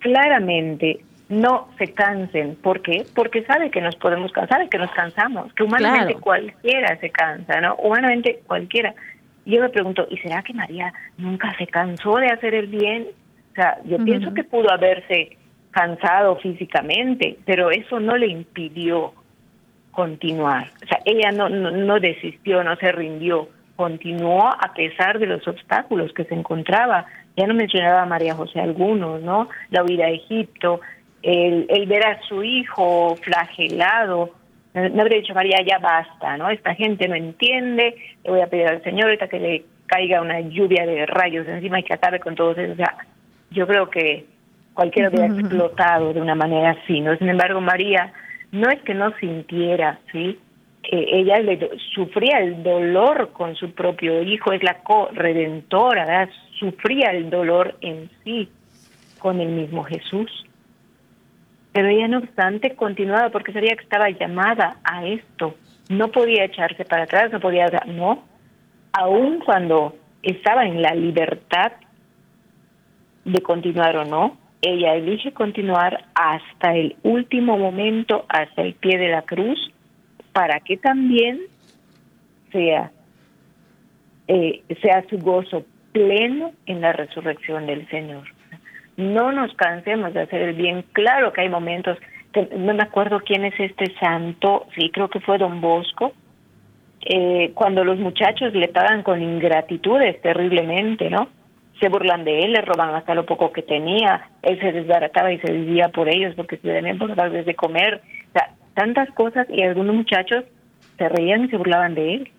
claramente 0.03 0.99
no 1.29 1.69
se 1.77 1.93
cansen. 1.93 2.55
¿Por 2.57 2.81
qué? 2.81 3.05
Porque 3.15 3.43
sabe 3.45 3.71
que 3.71 3.81
nos 3.81 3.95
podemos 3.95 4.31
cansar, 4.31 4.69
que 4.69 4.77
nos 4.77 4.91
cansamos, 4.91 5.51
que 5.53 5.63
humanamente 5.63 6.15
cualquiera 6.15 6.95
se 6.99 7.09
cansa, 7.09 7.59
¿no? 7.61 7.75
Humanamente 7.75 8.41
cualquiera. 8.45 8.93
Yo 9.45 9.61
me 9.61 9.69
pregunto, 9.69 10.05
¿y 10.11 10.17
será 10.17 10.43
que 10.43 10.53
María 10.53 10.93
nunca 11.17 11.55
se 11.57 11.65
cansó 11.65 12.17
de 12.17 12.27
hacer 12.27 12.53
el 12.53 12.67
bien? 12.67 13.07
O 13.51 13.55
sea, 13.55 13.77
yo 13.85 13.97
pienso 14.03 14.33
que 14.33 14.43
pudo 14.43 14.71
haberse 14.71 15.37
cansado 15.71 16.35
físicamente, 16.37 17.37
pero 17.45 17.71
eso 17.71 17.99
no 17.99 18.15
le 18.15 18.27
impidió 18.27 19.13
continuar. 19.91 20.69
O 20.83 20.87
sea, 20.87 20.99
ella 21.05 21.31
no, 21.31 21.49
no, 21.49 21.71
no 21.71 21.99
desistió, 21.99 22.63
no 22.63 22.75
se 22.75 22.91
rindió, 22.91 23.49
continuó 23.75 24.47
a 24.47 24.73
pesar 24.73 25.19
de 25.19 25.25
los 25.25 25.47
obstáculos 25.47 26.13
que 26.13 26.25
se 26.25 26.35
encontraba 26.35 27.05
ya 27.35 27.47
no 27.47 27.53
mencionaba 27.53 28.03
a 28.03 28.05
María 28.05 28.35
José 28.35 28.59
algunos, 28.59 29.21
¿no? 29.21 29.49
La 29.71 29.83
huida 29.83 30.05
a 30.05 30.09
Egipto, 30.09 30.81
el, 31.21 31.65
el 31.69 31.87
ver 31.87 32.05
a 32.05 32.21
su 32.21 32.43
hijo 32.43 33.15
flagelado, 33.15 34.31
no 34.73 35.01
habría 35.01 35.19
dicho 35.19 35.33
María, 35.33 35.57
ya 35.65 35.77
basta, 35.79 36.37
¿no? 36.37 36.49
Esta 36.49 36.73
gente 36.75 37.07
no 37.07 37.15
entiende, 37.15 37.95
le 38.23 38.29
voy 38.29 38.41
a 38.41 38.47
pedir 38.47 38.67
al 38.67 38.83
Señor 38.83 39.05
ahorita 39.05 39.27
que 39.27 39.39
le 39.39 39.65
caiga 39.85 40.21
una 40.21 40.39
lluvia 40.41 40.85
de 40.85 41.05
rayos 41.05 41.47
encima 41.47 41.79
y 41.79 41.83
que 41.83 41.93
acabe 41.93 42.19
con 42.19 42.35
todos 42.35 42.57
eso. 42.57 42.73
O 42.73 42.75
sea, 42.75 42.97
yo 43.51 43.67
creo 43.67 43.89
que 43.89 44.25
cualquiera 44.73 45.09
hubiera 45.09 45.27
explotado 45.27 46.13
de 46.13 46.21
una 46.21 46.35
manera 46.35 46.71
así, 46.71 47.01
¿no? 47.01 47.15
Sin 47.17 47.29
embargo, 47.29 47.61
María 47.61 48.11
no 48.51 48.69
es 48.69 48.81
que 48.81 48.93
no 48.93 49.15
sintiera, 49.19 49.99
¿sí? 50.11 50.39
Ella 50.83 51.39
le, 51.39 51.69
sufría 51.93 52.39
el 52.39 52.61
dolor 52.61 53.31
con 53.33 53.55
su 53.55 53.71
propio 53.71 54.21
hijo, 54.21 54.51
es 54.51 54.63
la 54.63 54.83
co-redentora, 54.83 56.05
¿verdad? 56.05 56.29
sufría 56.59 57.11
el 57.11 57.29
dolor 57.29 57.77
en 57.81 58.09
sí 58.23 58.49
con 59.19 59.39
el 59.39 59.49
mismo 59.49 59.83
Jesús. 59.83 60.45
Pero 61.71 61.87
ella 61.87 62.07
no 62.07 62.19
obstante 62.19 62.75
continuaba 62.75 63.29
porque 63.29 63.53
sabía 63.53 63.75
que 63.75 63.83
estaba 63.83 64.09
llamada 64.09 64.77
a 64.83 65.05
esto. 65.05 65.55
No 65.89 66.09
podía 66.09 66.45
echarse 66.45 66.85
para 66.85 67.03
atrás, 67.03 67.31
no 67.31 67.39
podía, 67.39 67.67
no. 67.87 68.23
Aun 68.93 69.39
cuando 69.39 69.95
estaba 70.21 70.65
en 70.65 70.81
la 70.81 70.93
libertad 70.93 71.71
de 73.25 73.41
continuar 73.41 73.97
o 73.97 74.05
no, 74.05 74.37
ella 74.61 74.95
elige 74.95 75.33
continuar 75.33 76.05
hasta 76.15 76.75
el 76.75 76.95
último 77.03 77.57
momento, 77.57 78.25
hasta 78.29 78.61
el 78.61 78.75
pie 78.75 78.97
de 78.97 79.09
la 79.09 79.23
cruz, 79.23 79.72
para 80.33 80.59
que 80.59 80.77
también 80.77 81.39
sea, 82.51 82.91
eh, 84.27 84.63
sea 84.81 85.05
su 85.09 85.19
gozo 85.19 85.63
pleno 85.91 86.51
en 86.65 86.81
la 86.81 86.91
resurrección 86.91 87.67
del 87.67 87.87
Señor. 87.89 88.27
No 88.97 89.31
nos 89.31 89.53
cansemos 89.55 90.13
de 90.13 90.21
hacer 90.21 90.41
el 90.41 90.55
bien. 90.55 90.83
Claro 90.91 91.31
que 91.31 91.41
hay 91.41 91.49
momentos, 91.49 91.97
no 92.57 92.73
me 92.73 92.83
acuerdo 92.83 93.21
quién 93.21 93.45
es 93.45 93.59
este 93.59 93.93
santo, 93.99 94.67
sí, 94.75 94.89
creo 94.89 95.09
que 95.09 95.19
fue 95.19 95.37
don 95.37 95.61
Bosco, 95.61 96.13
eh, 97.05 97.51
cuando 97.53 97.83
los 97.83 97.99
muchachos 97.99 98.53
le 98.53 98.69
pagan 98.69 99.03
con 99.03 99.21
ingratitudes 99.21 100.21
terriblemente, 100.21 101.09
¿no? 101.09 101.27
Se 101.79 101.89
burlan 101.89 102.23
de 102.23 102.39
él, 102.43 102.53
le 102.53 102.61
roban 102.61 102.95
hasta 102.95 103.13
lo 103.13 103.25
poco 103.25 103.51
que 103.51 103.61
tenía, 103.61 104.29
él 104.41 104.59
se 104.59 104.71
desbarataba 104.71 105.31
y 105.31 105.39
se 105.39 105.51
vivía 105.51 105.89
por 105.89 106.07
ellos 106.07 106.33
porque 106.35 106.57
se 106.57 106.71
tenían 106.71 106.97
por 106.97 107.13
vez 107.29 107.45
de 107.45 107.55
comer, 107.55 108.01
o 108.29 108.31
sea, 108.31 108.53
tantas 108.73 109.09
cosas 109.11 109.47
y 109.49 109.61
algunos 109.61 109.95
muchachos 109.95 110.43
se 110.97 111.09
reían 111.09 111.45
y 111.45 111.49
se 111.49 111.57
burlaban 111.57 111.95
de 111.95 112.15
él. 112.15 112.31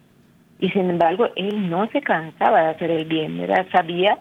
Y 0.60 0.70
sin 0.70 0.90
embargo, 0.90 1.28
él 1.36 1.68
no 1.68 1.88
se 1.90 2.00
cansaba 2.00 2.62
de 2.62 2.68
hacer 2.70 2.90
el 2.90 3.04
bien, 3.04 3.38
¿verdad? 3.38 3.66
Sabía 3.72 4.18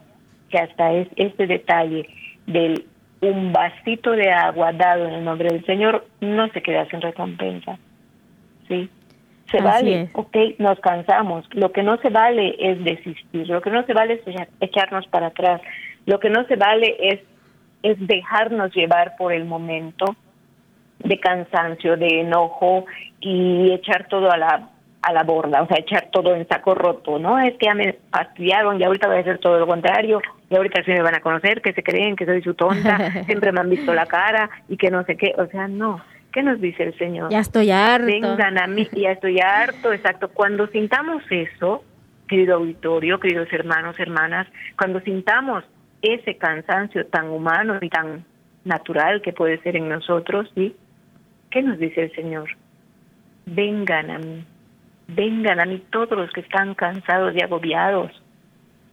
que 0.50 0.58
hasta 0.58 0.92
es, 0.94 1.08
este 1.16 1.48
detalle 1.48 2.10
del 2.48 2.86
un 3.22 3.54
vasito 3.54 4.12
de 4.12 4.32
agua 4.32 4.74
dado 4.74 5.08
en 5.08 5.14
el 5.14 5.24
nombre 5.24 5.50
del 5.50 5.66
Señor 5.66 6.06
no 6.20 6.50
se 6.50 6.62
queda 6.62 6.86
sin 6.90 7.00
recompensa. 7.00 7.78
¿Sí? 8.68 8.90
Se 9.50 9.62
vale, 9.62 10.10
ok, 10.14 10.36
nos 10.58 10.80
cansamos. 10.80 11.46
Lo 11.54 11.72
que 11.72 11.84
no 11.84 11.98
se 11.98 12.10
vale 12.10 12.56
es 12.60 12.84
desistir, 12.84 13.48
lo 13.48 13.62
que 13.62 13.70
no 13.70 13.86
se 13.86 13.94
vale 13.94 14.22
es 14.26 14.36
echarnos 14.60 15.08
para 15.08 15.28
atrás, 15.28 15.62
lo 16.06 16.20
que 16.20 16.30
no 16.30 16.46
se 16.46 16.56
vale 16.56 16.98
es, 17.00 17.20
es 17.84 17.98
dejarnos 18.08 18.74
llevar 18.74 19.16
por 19.18 19.32
el 19.32 19.46
momento 19.46 20.16
de 21.00 21.20
cansancio, 21.20 21.98
de 21.98 22.22
enojo 22.22 22.86
y 23.20 23.72
echar 23.72 24.08
todo 24.08 24.32
a 24.32 24.38
la 24.38 24.70
a 25.04 25.12
la 25.12 25.24
borda, 25.24 25.62
o 25.62 25.68
sea, 25.68 25.78
echar 25.80 26.08
todo 26.12 26.34
en 26.34 26.48
saco 26.48 26.74
roto, 26.76 27.20
¿no? 27.20 27.38
Es 27.38 27.58
que 27.58 27.66
ya 27.66 27.76
me 27.76 28.00
fastidiaron 28.10 28.80
y 28.80 28.86
ahorita 28.86 29.08
voy 29.08 29.18
a 29.18 29.20
hacer 29.20 29.38
todo 29.38 29.60
lo 29.60 29.68
contrario 29.68 30.22
y 30.50 30.56
ahorita 30.56 30.82
sí 30.84 30.92
me 30.92 31.02
van 31.02 31.16
a 31.16 31.20
conocer, 31.20 31.62
que 31.62 31.74
se 31.74 31.84
creen 31.84 32.16
que 32.16 32.26
soy 32.26 32.42
su 32.42 32.54
tonta, 32.54 33.12
siempre 33.26 33.52
me 33.52 33.60
han 33.60 33.70
visto 33.70 33.94
la 33.94 34.06
cara 34.06 34.50
y 34.70 34.78
que 34.78 34.90
no 34.90 35.04
sé 35.04 35.18
qué, 35.18 35.36
o 35.38 35.46
sea, 35.48 35.68
no. 35.68 36.02
¿Qué 36.32 36.42
nos 36.42 36.60
dice 36.60 36.84
el 36.84 36.98
Señor? 36.98 37.30
Ya 37.30 37.40
estoy 37.40 37.70
harto. 37.70 38.08
Vengan 38.08 38.58
a 38.58 38.66
mí, 38.66 38.88
ya 38.94 39.12
estoy 39.12 39.40
harto, 39.40 39.94
exacto. 39.94 40.30
Cuando 40.30 40.66
sintamos 40.68 41.22
eso, 41.30 41.84
querido 42.28 42.56
auditorio, 42.56 43.20
queridos 43.20 43.52
hermanos, 43.52 44.00
hermanas, 44.00 44.48
cuando 44.78 45.00
sintamos 45.02 45.64
ese 46.02 46.38
cansancio 46.38 47.06
tan 47.08 47.30
humano 47.30 47.78
y 47.80 47.90
tan 47.90 48.26
natural 48.64 49.22
que 49.22 49.34
puede 49.34 49.62
ser 49.62 49.76
en 49.76 49.90
nosotros, 49.90 50.50
¿sí? 50.56 50.76
¿Qué 51.54 51.64
nos 51.64 51.80
dice 51.80 52.04
el 52.04 52.16
Señor? 52.16 52.50
Vengan 53.46 54.12
a 54.12 54.18
mí 54.18 54.44
vengan 55.08 55.60
a 55.60 55.66
mí 55.66 55.82
todos 55.92 56.18
los 56.18 56.32
que 56.32 56.42
están 56.42 56.76
cansados 56.76 57.34
y 57.36 57.44
agobiados, 57.44 58.12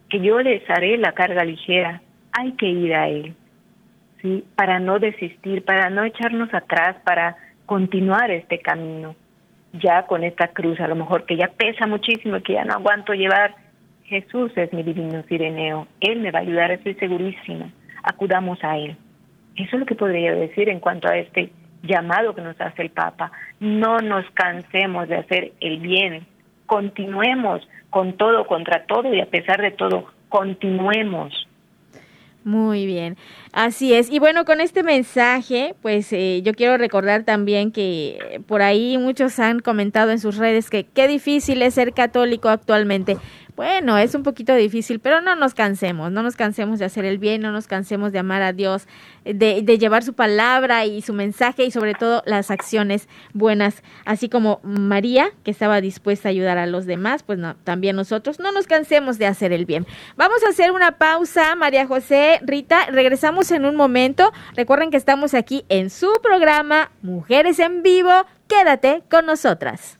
que 0.08 0.20
yo 0.20 0.40
les 0.40 0.68
haré 0.68 0.98
la 0.98 1.12
carga 1.12 1.44
ligera. 1.44 2.02
Hay 2.32 2.52
que 2.52 2.66
ir 2.66 2.94
a 2.94 3.08
Él, 3.08 3.34
¿sí? 4.20 4.44
Para 4.56 4.78
no 4.78 4.98
desistir, 4.98 5.64
para 5.64 5.90
no 5.90 6.04
echarnos 6.04 6.52
atrás, 6.52 6.96
para 7.04 7.36
continuar 7.66 8.30
este 8.30 8.58
camino. 8.58 9.14
Ya 9.72 10.06
con 10.06 10.24
esta 10.24 10.48
cruz, 10.48 10.80
a 10.80 10.88
lo 10.88 10.96
mejor 10.96 11.26
que 11.26 11.36
ya 11.36 11.48
pesa 11.48 11.86
muchísimo 11.86 12.36
y 12.36 12.42
que 12.42 12.54
ya 12.54 12.64
no 12.64 12.74
aguanto 12.74 13.14
llevar, 13.14 13.54
Jesús 14.04 14.50
es 14.56 14.72
mi 14.72 14.82
divino 14.82 15.22
sireneo, 15.28 15.86
Él 16.00 16.20
me 16.20 16.32
va 16.32 16.40
a 16.40 16.42
ayudar, 16.42 16.72
estoy 16.72 16.94
segurísima, 16.94 17.70
acudamos 18.02 18.58
a 18.64 18.76
Él. 18.76 18.96
Eso 19.54 19.76
es 19.76 19.80
lo 19.80 19.86
que 19.86 19.94
podría 19.94 20.34
decir 20.34 20.68
en 20.68 20.80
cuanto 20.80 21.08
a 21.08 21.16
este 21.16 21.52
llamado 21.82 22.34
que 22.34 22.42
nos 22.42 22.60
hace 22.60 22.82
el 22.82 22.90
Papa. 22.90 23.32
No 23.58 23.98
nos 23.98 24.24
cansemos 24.32 25.08
de 25.08 25.16
hacer 25.16 25.52
el 25.60 25.78
bien, 25.80 26.26
continuemos 26.66 27.66
con 27.90 28.16
todo, 28.16 28.46
contra 28.46 28.86
todo 28.86 29.12
y 29.12 29.20
a 29.20 29.26
pesar 29.26 29.60
de 29.60 29.72
todo, 29.72 30.06
continuemos. 30.28 31.46
Muy 32.42 32.86
bien, 32.86 33.18
así 33.52 33.92
es. 33.92 34.10
Y 34.10 34.18
bueno, 34.18 34.46
con 34.46 34.62
este 34.62 34.82
mensaje, 34.82 35.74
pues 35.82 36.10
eh, 36.12 36.40
yo 36.42 36.54
quiero 36.54 36.78
recordar 36.78 37.24
también 37.24 37.70
que 37.70 38.40
por 38.46 38.62
ahí 38.62 38.96
muchos 38.96 39.38
han 39.38 39.60
comentado 39.60 40.10
en 40.10 40.18
sus 40.18 40.38
redes 40.38 40.70
que 40.70 40.84
qué 40.84 41.06
difícil 41.06 41.60
es 41.60 41.74
ser 41.74 41.92
católico 41.92 42.48
actualmente. 42.48 43.18
Bueno, 43.60 43.98
es 43.98 44.14
un 44.14 44.22
poquito 44.22 44.54
difícil, 44.54 45.00
pero 45.00 45.20
no 45.20 45.36
nos 45.36 45.52
cansemos, 45.52 46.10
no 46.10 46.22
nos 46.22 46.34
cansemos 46.34 46.78
de 46.78 46.86
hacer 46.86 47.04
el 47.04 47.18
bien, 47.18 47.42
no 47.42 47.52
nos 47.52 47.66
cansemos 47.66 48.10
de 48.10 48.18
amar 48.18 48.40
a 48.40 48.54
Dios, 48.54 48.88
de, 49.22 49.60
de, 49.60 49.78
llevar 49.78 50.02
su 50.02 50.14
palabra 50.14 50.86
y 50.86 51.02
su 51.02 51.12
mensaje 51.12 51.66
y 51.66 51.70
sobre 51.70 51.92
todo 51.92 52.22
las 52.24 52.50
acciones 52.50 53.06
buenas, 53.34 53.82
así 54.06 54.30
como 54.30 54.60
María, 54.62 55.28
que 55.44 55.50
estaba 55.50 55.82
dispuesta 55.82 56.28
a 56.28 56.30
ayudar 56.30 56.56
a 56.56 56.64
los 56.64 56.86
demás, 56.86 57.22
pues 57.22 57.38
no, 57.38 57.54
también 57.54 57.96
nosotros 57.96 58.40
no 58.40 58.50
nos 58.50 58.66
cansemos 58.66 59.18
de 59.18 59.26
hacer 59.26 59.52
el 59.52 59.66
bien. 59.66 59.86
Vamos 60.16 60.42
a 60.42 60.48
hacer 60.48 60.72
una 60.72 60.92
pausa, 60.92 61.54
María 61.54 61.86
José, 61.86 62.40
Rita, 62.42 62.86
regresamos 62.86 63.50
en 63.50 63.66
un 63.66 63.76
momento. 63.76 64.32
Recuerden 64.56 64.90
que 64.90 64.96
estamos 64.96 65.34
aquí 65.34 65.66
en 65.68 65.90
su 65.90 66.10
programa 66.22 66.92
Mujeres 67.02 67.58
en 67.58 67.82
Vivo. 67.82 68.24
Quédate 68.48 69.02
con 69.10 69.26
nosotras. 69.26 69.99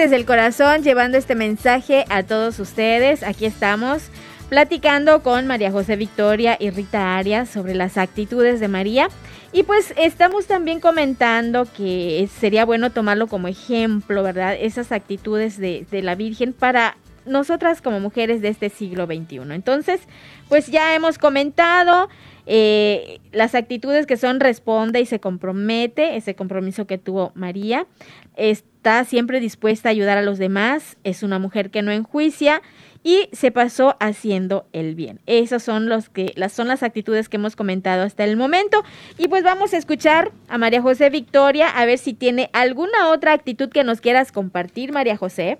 Desde 0.00 0.16
el 0.16 0.24
corazón 0.24 0.82
llevando 0.82 1.18
este 1.18 1.34
mensaje 1.34 2.06
a 2.08 2.22
todos 2.22 2.58
ustedes, 2.58 3.22
aquí 3.22 3.44
estamos 3.44 4.04
platicando 4.48 5.22
con 5.22 5.46
María 5.46 5.70
José 5.70 5.96
Victoria 5.96 6.56
y 6.58 6.70
Rita 6.70 7.18
Arias 7.18 7.50
sobre 7.50 7.74
las 7.74 7.98
actitudes 7.98 8.60
de 8.60 8.68
María. 8.68 9.08
Y 9.52 9.64
pues 9.64 9.92
estamos 9.98 10.46
también 10.46 10.80
comentando 10.80 11.66
que 11.76 12.30
sería 12.40 12.64
bueno 12.64 12.88
tomarlo 12.88 13.26
como 13.26 13.46
ejemplo, 13.46 14.22
¿verdad? 14.22 14.56
Esas 14.58 14.90
actitudes 14.90 15.58
de, 15.58 15.86
de 15.90 16.00
la 16.00 16.14
Virgen 16.14 16.54
para 16.54 16.96
nosotras 17.26 17.82
como 17.82 18.00
mujeres 18.00 18.40
de 18.40 18.48
este 18.48 18.70
siglo 18.70 19.04
XXI. 19.04 19.52
Entonces, 19.52 20.00
pues 20.48 20.68
ya 20.68 20.94
hemos 20.94 21.18
comentado 21.18 22.08
eh, 22.52 23.20
las 23.30 23.54
actitudes 23.54 24.06
que 24.06 24.16
son 24.16 24.40
responde 24.40 25.00
y 25.00 25.06
se 25.06 25.20
compromete, 25.20 26.16
ese 26.16 26.34
compromiso 26.34 26.84
que 26.84 26.98
tuvo 26.98 27.30
María, 27.36 27.86
está 28.34 29.04
siempre 29.04 29.38
dispuesta 29.38 29.88
a 29.88 29.92
ayudar 29.92 30.18
a 30.18 30.22
los 30.22 30.36
demás, 30.38 30.98
es 31.04 31.22
una 31.22 31.38
mujer 31.38 31.70
que 31.70 31.82
no 31.82 31.92
enjuicia 31.92 32.60
y 33.04 33.28
se 33.30 33.52
pasó 33.52 33.96
haciendo 34.00 34.66
el 34.72 34.96
bien. 34.96 35.20
Esas 35.26 35.62
son 35.62 35.88
los 35.88 36.08
que 36.08 36.32
las 36.34 36.50
son 36.50 36.66
las 36.66 36.82
actitudes 36.82 37.28
que 37.28 37.36
hemos 37.36 37.54
comentado 37.54 38.02
hasta 38.02 38.24
el 38.24 38.36
momento 38.36 38.82
y 39.16 39.28
pues 39.28 39.44
vamos 39.44 39.72
a 39.72 39.76
escuchar 39.76 40.32
a 40.48 40.58
María 40.58 40.82
José 40.82 41.08
Victoria 41.08 41.68
a 41.68 41.84
ver 41.84 41.98
si 41.98 42.14
tiene 42.14 42.50
alguna 42.52 43.10
otra 43.10 43.32
actitud 43.32 43.70
que 43.70 43.84
nos 43.84 44.00
quieras 44.00 44.32
compartir, 44.32 44.92
María 44.92 45.16
José. 45.16 45.58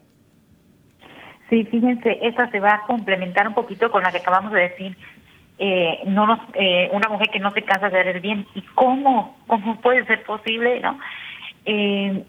Sí, 1.51 1.63
fíjense, 1.71 2.19
esa 2.23 2.51
se 2.51 2.59
va 2.59 2.75
a 2.75 2.87
complementar 2.89 3.47
un 3.47 3.55
poquito 3.55 3.93
con 3.93 4.03
la 4.03 4.11
que 4.11 4.19
acabamos 4.19 4.51
de 4.51 4.61
decir. 4.63 4.97
Eh, 5.63 6.05
no 6.07 6.27
nos, 6.27 6.39
eh, 6.55 6.89
una 6.91 7.11
mujer 7.11 7.29
que 7.29 7.39
no 7.39 7.51
se 7.51 7.61
cansa 7.61 7.91
de 7.91 8.01
hacer 8.01 8.17
el 8.17 8.23
bien. 8.23 8.47
¿Y 8.55 8.63
cómo? 8.75 9.37
¿Cómo 9.47 9.79
puede 9.83 10.07
ser 10.07 10.23
posible? 10.23 10.81
no 10.81 10.99
eh, 11.67 12.25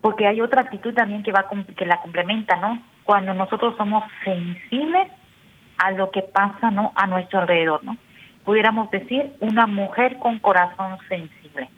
Porque 0.00 0.28
hay 0.28 0.40
otra 0.40 0.62
actitud 0.62 0.94
también 0.94 1.24
que, 1.24 1.32
va 1.32 1.46
que 1.76 1.84
la 1.84 2.00
complementa, 2.00 2.54
¿no? 2.54 2.80
Cuando 3.02 3.34
nosotros 3.34 3.74
somos 3.76 4.04
sensibles 4.22 5.08
a 5.78 5.90
lo 5.90 6.12
que 6.12 6.22
pasa, 6.22 6.70
¿no? 6.70 6.92
A 6.94 7.08
nuestro 7.08 7.40
alrededor, 7.40 7.82
¿no? 7.82 7.96
Pudiéramos 8.44 8.88
decir 8.92 9.32
una 9.40 9.66
mujer 9.66 10.20
con 10.20 10.38
corazón 10.38 10.98
sensible. 11.08 11.68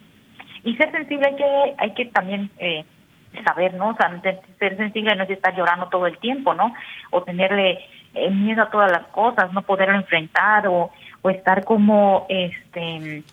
Y 0.63 0.75
ser 0.75 0.91
sensible 0.91 1.29
hay 1.29 1.35
que, 1.35 1.75
hay 1.79 1.93
que 1.95 2.05
también 2.05 2.51
eh, 2.59 2.85
saber, 3.43 3.73
¿no? 3.73 3.97
Ser 4.59 4.77
sensible 4.77 5.15
no 5.15 5.23
es 5.23 5.31
estar 5.31 5.55
llorando 5.55 5.87
todo 5.89 6.05
el 6.05 6.19
tiempo, 6.19 6.53
¿no? 6.53 6.75
O 7.09 7.23
tenerle 7.23 7.79
eh, 8.13 8.29
miedo 8.29 8.63
a 8.63 8.69
todas 8.69 8.91
las 8.91 9.07
cosas, 9.07 9.53
no 9.53 9.61
poderlo 9.61 9.95
enfrentar 9.95 10.67
o, 10.67 10.91
o 11.21 11.29
estar 11.29 11.63
como, 11.63 12.25
este, 12.29 13.23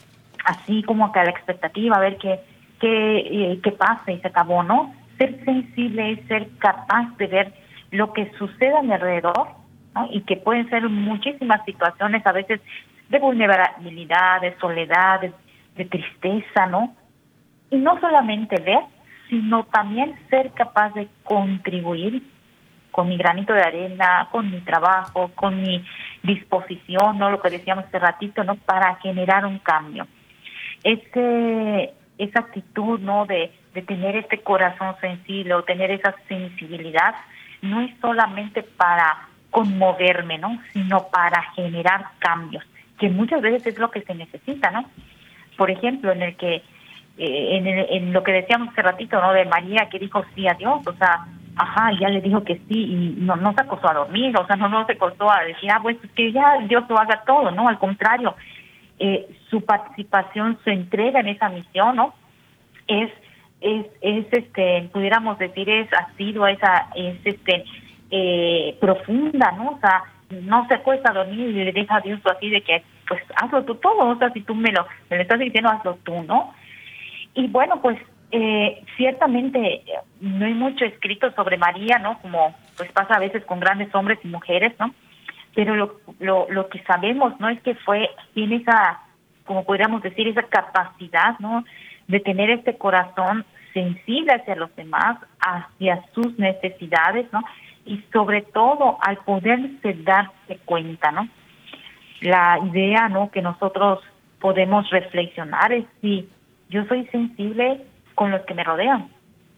así 0.44 0.82
como 0.82 1.10
que 1.12 1.20
a 1.20 1.24
la 1.24 1.30
expectativa, 1.30 1.96
a 1.96 2.00
ver 2.00 2.16
qué, 2.18 2.40
qué, 2.80 3.18
eh, 3.18 3.60
qué 3.62 3.72
pasa 3.72 4.12
y 4.12 4.20
se 4.20 4.28
acabó, 4.28 4.62
¿no? 4.62 4.94
Ser 5.16 5.44
sensible 5.44 6.12
es 6.12 6.26
ser 6.28 6.48
capaz 6.58 7.16
de 7.16 7.26
ver 7.26 7.52
lo 7.90 8.12
que 8.12 8.30
sucede 8.38 8.76
a 8.76 8.82
mi 8.82 8.92
alrededor, 8.92 9.48
¿no? 9.94 10.08
Y 10.12 10.20
que 10.20 10.36
pueden 10.36 10.68
ser 10.70 10.88
muchísimas 10.88 11.64
situaciones, 11.64 12.24
a 12.24 12.32
veces 12.32 12.60
de 13.08 13.18
vulnerabilidad, 13.18 14.40
de 14.42 14.56
soledad, 14.58 15.20
de, 15.20 15.32
de 15.76 15.84
tristeza, 15.86 16.66
¿no? 16.66 16.94
Y 17.70 17.76
no 17.76 17.98
solamente 18.00 18.60
ver, 18.62 18.80
sino 19.28 19.64
también 19.64 20.14
ser 20.30 20.52
capaz 20.52 20.94
de 20.94 21.08
contribuir 21.24 22.22
con 22.98 23.08
mi 23.08 23.16
granito 23.16 23.52
de 23.52 23.62
arena, 23.62 24.26
con 24.32 24.50
mi 24.50 24.60
trabajo, 24.62 25.30
con 25.36 25.62
mi 25.62 25.84
disposición, 26.24 27.16
¿no? 27.16 27.30
Lo 27.30 27.40
que 27.40 27.48
decíamos 27.48 27.84
hace 27.84 28.00
ratito, 28.00 28.42
¿no? 28.42 28.56
Para 28.56 28.96
generar 28.96 29.46
un 29.46 29.60
cambio. 29.60 30.08
Ese, 30.82 31.94
esa 32.18 32.40
actitud, 32.40 32.98
¿no? 32.98 33.24
De, 33.24 33.52
de 33.72 33.82
tener 33.82 34.16
este 34.16 34.38
corazón 34.38 34.96
sensible 35.00 35.54
o 35.54 35.62
tener 35.62 35.92
esa 35.92 36.12
sensibilidad, 36.26 37.14
no 37.62 37.82
es 37.82 37.92
solamente 38.00 38.64
para 38.64 39.28
conmoverme, 39.52 40.38
¿no? 40.38 40.60
Sino 40.72 41.06
para 41.06 41.40
generar 41.52 42.04
cambios, 42.18 42.64
que 42.98 43.10
muchas 43.10 43.40
veces 43.42 43.64
es 43.64 43.78
lo 43.78 43.92
que 43.92 44.02
se 44.02 44.14
necesita, 44.16 44.72
¿no? 44.72 44.90
Por 45.56 45.70
ejemplo, 45.70 46.10
en 46.10 46.22
el 46.22 46.36
que 46.36 46.56
eh, 47.16 47.56
en, 47.58 47.68
en, 47.68 48.12
lo 48.12 48.24
que 48.24 48.32
decíamos 48.32 48.70
hace 48.70 48.82
ratito, 48.82 49.20
¿no? 49.20 49.32
De 49.32 49.44
María 49.44 49.88
que 49.88 50.00
dijo 50.00 50.24
sí 50.34 50.48
a 50.48 50.54
Dios, 50.54 50.84
o 50.84 50.92
sea, 50.94 51.28
ajá, 51.58 51.90
ya 52.00 52.08
le 52.08 52.20
dijo 52.20 52.44
que 52.44 52.56
sí 52.68 52.84
y 52.84 53.14
no, 53.18 53.36
no 53.36 53.52
se 53.52 53.62
acostó 53.62 53.90
a 53.90 53.94
dormir, 53.94 54.36
o 54.36 54.46
sea, 54.46 54.56
no, 54.56 54.68
no 54.68 54.86
se 54.86 54.92
acostó 54.92 55.30
a 55.30 55.42
decir, 55.44 55.70
ah, 55.70 55.80
pues 55.82 55.96
que 56.14 56.32
ya 56.32 56.58
Dios 56.68 56.84
lo 56.88 56.98
haga 56.98 57.22
todo, 57.26 57.50
¿no? 57.50 57.68
Al 57.68 57.78
contrario, 57.78 58.34
eh, 58.98 59.28
su 59.50 59.64
participación, 59.64 60.58
su 60.62 60.70
entrega 60.70 61.20
en 61.20 61.28
esa 61.28 61.48
misión, 61.48 61.96
¿no? 61.96 62.14
Es, 62.86 63.10
es, 63.60 63.86
es 64.00 64.26
este, 64.30 64.88
pudiéramos 64.92 65.38
decir, 65.38 65.68
es 65.68 65.88
asidua, 65.92 66.52
esa, 66.52 66.88
es 66.94 67.18
este, 67.24 67.64
eh, 68.10 68.76
profunda, 68.80 69.52
¿no? 69.52 69.70
O 69.70 69.78
sea, 69.80 70.04
no 70.30 70.66
se 70.68 70.74
acuesta 70.74 71.10
a 71.10 71.14
dormir 71.14 71.48
y 71.48 71.64
le 71.64 71.72
deja 71.72 71.96
a 71.96 72.00
Dios 72.00 72.20
así 72.24 72.50
de 72.50 72.62
que, 72.62 72.82
pues 73.08 73.22
hazlo 73.36 73.64
tú 73.64 73.74
todo, 73.76 74.08
o 74.08 74.16
sea, 74.16 74.30
si 74.30 74.42
tú 74.42 74.54
me 74.54 74.70
lo, 74.70 74.86
me 75.10 75.16
lo 75.16 75.22
estás 75.22 75.38
diciendo, 75.40 75.70
hazlo 75.70 75.98
tú, 76.04 76.22
¿no? 76.22 76.54
Y 77.34 77.48
bueno, 77.48 77.80
pues 77.80 77.98
eh, 78.30 78.82
ciertamente 78.96 79.82
no 80.20 80.44
hay 80.44 80.54
mucho 80.54 80.84
escrito 80.84 81.30
sobre 81.32 81.56
María, 81.56 81.98
¿no? 81.98 82.18
Como 82.20 82.54
pues 82.76 82.90
pasa 82.92 83.14
a 83.14 83.20
veces 83.20 83.44
con 83.44 83.60
grandes 83.60 83.94
hombres 83.94 84.18
y 84.22 84.28
mujeres, 84.28 84.74
¿no? 84.78 84.94
Pero 85.54 85.74
lo, 85.74 86.00
lo, 86.20 86.46
lo 86.50 86.68
que 86.68 86.82
sabemos, 86.84 87.38
¿no? 87.40 87.48
Es 87.48 87.60
que 87.62 87.74
fue, 87.74 88.10
tiene 88.34 88.56
esa, 88.56 89.00
como 89.44 89.64
podríamos 89.64 90.02
decir, 90.02 90.28
esa 90.28 90.42
capacidad, 90.42 91.38
¿no? 91.38 91.64
De 92.06 92.20
tener 92.20 92.50
este 92.50 92.76
corazón 92.76 93.44
sensible 93.72 94.32
hacia 94.32 94.56
los 94.56 94.74
demás, 94.76 95.18
hacia 95.40 96.04
sus 96.14 96.38
necesidades, 96.38 97.26
¿no? 97.32 97.42
Y 97.86 98.04
sobre 98.12 98.42
todo 98.42 98.98
al 99.00 99.16
poderse 99.18 99.94
darse 100.02 100.58
cuenta, 100.66 101.12
¿no? 101.12 101.28
La 102.20 102.58
idea, 102.70 103.08
¿no? 103.08 103.30
Que 103.30 103.40
nosotros 103.40 104.00
podemos 104.38 104.88
reflexionar 104.90 105.72
es 105.72 105.86
si 106.00 106.28
yo 106.68 106.84
soy 106.84 107.06
sensible 107.06 107.84
con 108.18 108.32
los 108.32 108.42
que 108.46 108.54
me 108.54 108.64
rodean, 108.64 109.08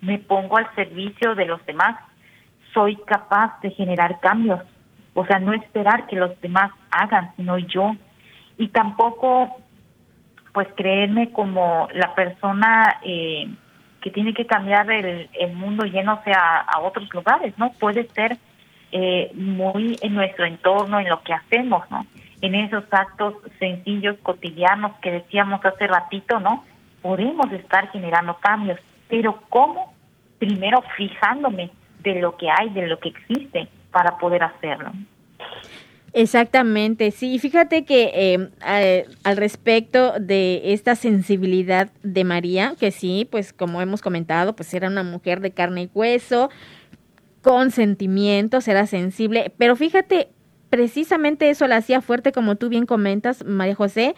me 0.02 0.18
pongo 0.18 0.58
al 0.58 0.68
servicio 0.74 1.34
de 1.34 1.46
los 1.46 1.64
demás, 1.64 1.96
soy 2.74 2.94
capaz 3.06 3.58
de 3.62 3.70
generar 3.70 4.20
cambios, 4.20 4.60
o 5.14 5.24
sea, 5.24 5.38
no 5.38 5.54
esperar 5.54 6.06
que 6.06 6.16
los 6.16 6.38
demás 6.42 6.70
hagan, 6.90 7.34
sino 7.36 7.56
yo. 7.56 7.96
Y 8.58 8.68
tampoco, 8.68 9.56
pues, 10.52 10.68
creerme 10.76 11.32
como 11.32 11.88
la 11.94 12.14
persona 12.14 13.00
eh, 13.02 13.48
que 14.02 14.10
tiene 14.10 14.34
que 14.34 14.44
cambiar 14.44 14.90
el, 14.90 15.30
el 15.32 15.54
mundo 15.54 15.86
yéndose 15.86 16.30
a, 16.30 16.58
a, 16.58 16.80
otros 16.80 17.08
lugares, 17.14 17.54
¿no? 17.56 17.72
Puede 17.80 18.08
ser 18.08 18.36
eh, 18.92 19.30
muy 19.32 19.96
en 20.02 20.14
nuestro 20.14 20.44
entorno, 20.44 21.00
en 21.00 21.08
lo 21.08 21.22
que 21.22 21.32
hacemos, 21.32 21.90
¿no? 21.90 22.04
En 22.42 22.54
esos 22.54 22.84
actos 22.90 23.36
sencillos, 23.58 24.18
cotidianos 24.22 24.92
que 25.00 25.12
decíamos 25.12 25.64
hace 25.64 25.86
ratito, 25.86 26.40
¿no? 26.40 26.62
Podemos 27.02 27.50
estar 27.52 27.90
generando 27.90 28.36
cambios, 28.40 28.78
pero 29.08 29.42
¿cómo? 29.48 29.94
Primero 30.38 30.82
fijándome 30.96 31.70
de 32.02 32.20
lo 32.20 32.36
que 32.36 32.48
hay, 32.50 32.70
de 32.70 32.86
lo 32.86 32.98
que 32.98 33.10
existe 33.10 33.68
para 33.90 34.18
poder 34.18 34.42
hacerlo. 34.42 34.92
Exactamente, 36.12 37.12
sí, 37.12 37.38
fíjate 37.38 37.84
que 37.84 38.10
eh, 38.62 39.06
al 39.22 39.36
respecto 39.36 40.14
de 40.18 40.72
esta 40.72 40.96
sensibilidad 40.96 41.90
de 42.02 42.24
María, 42.24 42.74
que 42.80 42.90
sí, 42.90 43.28
pues 43.30 43.52
como 43.52 43.80
hemos 43.80 44.02
comentado, 44.02 44.56
pues 44.56 44.74
era 44.74 44.88
una 44.88 45.04
mujer 45.04 45.40
de 45.40 45.52
carne 45.52 45.82
y 45.82 45.90
hueso, 45.94 46.50
con 47.42 47.70
sentimientos, 47.70 48.66
era 48.66 48.86
sensible, 48.86 49.52
pero 49.56 49.76
fíjate, 49.76 50.30
precisamente 50.68 51.48
eso 51.48 51.68
la 51.68 51.76
hacía 51.76 52.00
fuerte, 52.00 52.32
como 52.32 52.56
tú 52.56 52.68
bien 52.68 52.86
comentas, 52.86 53.44
María 53.44 53.76
José. 53.76 54.16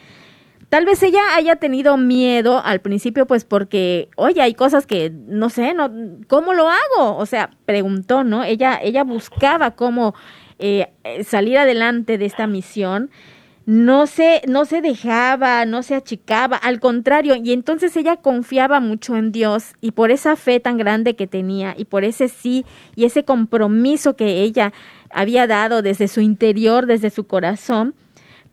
Tal 0.72 0.86
vez 0.86 1.02
ella 1.02 1.20
haya 1.36 1.56
tenido 1.56 1.98
miedo 1.98 2.62
al 2.64 2.80
principio, 2.80 3.26
pues 3.26 3.44
porque, 3.44 4.08
oye, 4.16 4.40
hay 4.40 4.54
cosas 4.54 4.86
que 4.86 5.10
no 5.10 5.50
sé, 5.50 5.74
no, 5.74 5.92
¿cómo 6.28 6.54
lo 6.54 6.70
hago? 6.70 7.18
O 7.18 7.26
sea, 7.26 7.50
preguntó, 7.66 8.24
¿no? 8.24 8.42
Ella, 8.42 8.80
ella 8.82 9.04
buscaba 9.04 9.72
cómo 9.72 10.14
eh, 10.58 10.90
salir 11.26 11.58
adelante 11.58 12.16
de 12.16 12.24
esta 12.24 12.46
misión, 12.46 13.10
no 13.66 14.06
se, 14.06 14.40
no 14.48 14.64
se 14.64 14.80
dejaba, 14.80 15.66
no 15.66 15.82
se 15.82 15.94
achicaba, 15.94 16.56
al 16.56 16.80
contrario, 16.80 17.34
y 17.36 17.52
entonces 17.52 17.94
ella 17.98 18.16
confiaba 18.16 18.80
mucho 18.80 19.14
en 19.14 19.30
Dios 19.30 19.74
y 19.82 19.90
por 19.90 20.10
esa 20.10 20.36
fe 20.36 20.58
tan 20.58 20.78
grande 20.78 21.16
que 21.16 21.26
tenía 21.26 21.74
y 21.76 21.84
por 21.84 22.02
ese 22.02 22.28
sí 22.28 22.64
y 22.96 23.04
ese 23.04 23.26
compromiso 23.26 24.16
que 24.16 24.40
ella 24.40 24.72
había 25.10 25.46
dado 25.46 25.82
desde 25.82 26.08
su 26.08 26.22
interior, 26.22 26.86
desde 26.86 27.10
su 27.10 27.26
corazón, 27.26 27.94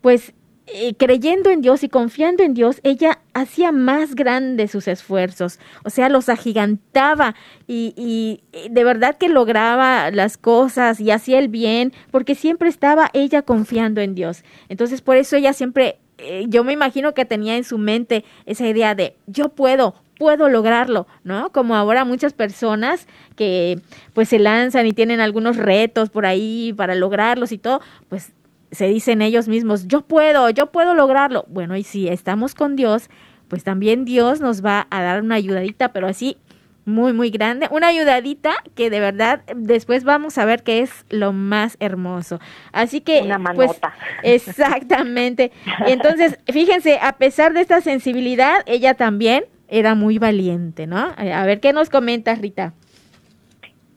pues 0.02 0.34
eh, 0.72 0.94
creyendo 0.96 1.50
en 1.50 1.62
Dios 1.62 1.84
y 1.84 1.90
confiando 1.90 2.44
en 2.44 2.54
Dios, 2.54 2.80
ella 2.84 3.20
hacía 3.34 3.72
más 3.72 4.14
grandes 4.14 4.72
sus 4.72 4.88
esfuerzos, 4.88 5.60
o 5.84 5.90
sea, 5.90 6.10
los 6.10 6.30
agigantaba 6.30 7.34
y, 7.68 7.94
y, 7.98 8.42
de 8.70 8.84
verdad 8.84 9.18
que 9.18 9.30
lograba 9.30 10.12
las 10.12 10.38
cosas 10.38 11.00
y 11.00 11.10
hacía 11.10 11.40
el 11.40 11.48
bien, 11.48 11.92
porque 12.12 12.36
siempre 12.36 12.70
estaba 12.70 13.10
ella 13.14 13.42
confiando 13.42 14.02
en 14.02 14.14
Dios. 14.14 14.44
Entonces, 14.68 15.02
por 15.02 15.18
eso 15.18 15.36
ella 15.36 15.54
siempre, 15.54 15.98
eh, 16.20 16.46
yo 16.50 16.64
me 16.64 16.74
imagino 16.74 17.14
que 17.14 17.26
tenía 17.26 17.58
en 17.58 17.64
su 17.64 17.78
mente 17.78 18.24
esa 18.46 18.68
idea 18.68 18.94
de, 18.94 19.16
yo 19.26 19.50
puedo, 19.50 19.96
puedo 20.20 20.50
lograrlo, 20.50 21.08
¿no? 21.24 21.52
Como 21.52 21.76
ahora 21.76 22.06
muchas 22.06 22.34
personas 22.34 23.08
que 23.36 23.80
pues 24.14 24.30
se 24.30 24.38
lanzan 24.38 24.86
y 24.86 24.94
tienen 24.94 25.20
algunos 25.20 25.58
retos 25.58 26.10
por 26.10 26.28
ahí 26.28 26.74
para 26.76 26.94
lograrlos 26.94 27.52
y 27.52 27.58
todo, 27.58 27.82
pues 28.10 28.34
se 28.72 28.88
dicen 28.88 29.22
ellos 29.22 29.48
mismos, 29.48 29.88
yo 29.88 30.02
puedo, 30.02 30.50
yo 30.50 30.68
puedo 30.72 30.94
lograrlo. 30.94 31.46
Bueno, 31.48 31.76
y 31.76 31.84
si 31.84 32.08
estamos 32.08 32.56
con 32.56 32.76
Dios, 32.76 33.10
pues 33.48 33.64
también 33.64 34.06
Dios 34.06 34.42
nos 34.42 34.64
va 34.64 34.88
a 34.90 35.02
dar 35.02 35.22
una 35.22 35.36
ayudadita, 35.36 35.92
pero 35.92 36.08
así 36.08 36.38
muy, 36.86 37.14
muy 37.14 37.30
grande, 37.30 37.68
una 37.72 37.88
ayudadita 37.88 38.52
que 38.76 38.90
de 38.90 39.00
verdad 39.00 39.42
después 39.56 40.04
vamos 40.04 40.38
a 40.38 40.46
ver 40.46 40.64
que 40.64 40.80
es 40.80 41.06
lo 41.10 41.32
más 41.32 41.78
hermoso. 41.80 42.40
Así 42.72 43.02
que, 43.02 43.22
una 43.22 43.40
pues, 43.54 43.68
manota. 43.68 43.94
exactamente. 44.24 45.52
Entonces, 45.86 46.40
fíjense, 46.52 47.00
a 47.02 47.14
pesar 47.14 47.54
de 47.54 47.62
esta 47.62 47.82
sensibilidad, 47.82 48.64
ella 48.66 48.96
también 48.96 49.46
era 49.68 49.96
muy 49.96 50.18
valiente, 50.18 50.88
¿no? 50.88 51.12
A 51.18 51.46
ver, 51.46 51.60
¿qué 51.60 51.74
nos 51.74 51.90
comentas, 51.90 52.42
Rita? 52.42 52.74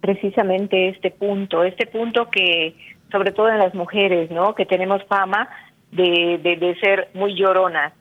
Precisamente 0.00 0.88
este 0.88 1.10
punto, 1.10 1.64
este 1.64 1.86
punto 1.86 2.28
que 2.28 2.74
sobre 3.12 3.32
todo 3.32 3.48
en 3.48 3.58
las 3.58 3.74
mujeres, 3.74 4.30
¿no? 4.30 4.54
Que 4.54 4.66
tenemos 4.66 5.04
fama 5.04 5.48
de, 5.92 6.40
de, 6.42 6.56
de 6.56 6.74
ser 6.80 7.10
muy 7.14 7.34
lloronas. 7.34 7.92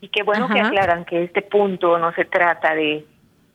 Y 0.00 0.08
qué 0.08 0.22
bueno 0.22 0.44
Ajá. 0.44 0.54
que 0.54 0.60
aclaran 0.60 1.04
que 1.04 1.24
este 1.24 1.42
punto 1.42 1.98
no 1.98 2.12
se 2.12 2.24
trata 2.24 2.72
de, 2.72 3.04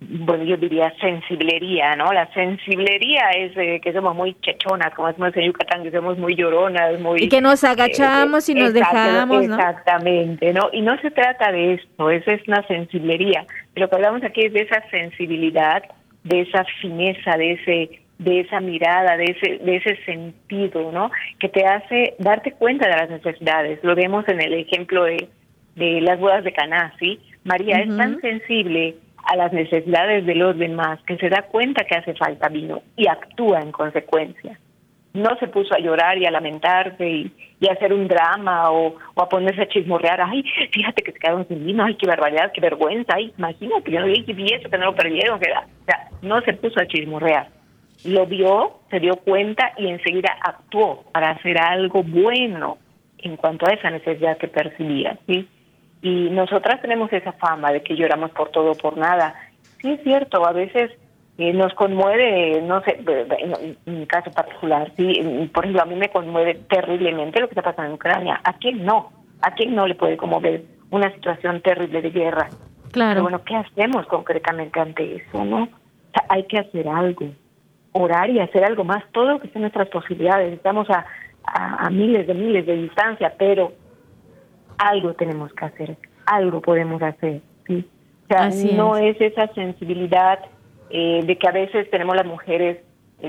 bueno, 0.02 0.44
yo 0.44 0.58
diría 0.58 0.94
sensiblería, 1.00 1.96
¿no? 1.96 2.12
La 2.12 2.28
sensiblería 2.34 3.30
es 3.30 3.56
eh, 3.56 3.80
que 3.82 3.94
somos 3.94 4.14
muy 4.14 4.36
chechonas, 4.42 4.94
como 4.94 5.08
decimos 5.08 5.32
en 5.38 5.46
Yucatán, 5.46 5.84
que 5.84 5.92
somos 5.92 6.18
muy 6.18 6.36
lloronas, 6.36 7.00
muy... 7.00 7.24
Y 7.24 7.30
que 7.30 7.40
nos 7.40 7.64
agachamos 7.64 8.50
eh, 8.50 8.52
y 8.52 8.56
nos 8.56 8.74
dejamos, 8.74 9.48
¿no? 9.48 9.56
Exactamente, 9.56 10.52
¿no? 10.52 10.70
Y 10.74 10.82
no 10.82 11.00
se 11.00 11.12
trata 11.12 11.52
de 11.54 11.76
esto, 11.76 12.10
eso 12.10 12.32
es 12.32 12.46
una 12.48 12.68
sensiblería. 12.68 13.46
Lo 13.76 13.90
que 13.90 13.96
hablamos 13.96 14.24
aquí 14.24 14.42
es 14.42 14.52
de 14.52 14.62
esa 14.64 14.84
sensibilidad, 14.90 15.84
de 16.26 16.42
esa 16.42 16.66
fineza, 16.82 17.38
de 17.38 17.52
ese 17.54 18.03
de 18.24 18.40
esa 18.42 18.60
mirada, 18.60 19.18
de 19.18 19.26
ese, 19.26 19.58
de 19.58 19.76
ese 19.76 19.96
sentido, 20.06 20.92
¿no? 20.92 21.12
Que 21.40 21.50
te 21.50 21.66
hace 21.66 22.16
darte 22.20 22.54
cuenta 22.54 22.88
de 22.88 22.96
las 22.96 23.10
necesidades. 23.10 23.80
Lo 23.84 23.96
vemos 23.96 24.28
en 24.28 24.42
el 24.42 24.54
ejemplo 24.54 25.04
de, 25.04 25.28
de 25.76 26.02
las 26.02 26.20
bodas 26.20 26.44
de 26.44 26.54
Caná, 26.54 26.94
¿sí? 27.00 27.20
María 27.44 27.76
uh 27.76 27.80
-huh. 27.80 27.92
es 27.92 27.98
tan 27.98 28.22
sensible 28.22 28.96
a 29.26 29.36
las 29.36 29.52
necesidades 29.54 30.26
de 30.26 30.36
los 30.36 30.58
demás 30.58 31.00
que 31.08 31.18
se 31.18 31.30
da 31.30 31.44
cuenta 31.44 31.86
que 31.86 31.96
hace 31.96 32.14
falta 32.14 32.50
vino 32.50 32.82
y 32.96 33.08
actúa 33.08 33.60
en 33.60 33.72
consecuencia. 33.72 34.60
No 35.14 35.38
se 35.40 35.48
puso 35.48 35.76
a 35.76 35.80
llorar 35.80 36.18
y 36.18 36.26
a 36.26 36.32
lamentarse 36.32 37.08
y, 37.08 37.32
y 37.60 37.70
a 37.70 37.74
hacer 37.74 37.94
un 37.94 38.08
drama 38.08 38.72
o, 38.72 38.96
o, 39.14 39.22
a 39.22 39.30
ponerse 39.30 39.62
a 39.62 39.68
chismorrear. 39.68 40.20
Ay, 40.22 40.44
fíjate 40.72 41.04
que 41.04 41.12
se 41.12 41.20
quedaron 41.20 41.48
sin 41.48 41.66
vino. 41.66 41.84
Ay, 41.84 41.96
qué 41.96 42.08
barbaridad, 42.08 42.52
qué 42.54 42.62
vergüenza. 42.62 43.14
Ay, 43.16 43.32
imagínate, 43.38 43.92
yo 43.92 44.00
no 44.00 44.08
vi 44.08 44.54
eso, 44.54 44.70
que 44.70 44.78
no 44.78 44.86
lo 44.86 44.96
perdieron. 44.96 45.40
Que, 45.40 45.52
o 45.52 45.86
sea, 45.86 46.10
no 46.22 46.42
se 46.42 46.54
puso 46.54 46.80
a 46.80 46.88
chismorrear 46.88 47.48
lo 48.06 48.26
vio, 48.26 48.80
se 48.90 49.00
dio 49.00 49.16
cuenta 49.18 49.74
y 49.78 49.88
enseguida 49.88 50.36
actuó 50.42 51.04
para 51.12 51.32
hacer 51.32 51.60
algo 51.60 52.04
bueno 52.04 52.78
en 53.18 53.38
cuanto 53.38 53.66
a 53.66 53.72
esa 53.72 53.90
necesidad 53.90 54.38
que 54.38 54.48
percibía, 54.48 55.18
¿sí? 55.26 55.48
Y 56.02 56.30
nosotras 56.30 56.82
tenemos 56.82 57.12
esa 57.14 57.32
fama 57.34 57.72
de 57.72 57.82
que 57.82 57.96
lloramos 57.96 58.32
por 58.32 58.50
todo 58.50 58.72
o 58.72 58.76
por 58.76 58.98
nada. 58.98 59.34
Sí 59.82 59.92
es 59.92 60.04
cierto, 60.04 60.46
a 60.46 60.52
veces 60.52 60.92
eh, 61.38 61.54
nos 61.54 61.74
conmueve, 61.76 62.62
no 62.62 62.82
sé, 62.82 63.00
en 63.86 64.00
mi 64.00 64.06
caso 64.06 64.30
particular, 64.32 64.92
sí, 64.98 65.50
por 65.54 65.64
ejemplo, 65.64 65.82
a 65.82 65.86
mí 65.86 65.96
me 65.96 66.10
conmueve 66.10 66.56
terriblemente 66.70 67.40
lo 67.40 67.48
que 67.48 67.54
está 67.54 67.62
pasando 67.62 67.90
en 67.90 67.96
Ucrania. 67.96 68.42
¿A 68.44 68.54
quién 68.58 68.84
no? 68.84 69.12
¿A 69.42 69.52
quién 69.52 69.74
no 69.74 69.88
le 69.88 69.96
puede 69.96 70.18
conmover 70.18 70.64
una 70.92 71.12
situación 71.14 71.62
terrible 71.62 72.02
de 72.02 72.10
guerra? 72.10 72.50
Claro. 72.92 73.12
Pero 73.12 73.22
bueno, 73.24 73.44
¿qué 73.46 73.56
hacemos 73.56 74.06
concretamente 74.08 74.80
ante 74.80 75.16
eso, 75.16 75.46
no? 75.46 75.64
O 75.64 76.12
sea, 76.14 76.26
hay 76.30 76.44
que 76.44 76.60
hacer 76.60 76.88
algo 76.88 77.26
orar 77.94 78.30
y 78.30 78.40
hacer 78.40 78.64
algo 78.66 78.84
más, 78.84 79.04
todo 79.12 79.26
lo 79.26 79.40
que 79.40 79.48
esté 79.48 79.60
en 79.60 79.64
nuestras 79.64 79.88
posibilidades. 79.90 80.54
Estamos 80.54 80.90
a, 80.90 81.06
a, 81.44 81.86
a, 81.86 81.90
miles 81.90 82.28
de 82.28 82.34
miles 82.34 82.66
de 82.66 82.76
distancia, 82.76 83.34
pero 83.38 83.74
algo 84.78 85.14
tenemos 85.14 85.54
que 85.54 85.66
hacer, 85.66 85.98
algo 86.26 86.62
podemos 86.62 87.02
hacer. 87.02 87.42
¿sí? 87.68 87.88
O 88.26 88.28
sea, 88.28 88.46
Así 88.46 88.74
no 88.74 88.98
es. 88.98 89.16
es. 89.20 89.34
esa 89.34 89.48
sensibilidad 89.54 90.40
eh, 90.90 91.22
de 91.24 91.38
que 91.38 91.48
a 91.48 91.52
veces 91.52 91.90
tenemos 91.90 92.16
las 92.16 92.26
mujeres 92.26 92.80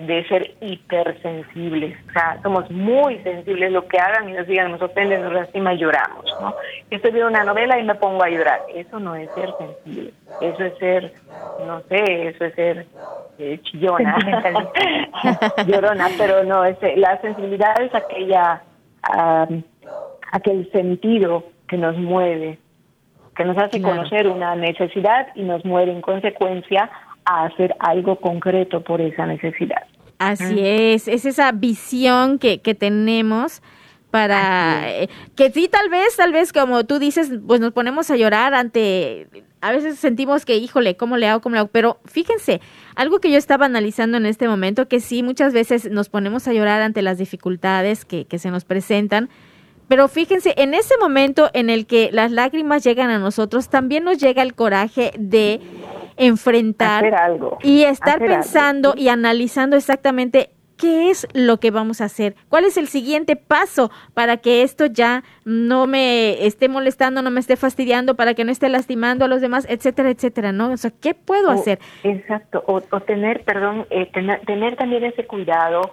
de 0.00 0.26
ser 0.26 0.54
hipersensibles. 0.60 1.96
O 2.08 2.12
sea, 2.12 2.38
somos 2.42 2.68
muy 2.70 3.18
sensibles, 3.20 3.70
lo 3.70 3.86
que 3.86 3.98
hagan 3.98 4.28
y 4.28 4.32
nos 4.32 4.46
digan, 4.46 4.72
nos 4.72 4.82
ofenden, 4.82 5.22
nos 5.22 5.32
lastima 5.32 5.72
y 5.72 5.78
lloramos. 5.78 6.24
¿no? 6.40 6.54
Estoy 6.90 7.12
viendo 7.12 7.30
una 7.30 7.44
novela 7.44 7.78
y 7.78 7.84
me 7.84 7.94
pongo 7.94 8.24
a 8.24 8.28
llorar. 8.28 8.60
Eso 8.74 8.98
no 8.98 9.14
es 9.14 9.30
ser 9.34 9.50
sensible. 9.56 10.12
Eso 10.40 10.64
es 10.64 10.78
ser, 10.78 11.12
no 11.64 11.80
sé, 11.82 12.28
eso 12.28 12.44
es 12.44 12.54
ser 12.54 12.86
eh, 13.38 13.60
chillona, 13.62 14.18
llorona, 15.66 16.08
pero 16.18 16.42
no, 16.42 16.64
es, 16.64 16.76
la 16.96 17.20
sensibilidad 17.20 17.80
es 17.80 17.94
aquella, 17.94 18.62
um, 19.16 19.62
aquel 20.32 20.70
sentido 20.72 21.44
que 21.68 21.76
nos 21.76 21.96
mueve, 21.96 22.58
que 23.36 23.44
nos 23.44 23.56
hace 23.58 23.80
claro. 23.80 23.96
conocer 23.96 24.26
una 24.26 24.56
necesidad 24.56 25.28
y 25.36 25.42
nos 25.44 25.64
mueve 25.64 25.92
en 25.92 26.00
consecuencia 26.00 26.90
a 27.24 27.44
hacer 27.44 27.74
algo 27.78 28.16
concreto 28.16 28.82
por 28.82 29.00
esa 29.00 29.26
necesidad. 29.26 29.82
Así 30.18 30.60
es, 30.60 31.08
es 31.08 31.24
esa 31.24 31.52
visión 31.52 32.38
que, 32.38 32.60
que 32.60 32.74
tenemos 32.74 33.62
para 34.10 34.88
eh, 34.88 35.08
que 35.34 35.50
sí 35.50 35.68
tal 35.68 35.88
vez 35.88 36.16
tal 36.16 36.30
vez 36.30 36.52
como 36.52 36.84
tú 36.84 37.00
dices 37.00 37.32
pues 37.48 37.60
nos 37.60 37.72
ponemos 37.72 38.12
a 38.12 38.16
llorar 38.16 38.54
ante 38.54 39.26
a 39.64 39.72
veces 39.72 39.98
sentimos 39.98 40.44
que, 40.44 40.58
híjole, 40.58 40.94
¿cómo 40.94 41.16
le 41.16 41.26
hago? 41.26 41.40
¿Cómo 41.40 41.54
le 41.54 41.60
hago? 41.60 41.70
Pero 41.72 41.98
fíjense, 42.04 42.60
algo 42.96 43.18
que 43.18 43.30
yo 43.30 43.38
estaba 43.38 43.64
analizando 43.64 44.18
en 44.18 44.26
este 44.26 44.46
momento, 44.46 44.88
que 44.88 45.00
sí, 45.00 45.22
muchas 45.22 45.54
veces 45.54 45.90
nos 45.90 46.10
ponemos 46.10 46.46
a 46.46 46.52
llorar 46.52 46.82
ante 46.82 47.00
las 47.00 47.16
dificultades 47.16 48.04
que, 48.04 48.26
que 48.26 48.38
se 48.38 48.50
nos 48.50 48.66
presentan, 48.66 49.30
pero 49.88 50.08
fíjense, 50.08 50.52
en 50.58 50.74
ese 50.74 50.98
momento 50.98 51.48
en 51.54 51.70
el 51.70 51.86
que 51.86 52.10
las 52.12 52.30
lágrimas 52.30 52.84
llegan 52.84 53.08
a 53.08 53.18
nosotros, 53.18 53.70
también 53.70 54.04
nos 54.04 54.18
llega 54.18 54.42
el 54.42 54.54
coraje 54.54 55.12
de 55.18 55.62
enfrentar 56.16 57.14
algo, 57.14 57.58
y 57.62 57.82
estar 57.84 58.18
pensando 58.18 58.94
y 58.96 59.08
analizando 59.08 59.76
exactamente 59.76 60.50
qué 60.76 61.10
es 61.10 61.26
lo 61.34 61.58
que 61.58 61.70
vamos 61.70 62.00
a 62.00 62.06
hacer, 62.06 62.34
cuál 62.48 62.64
es 62.64 62.76
el 62.76 62.88
siguiente 62.88 63.36
paso 63.36 63.90
para 64.12 64.38
que 64.38 64.62
esto 64.62 64.86
ya 64.86 65.22
no 65.44 65.86
me 65.86 66.46
esté 66.46 66.68
molestando, 66.68 67.22
no 67.22 67.30
me 67.30 67.40
esté 67.40 67.56
fastidiando, 67.56 68.16
para 68.16 68.34
que 68.34 68.44
no 68.44 68.52
esté 68.52 68.68
lastimando 68.68 69.24
a 69.24 69.28
los 69.28 69.40
demás, 69.40 69.66
etcétera, 69.68 70.10
etcétera, 70.10 70.52
¿no? 70.52 70.70
O 70.70 70.76
sea, 70.76 70.90
¿qué 71.00 71.14
puedo 71.14 71.50
hacer? 71.50 71.78
Exacto, 72.02 72.64
o, 72.66 72.80
tener, 73.00 73.44
perdón, 73.44 73.86
eh, 73.90 74.10
tener, 74.12 74.40
tener 74.40 74.76
también 74.76 75.04
ese 75.04 75.26
cuidado 75.26 75.92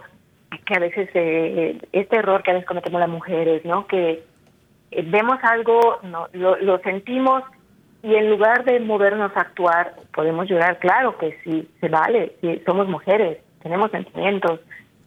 que 0.65 0.75
a 0.75 0.79
veces 0.79 1.09
eh, 1.13 1.77
este 1.91 2.17
error 2.17 2.43
que 2.43 2.51
a 2.51 2.53
veces 2.55 2.67
cometemos 2.67 2.99
las 2.99 3.09
mujeres, 3.09 3.63
¿no? 3.65 3.87
Que 3.87 4.23
eh, 4.91 5.03
vemos 5.07 5.37
algo, 5.43 5.99
no, 6.03 6.27
lo, 6.33 6.79
sentimos 6.79 7.43
y 8.03 8.15
en 8.15 8.29
lugar 8.29 8.65
de 8.65 8.79
movernos 8.79 9.31
a 9.35 9.41
actuar, 9.41 9.93
podemos 10.13 10.47
llorar, 10.47 10.79
claro 10.79 11.17
que 11.17 11.37
sí, 11.43 11.69
se 11.79 11.87
vale, 11.87 12.35
somos 12.65 12.87
mujeres, 12.87 13.37
tenemos 13.61 13.91
sentimientos, 13.91 14.59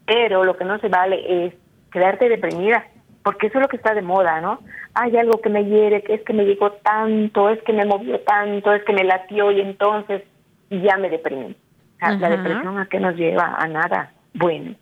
pero 0.07 0.45
lo 0.45 0.57
que 0.57 0.65
no 0.65 0.79
se 0.79 0.89
vale 0.89 1.47
es 1.47 1.55
quedarte 1.93 2.29
deprimida, 2.29 2.85
porque 3.23 3.49
eso 3.49 3.59
es 3.59 3.63
lo 3.63 3.69
que 3.69 3.77
está 3.77 3.95
de 3.95 4.03
moda, 4.03 4.41
¿no? 4.41 4.61
Hay 4.95 5.17
algo 5.17 5.41
que 5.41 5.49
me 5.49 5.65
hiere, 5.65 6.05
es 6.09 6.23
que 6.23 6.33
me 6.33 6.45
llegó 6.45 6.71
tanto, 6.73 7.49
es 7.49 7.61
que 7.63 7.73
me 7.73 7.85
movió 7.85 8.21
tanto, 8.21 8.73
es 8.73 8.85
que 8.85 8.93
me 8.93 9.03
latió 9.03 9.51
y 9.51 9.61
entonces 9.61 10.23
ya 10.71 10.97
me 10.97 11.11
deprimí. 11.11 11.57
la 12.01 12.29
depresión 12.29 12.79
a 12.79 12.87
qué 12.87 13.01
nos 13.01 13.17
lleva 13.17 13.57
a 13.59 13.67
nada 13.67 14.13
bueno 14.35 14.75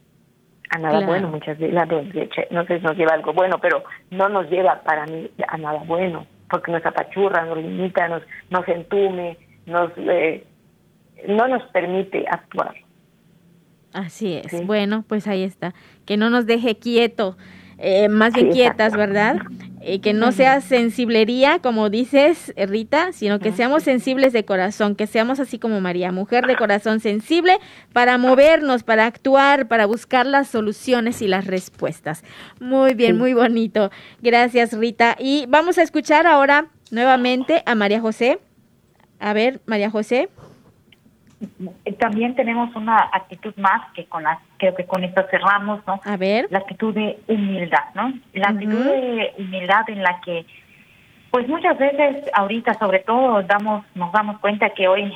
a 0.71 0.79
nada 0.79 1.07
bueno 1.07 1.29
muchas 1.29 1.59
veces 1.59 1.75
no 2.51 2.65
sé 2.65 2.79
si 2.79 2.85
nos 2.85 2.97
lleva 2.97 3.15
algo 3.15 3.33
bueno 3.33 3.59
pero 3.61 3.85
no 4.11 4.29
nos 4.29 4.51
lleva 4.51 4.81
para 4.83 5.07
mí 5.07 5.31
a 5.47 5.59
nada 5.59 5.83
bueno 5.87 6.27
porque 6.53 6.71
nos 6.71 6.85
apachurra 6.85 7.47
nos 7.47 7.57
limita 7.57 8.09
nos 8.09 8.23
nos 8.51 8.69
entume 8.69 9.39
nos 9.65 9.91
eh, 9.97 10.45
no 11.27 11.49
nos 11.49 11.63
permite 11.71 12.27
actuar. 12.31 12.75
Así 13.95 14.35
es. 14.35 14.67
Bueno 14.67 15.03
pues 15.09 15.27
ahí 15.27 15.45
está. 15.45 15.73
Que 16.05 16.19
no 16.19 16.29
nos 16.29 16.45
deje 16.45 16.77
quieto 16.77 17.39
eh, 17.83 18.09
más 18.09 18.33
bien 18.33 18.53
quietas, 18.53 18.97
¿verdad? 18.97 19.39
Eh, 19.81 20.01
que 20.01 20.13
no 20.13 20.31
sea 20.31 20.61
sensiblería, 20.61 21.59
como 21.59 21.91
dices, 21.91 22.55
Rita, 22.57 23.13
sino 23.13 23.41
que 23.41 23.51
seamos 23.51 23.83
sensibles 23.83 24.33
de 24.33 24.45
corazón, 24.45 24.95
que 24.95 25.09
seamos 25.09 25.41
así 25.41 25.59
como 25.59 25.81
María, 25.81 26.13
mujer 26.13 26.47
de 26.47 26.55
corazón 26.55 27.01
sensible 27.01 27.59
para 27.93 28.19
movernos, 28.19 28.85
para 28.85 29.07
actuar, 29.07 29.67
para 29.67 29.87
buscar 29.87 30.27
las 30.27 30.47
soluciones 30.47 31.21
y 31.23 31.27
las 31.27 31.49
respuestas. 31.49 32.23
Muy 32.61 32.95
bien, 32.95 33.19
muy 33.19 33.35
bonito. 33.35 33.91
Gracias, 34.21 34.73
Rita. 34.73 35.17
Y 35.19 35.47
vamos 35.49 35.79
a 35.79 35.83
escuchar 35.83 36.29
ahora 36.29 36.69
nuevamente 36.93 37.65
a 37.67 37.75
María 37.75 38.01
José. 38.01 38.39
A 39.19 39.33
ver, 39.33 39.61
María 39.67 39.91
José. 39.91 40.29
También 41.99 42.35
tenemos 42.35 42.75
una 42.77 43.11
actitud 43.13 43.55
más 43.57 43.91
que 43.95 44.07
con 44.07 44.23
la 44.23 44.41
creo 44.59 44.75
que 44.75 44.85
con 44.85 45.03
esto 45.05 45.25
cerramos, 45.31 45.81
¿no? 45.87 46.01
A 46.05 46.17
ver. 46.17 46.47
La 46.51 46.59
actitud 46.59 46.95
de 46.95 47.19
humildad, 47.27 47.85
¿no? 47.95 48.13
La 48.33 48.49
actitud 48.49 48.85
de 48.85 49.33
humildad 49.39 49.89
en 49.89 50.03
la 50.03 50.21
que 50.21 50.47
pues 51.31 51.49
muchas 51.49 51.79
veces 51.79 52.31
ahorita 52.35 52.75
sobre 52.75 53.01
todo 53.01 53.43
damos 53.43 53.85
nos 53.95 54.13
damos 54.13 54.39
cuenta 54.39 54.71
que 54.71 54.87
hoy 54.87 55.13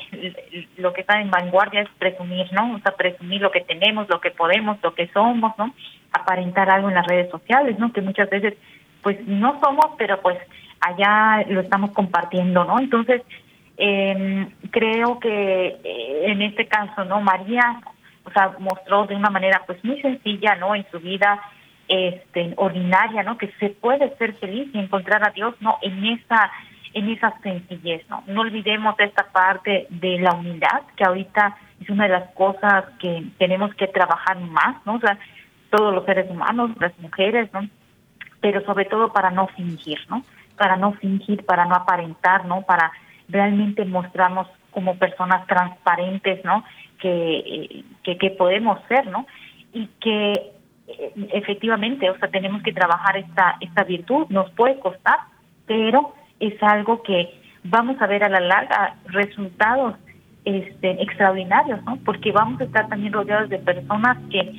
lo 0.79 0.93
que 0.93 1.03
está 1.03 1.20
en 1.20 1.31
vanguardia 1.31 1.83
es 1.83 1.89
presumir, 1.99 2.51
¿no? 2.53 2.74
O 2.74 2.79
sea, 2.81 2.93
presumir 2.93 3.41
lo 3.43 3.51
que 3.51 3.61
tenemos, 3.61 4.09
lo 4.09 4.20
que 4.20 4.31
podemos, 4.31 4.79
lo 4.83 4.95
que 4.95 5.09
somos, 5.09 5.53
¿no? 5.59 5.74
Aparentar 6.12 6.70
algo 6.70 6.89
en 6.89 6.95
las 6.95 7.07
redes 7.07 7.31
sociales, 7.31 7.79
¿no? 7.79 7.93
Que 7.93 8.01
muchas 8.01 8.31
veces 8.31 8.55
pues 9.03 9.18
no 9.27 9.61
somos, 9.61 9.93
pero 9.99 10.20
pues 10.20 10.39
allá 10.81 11.45
lo 11.49 11.61
estamos 11.61 11.91
compartiendo, 11.91 12.64
¿no? 12.64 12.79
Entonces, 12.79 13.22
eh, 13.77 14.49
creo 14.70 15.18
que 15.20 15.77
eh, 15.85 16.22
en 16.27 16.43
este 16.43 16.66
caso, 16.66 17.05
¿no? 17.05 17.20
María, 17.20 17.81
o 18.24 18.31
sea, 18.31 18.55
mostró 18.59 19.07
de 19.07 19.14
una 19.14 19.31
manera 19.31 19.62
pues 19.66 19.83
muy 19.85 20.01
sencilla, 20.01 20.55
¿no? 20.57 20.74
En 20.74 20.87
su 20.91 20.99
vida 21.01 21.41
este 21.89 22.55
ordinaria, 22.57 23.22
¿no? 23.22 23.39
Que 23.39 23.53
se 23.61 23.70
puede 23.70 24.16
ser 24.16 24.35
feliz 24.35 24.68
y 24.72 24.79
encontrar 24.79 25.27
a 25.27 25.31
Dios, 25.31 25.55
¿no? 25.61 25.79
En 25.83 26.05
esa 26.07 26.51
en 26.95 27.11
esa 27.11 27.39
sencillez, 27.43 28.09
¿no? 28.09 28.24
No 28.27 28.41
olvidemos 28.41 28.95
esta 28.99 29.24
parte 29.24 29.87
de 29.91 30.18
la 30.18 30.33
humildad, 30.33 30.81
que 30.97 31.05
ahorita 31.05 31.59
es 31.83 31.91
una 31.91 32.05
de 32.05 32.11
las 32.11 32.31
cosas 32.33 32.87
que 32.99 33.22
tenemos 33.39 33.74
que 33.74 33.87
trabajar 33.87 34.39
más, 34.41 34.77
¿no? 34.87 34.95
O 34.95 35.01
sea, 35.01 35.18
todos 35.70 35.95
los 35.95 36.07
seres 36.07 36.31
humanos, 36.31 36.70
las 36.81 36.99
mujeres, 36.99 37.53
¿no? 37.53 37.68
Pero 38.41 38.64
sobre 38.64 38.87
todo 38.87 39.12
para 39.12 39.31
no 39.31 39.47
fingir, 39.49 39.99
¿no? 40.09 40.22
Para 40.57 40.77
no 40.77 40.95
fingir, 40.95 41.45
para 41.45 41.66
no 41.66 41.74
aparentar, 41.74 42.47
¿no? 42.47 42.62
Para 42.62 42.91
realmente 43.29 43.85
mostrarnos 43.85 44.49
como 44.70 44.97
personas 44.97 45.47
transparentes, 45.47 46.45
¿no? 46.45 46.64
Que, 46.99 47.85
que, 48.03 48.31
podemos 48.31 48.79
ser, 48.89 49.07
¿no? 49.07 49.27
Y 49.72 49.87
que 50.01 50.33
eh, 50.89 51.12
efectivamente, 51.33 52.11
o 52.11 52.18
sea, 52.18 52.29
tenemos 52.29 52.62
que 52.62 52.72
trabajar 52.72 53.16
esta, 53.16 53.57
esta 53.61 53.85
virtud, 53.85 54.27
nos 54.29 54.51
puede 54.53 54.79
costar, 54.81 55.18
pero 55.66 56.14
es 56.41 56.61
algo 56.62 57.03
que 57.03 57.33
vamos 57.64 58.01
a 58.01 58.07
ver 58.07 58.24
a 58.24 58.29
la 58.29 58.41
larga 58.41 58.97
resultados 59.07 59.95
este, 60.45 61.03
extraordinarios, 61.03 61.83
¿no? 61.85 61.97
Porque 62.05 62.33
vamos 62.33 62.61
a 62.61 62.64
estar 62.64 62.89
también 62.89 63.12
rodeados 63.12 63.49
de 63.51 63.59
personas 63.59 64.18
que 64.31 64.53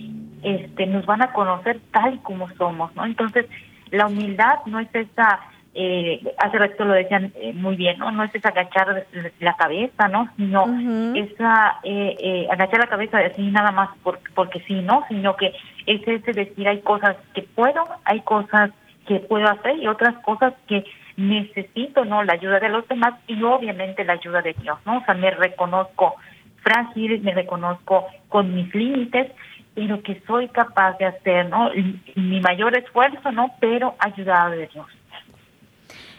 este, 0.43 0.85
nos 0.85 1.05
van 1.05 1.21
a 1.21 1.31
conocer 1.33 1.79
tal 1.91 2.21
como 2.21 2.49
somos, 2.55 2.93
¿no? 2.95 3.05
Entonces, 3.05 3.45
la 3.91 4.07
humildad 4.07 4.59
no 4.65 4.79
es 4.79 4.93
esa 4.93 5.39
eh, 5.79 6.33
hace 6.39 6.57
rato 6.57 6.85
lo 6.85 6.93
decían 6.93 7.31
eh, 7.35 7.53
muy 7.53 7.75
bien, 7.75 7.99
¿no? 7.99 8.11
No 8.11 8.23
es 8.23 8.33
esa 8.33 8.49
agachar 8.49 9.05
la 9.39 9.55
cabeza, 9.55 10.07
¿no? 10.07 10.27
Sino 10.35 10.65
esa 11.13 11.79
eh, 11.83 12.15
eh, 12.19 12.47
agachar 12.49 12.79
la 12.79 12.87
cabeza 12.87 13.19
así 13.19 13.43
nada 13.43 13.71
más 13.71 13.89
porque 14.33 14.59
sí, 14.61 14.81
¿no? 14.81 15.05
Sino 15.07 15.35
que 15.35 15.53
es 15.85 16.01
ese 16.07 16.33
decir 16.33 16.67
hay 16.67 16.81
cosas 16.81 17.15
que 17.35 17.43
puedo, 17.43 17.83
hay 18.05 18.21
cosas 18.21 18.71
que 19.05 19.19
puedo 19.19 19.47
hacer 19.47 19.77
y 19.77 19.87
otras 19.87 20.15
cosas 20.23 20.55
que 20.67 20.83
necesito, 21.15 22.05
¿no? 22.05 22.23
La 22.23 22.33
ayuda 22.33 22.59
de 22.59 22.69
los 22.69 22.87
demás 22.87 23.13
y 23.27 23.41
obviamente 23.43 24.03
la 24.03 24.13
ayuda 24.13 24.41
de 24.41 24.55
Dios, 24.59 24.79
¿no? 24.83 24.97
O 24.97 25.05
sea, 25.05 25.13
me 25.13 25.29
reconozco 25.29 26.15
frágil, 26.63 27.21
me 27.21 27.35
reconozco 27.35 28.07
con 28.29 28.55
mis 28.55 28.73
límites, 28.73 29.31
pero 29.75 30.01
que 30.01 30.19
soy 30.25 30.47
capaz 30.47 30.97
de 30.97 31.05
hacer, 31.05 31.47
¿no? 31.49 31.69
Mi 32.15 32.41
mayor 32.41 32.75
esfuerzo, 32.75 33.31
¿no? 33.31 33.51
Pero 33.59 33.93
ayudado 33.99 34.49
de 34.51 34.67
Dios. 34.73 34.87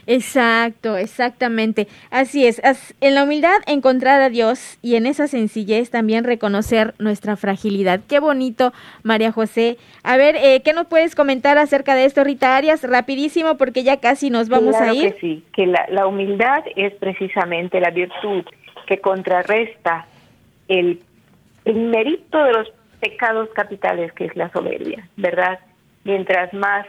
Exacto, 0.09 0.97
exactamente. 0.97 1.87
Así 2.11 2.47
es. 2.47 2.63
En 3.03 3.15
la 3.15 3.25
humildad 3.25 3.59
encontrar 3.67 4.23
a 4.23 4.31
Dios 4.31 4.79
y 4.81 4.97
en 4.97 5.05
esa 5.05 5.29
sencillez 5.29 5.91
también 5.91 6.25
reconocer 6.25 6.95
nuestra 6.99 7.37
fragilidad. 7.37 8.01
Qué 8.09 8.19
bonito, 8.19 8.73
María 9.03 9.33
José. 9.33 9.77
A 10.03 10.17
ver, 10.17 10.35
eh, 10.37 10.63
¿qué 10.65 10.73
nos 10.73 10.87
puedes 10.87 11.15
comentar 11.15 11.59
acerca 11.59 11.95
de 11.95 12.07
esto, 12.07 12.25
Rita 12.25 12.57
Arias? 12.57 12.83
Rapidísimo, 12.83 13.59
porque 13.59 13.85
ya 13.85 13.99
casi 13.99 14.31
nos 14.31 14.49
vamos 14.49 14.77
a 14.77 14.95
ir. 14.95 15.13
Que 15.13 15.21
sí, 15.21 15.45
que 15.53 15.67
la, 15.67 15.87
la 15.91 16.07
humildad 16.07 16.65
es 16.75 16.95
precisamente 16.95 17.79
la 17.79 17.91
virtud 17.91 18.47
que 18.87 19.03
contrarresta 19.03 20.07
el, 20.69 21.03
el 21.67 21.75
mérito 21.75 22.43
de 22.43 22.53
los 22.55 22.73
pecados 23.01 23.51
capitales 23.51 24.11
que 24.15 24.25
es 24.25 24.37
la 24.37 24.51
soberbia, 24.53 25.07
¿verdad? 25.19 25.61
Mientras 26.05 26.55
más 26.55 26.87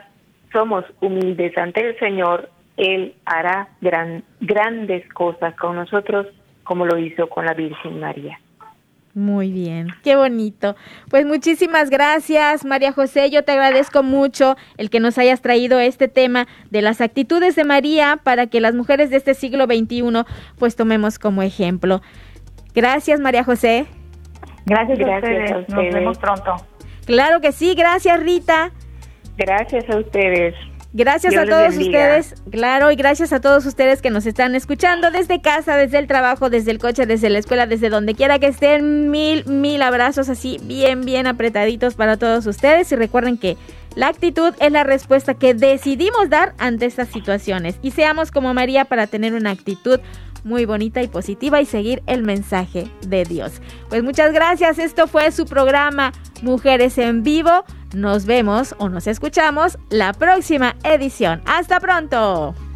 somos 0.54 0.86
humildes 1.02 1.58
ante 1.58 1.86
el 1.86 2.00
Señor, 2.00 2.50
él 2.80 3.14
hará 3.26 3.68
gran, 3.82 4.24
grandes 4.40 5.08
cosas 5.14 5.54
con 5.56 5.76
nosotros 5.76 6.28
como 6.64 6.86
lo 6.86 6.98
hizo 6.98 7.28
con 7.28 7.46
la 7.46 7.54
Virgen 7.54 8.00
María. 8.00 8.40
Muy 9.14 9.52
bien, 9.52 9.88
qué 10.04 10.16
bonito. 10.16 10.76
Pues 11.10 11.26
muchísimas 11.26 11.90
gracias, 11.90 12.64
María 12.64 12.94
José. 12.94 13.30
Yo 13.32 13.44
te 13.44 13.52
agradezco 13.52 14.02
mucho 14.02 14.56
el 14.78 14.90
que 14.90 15.00
nos 15.00 15.18
hayas 15.18 15.42
traído 15.42 15.80
este 15.80 16.08
tema 16.08 16.48
de 16.70 16.82
las 16.82 17.02
actitudes 17.02 17.56
de 17.56 17.66
María 17.66 18.20
para 18.24 18.48
que 18.48 18.62
las 18.62 18.76
mujeres 18.76 19.10
de 19.10 19.18
este 19.18 19.34
siglo 19.34 19.66
XXI 19.66 20.04
pues 20.58 20.76
tomemos 20.76 21.20
como 21.20 21.42
ejemplo. 21.42 22.02
Gracias, 22.74 23.20
María 23.20 23.44
José. 23.44 23.88
Gracias, 24.66 25.00
gracias 25.00 25.52
a 25.52 25.58
ustedes. 25.58 25.86
Nos 25.86 25.94
vemos 25.94 26.18
pronto. 26.20 26.56
Claro 27.06 27.42
que 27.42 27.52
sí, 27.52 27.74
gracias, 27.76 28.20
Rita. 28.22 28.72
Gracias 29.36 29.90
a 29.90 29.98
ustedes. 29.98 30.54
Gracias 30.92 31.38
a 31.38 31.46
todos 31.46 31.78
ustedes, 31.78 32.34
claro, 32.50 32.90
y 32.90 32.96
gracias 32.96 33.32
a 33.32 33.40
todos 33.40 33.64
ustedes 33.68 34.02
que 34.02 34.10
nos 34.10 34.26
están 34.26 34.56
escuchando 34.56 35.12
desde 35.12 35.40
casa, 35.40 35.78
desde 35.78 36.00
el 36.00 36.08
trabajo, 36.08 36.50
desde 36.50 36.72
el 36.72 36.80
coche, 36.80 37.06
desde 37.06 37.30
la 37.30 37.38
escuela, 37.38 37.68
desde 37.68 37.90
donde 37.90 38.16
quiera 38.16 38.40
que 38.40 38.48
estén. 38.48 39.12
Mil, 39.12 39.46
mil 39.46 39.84
abrazos 39.84 40.30
así, 40.30 40.58
bien, 40.64 41.02
bien 41.02 41.28
apretaditos 41.28 41.94
para 41.94 42.18
todos 42.18 42.48
ustedes. 42.48 42.92
Y 42.92 42.96
recuerden 42.96 43.38
que 43.38 43.56
la 43.96 44.08
actitud 44.08 44.56
es 44.60 44.72
la 44.72 44.84
respuesta 44.84 45.36
que 45.36 45.54
decidimos 45.54 46.28
dar 46.30 46.56
ante 46.58 46.88
estas 46.88 47.10
situaciones. 47.10 47.78
Y 47.84 47.92
seamos 47.92 48.32
como 48.32 48.56
María 48.56 48.86
para 48.86 49.06
tener 49.06 49.36
una 49.36 49.52
actitud 49.52 50.00
muy 50.44 50.66
bonita 50.66 51.04
y 51.04 51.08
positiva 51.08 51.62
y 51.62 51.66
seguir 51.66 52.02
el 52.08 52.24
mensaje 52.24 52.90
de 53.06 53.26
Dios. 53.26 53.62
Pues 53.90 54.04
muchas 54.04 54.34
gracias, 54.34 54.80
esto 54.80 55.08
fue 55.08 55.32
su 55.32 55.46
programa 55.46 56.14
Mujeres 56.42 56.98
en 56.98 57.22
Vivo. 57.22 57.64
Nos 57.94 58.26
vemos 58.26 58.76
o 58.78 58.88
nos 58.88 59.08
escuchamos 59.08 59.78
la 59.90 60.14
próxima 60.14 60.76
edición. 60.84 61.42
Hasta 61.46 61.80
pronto. 61.80 62.69